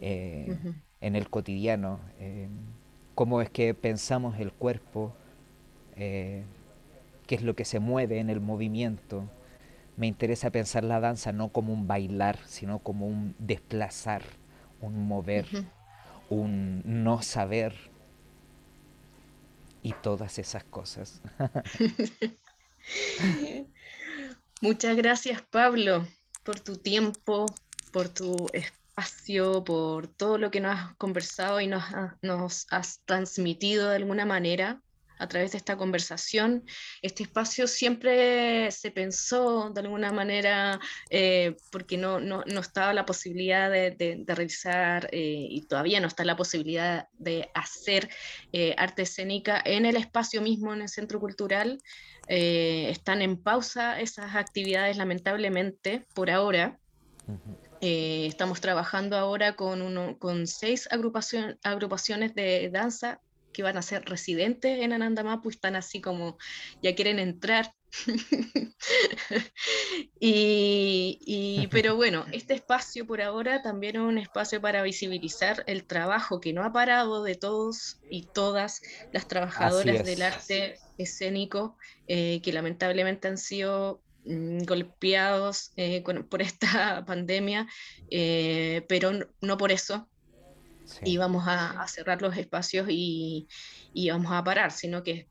eh, 0.00 0.56
en 1.00 1.16
el 1.16 1.28
cotidiano, 1.28 1.98
eh, 2.20 2.46
cómo 3.16 3.42
es 3.42 3.50
que 3.50 3.74
pensamos 3.74 4.38
el 4.38 4.52
cuerpo, 4.52 5.14
eh, 5.96 6.44
qué 7.26 7.34
es 7.34 7.42
lo 7.42 7.56
que 7.56 7.64
se 7.64 7.80
mueve 7.80 8.20
en 8.20 8.30
el 8.30 8.40
movimiento. 8.40 9.24
Me 9.96 10.06
interesa 10.06 10.50
pensar 10.50 10.84
la 10.84 11.00
danza 11.00 11.32
no 11.32 11.48
como 11.48 11.72
un 11.72 11.88
bailar, 11.88 12.38
sino 12.46 12.78
como 12.78 13.08
un 13.08 13.34
desplazar, 13.40 14.22
un 14.80 15.08
mover, 15.08 15.48
un 16.30 16.82
no 16.84 17.20
saber, 17.20 17.74
y 19.88 19.94
todas 20.02 20.38
esas 20.38 20.64
cosas. 20.64 21.22
Muchas 24.60 24.96
gracias 24.96 25.40
Pablo 25.40 26.06
por 26.42 26.60
tu 26.60 26.76
tiempo, 26.76 27.46
por 27.90 28.10
tu 28.10 28.50
espacio, 28.52 29.64
por 29.64 30.06
todo 30.06 30.36
lo 30.36 30.50
que 30.50 30.60
nos 30.60 30.78
has 30.78 30.94
conversado 30.96 31.62
y 31.62 31.68
nos, 31.68 31.84
nos 32.20 32.66
has 32.70 33.00
transmitido 33.06 33.88
de 33.88 33.96
alguna 33.96 34.26
manera 34.26 34.82
a 35.18 35.28
través 35.28 35.52
de 35.52 35.58
esta 35.58 35.76
conversación. 35.76 36.64
Este 37.02 37.24
espacio 37.24 37.66
siempre 37.66 38.70
se 38.70 38.90
pensó 38.90 39.70
de 39.70 39.80
alguna 39.80 40.12
manera 40.12 40.80
eh, 41.10 41.56
porque 41.70 41.96
no, 41.96 42.20
no, 42.20 42.42
no, 42.46 42.60
estaba 42.60 42.92
la 42.94 43.06
posibilidad 43.06 43.70
de, 43.70 43.90
de, 43.92 44.34
realizar 44.34 45.08
eh, 45.12 45.46
y 45.50 45.62
todavía 45.62 46.00
no 46.00 46.08
está 46.08 46.24
la 46.24 46.36
posibilidad 46.36 47.08
de 47.18 47.50
hacer 47.54 48.08
eh, 48.52 48.74
arte 48.78 49.02
escénica 49.02 49.60
en 49.64 49.86
el 49.86 49.96
espacio 49.96 50.42
mismo, 50.42 50.72
en 50.72 50.82
el 50.82 50.88
centro 50.88 51.20
cultural. 51.20 51.78
están 52.28 53.22
en 53.22 53.42
pausa 53.42 54.00
esas 54.00 54.34
actividades 54.34 54.96
lamentablemente 54.96 56.06
por 56.14 56.30
ahora. 56.30 56.78
estamos 57.80 58.60
trabajando 58.60 59.16
ahora 59.16 59.54
con, 59.54 59.82
uno, 59.82 60.18
con 60.18 60.46
seis 60.46 60.88
agrupación, 60.90 61.58
agrupaciones 61.62 62.34
de 62.34 62.70
danza 62.70 63.20
que 63.52 63.62
van 63.62 63.76
a 63.76 63.82
ser 63.82 64.04
residentes 64.04 64.80
en 64.82 64.92
Anandamapu 64.92 65.50
están 65.50 65.76
así 65.76 66.00
como 66.00 66.38
ya 66.82 66.94
quieren 66.94 67.18
entrar. 67.18 67.72
y, 70.20 71.66
pero 71.70 71.96
bueno, 71.96 72.26
este 72.32 72.54
espacio 72.54 73.06
por 73.06 73.22
ahora 73.22 73.62
también 73.62 73.96
es 73.96 74.02
un 74.02 74.18
espacio 74.18 74.60
para 74.60 74.82
visibilizar 74.82 75.64
el 75.66 75.84
trabajo 75.84 76.40
que 76.40 76.52
no 76.52 76.64
ha 76.64 76.72
parado 76.72 77.22
de 77.22 77.34
todos 77.34 78.00
y 78.10 78.26
todas 78.26 78.82
las 79.12 79.26
trabajadoras 79.26 80.04
del 80.04 80.22
arte 80.22 80.78
escénico 80.98 81.76
eh, 82.06 82.40
que 82.42 82.52
lamentablemente 82.52 83.28
han 83.28 83.38
sido 83.38 84.02
mm, 84.24 84.64
golpeados 84.64 85.72
eh, 85.76 86.02
por 86.28 86.42
esta 86.42 87.04
pandemia, 87.06 87.66
eh, 88.10 88.84
pero 88.88 89.12
no 89.40 89.56
por 89.56 89.72
eso 89.72 90.08
y 91.04 91.16
vamos 91.16 91.44
a, 91.46 91.86
cerrar 91.88 92.22
los 92.22 92.36
espacios 92.36 92.86
y, 92.90 93.46
vamos 94.10 94.32
a 94.32 94.42
parar, 94.44 94.70
sino 94.70 95.02
que 95.02 95.28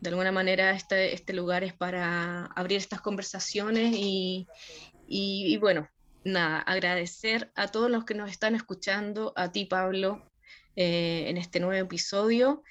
de 0.00 0.10
alguna 0.10 0.32
manera 0.32 0.72
este, 0.72 1.14
este 1.14 1.32
lugar 1.32 1.64
es 1.64 1.72
para 1.72 2.46
abrir 2.46 2.78
estas 2.78 3.00
conversaciones 3.00 3.94
y, 3.94 5.56
bueno, 5.58 5.88
nada, 6.24 6.60
agradecer 6.60 7.50
a 7.54 7.68
todos 7.68 7.90
los 7.90 8.04
que 8.04 8.14
nos 8.14 8.30
están 8.30 8.54
escuchando, 8.54 9.32
a 9.36 9.50
ti 9.50 9.64
Pablo, 9.64 10.30
eh, 10.76 11.24
en 11.28 11.36
este 11.36 11.60
nuevo 11.60 11.86
episodio, 11.86 12.62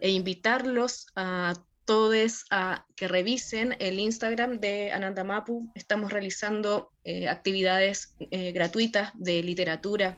e 0.00 0.10
invitarlos 0.10 1.06
a 1.16 1.54
todos 1.84 2.44
a 2.50 2.86
que 2.94 3.08
revisen 3.08 3.74
el 3.80 3.98
Instagram 3.98 4.60
de 4.60 4.92
Ananda 4.92 5.24
Mapu. 5.24 5.72
Estamos 5.74 6.12
realizando 6.12 6.92
eh, 7.02 7.28
actividades 7.28 8.14
eh, 8.30 8.52
gratuitas 8.52 9.10
de 9.14 9.42
literatura, 9.42 10.16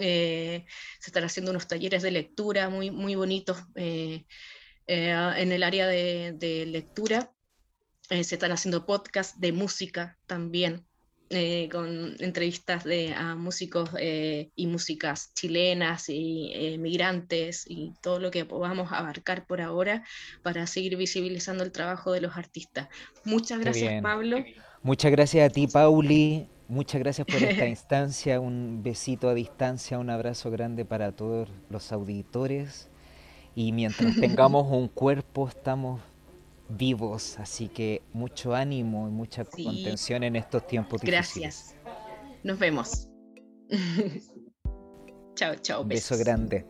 eh, 0.00 0.64
se 0.98 1.10
están 1.10 1.24
haciendo 1.24 1.50
unos 1.50 1.68
talleres 1.68 2.02
de 2.02 2.10
lectura 2.10 2.68
muy, 2.70 2.90
muy 2.90 3.14
bonitos 3.14 3.58
eh, 3.74 4.24
eh, 4.86 5.32
en 5.36 5.52
el 5.52 5.62
área 5.62 5.86
de, 5.86 6.64
lectura. 6.66 7.32
se 8.08 8.20
están 8.20 8.52
haciendo 8.52 8.86
podcasts 8.86 9.38
de 9.38 9.52
música 9.52 10.18
también, 10.26 10.86
con 11.70 12.16
entrevistas 12.18 12.82
de, 12.82 13.14
a 13.14 13.36
músicos 13.36 13.90
y 14.00 14.66
músicas 14.66 15.32
chilenas 15.34 16.08
y 16.08 16.76
migrantes 16.80 17.66
y 17.68 17.92
todo 18.02 18.18
lo 18.18 18.32
que 18.32 18.44
podamos 18.44 18.90
abarcar 18.90 19.46
por 19.46 19.60
ahora 19.60 20.04
para 20.42 20.66
seguir 20.66 20.96
visibilizando 20.96 21.62
el 21.62 21.70
trabajo 21.70 22.10
de 22.10 22.20
los 22.20 22.36
artistas. 22.36 22.88
Muchas 23.24 23.60
gracias, 23.60 24.02
Pablo. 24.02 24.44
Muchas 24.82 25.12
gracias 25.12 25.48
a 25.48 25.52
ti, 25.52 25.68
Pauli. 25.68 26.48
Muchas 26.70 27.00
gracias 27.00 27.26
por 27.26 27.42
esta 27.42 27.66
instancia, 27.66 28.38
un 28.38 28.80
besito 28.84 29.28
a 29.28 29.34
distancia, 29.34 29.98
un 29.98 30.08
abrazo 30.08 30.52
grande 30.52 30.84
para 30.84 31.10
todos 31.10 31.48
los 31.68 31.90
auditores 31.90 32.88
y 33.56 33.72
mientras 33.72 34.14
tengamos 34.14 34.70
un 34.70 34.86
cuerpo 34.94 35.48
estamos 35.48 36.00
vivos, 36.68 37.40
así 37.40 37.66
que 37.66 38.02
mucho 38.12 38.54
ánimo 38.54 39.08
y 39.08 39.10
mucha 39.10 39.44
contención 39.44 40.22
en 40.22 40.36
estos 40.36 40.64
tiempos 40.68 41.00
difíciles. 41.00 41.74
Gracias. 41.74 41.74
Nos 42.44 42.56
vemos. 42.60 43.08
chao, 45.34 45.56
chao. 45.56 45.84
beso 45.84 46.16
grande. 46.18 46.64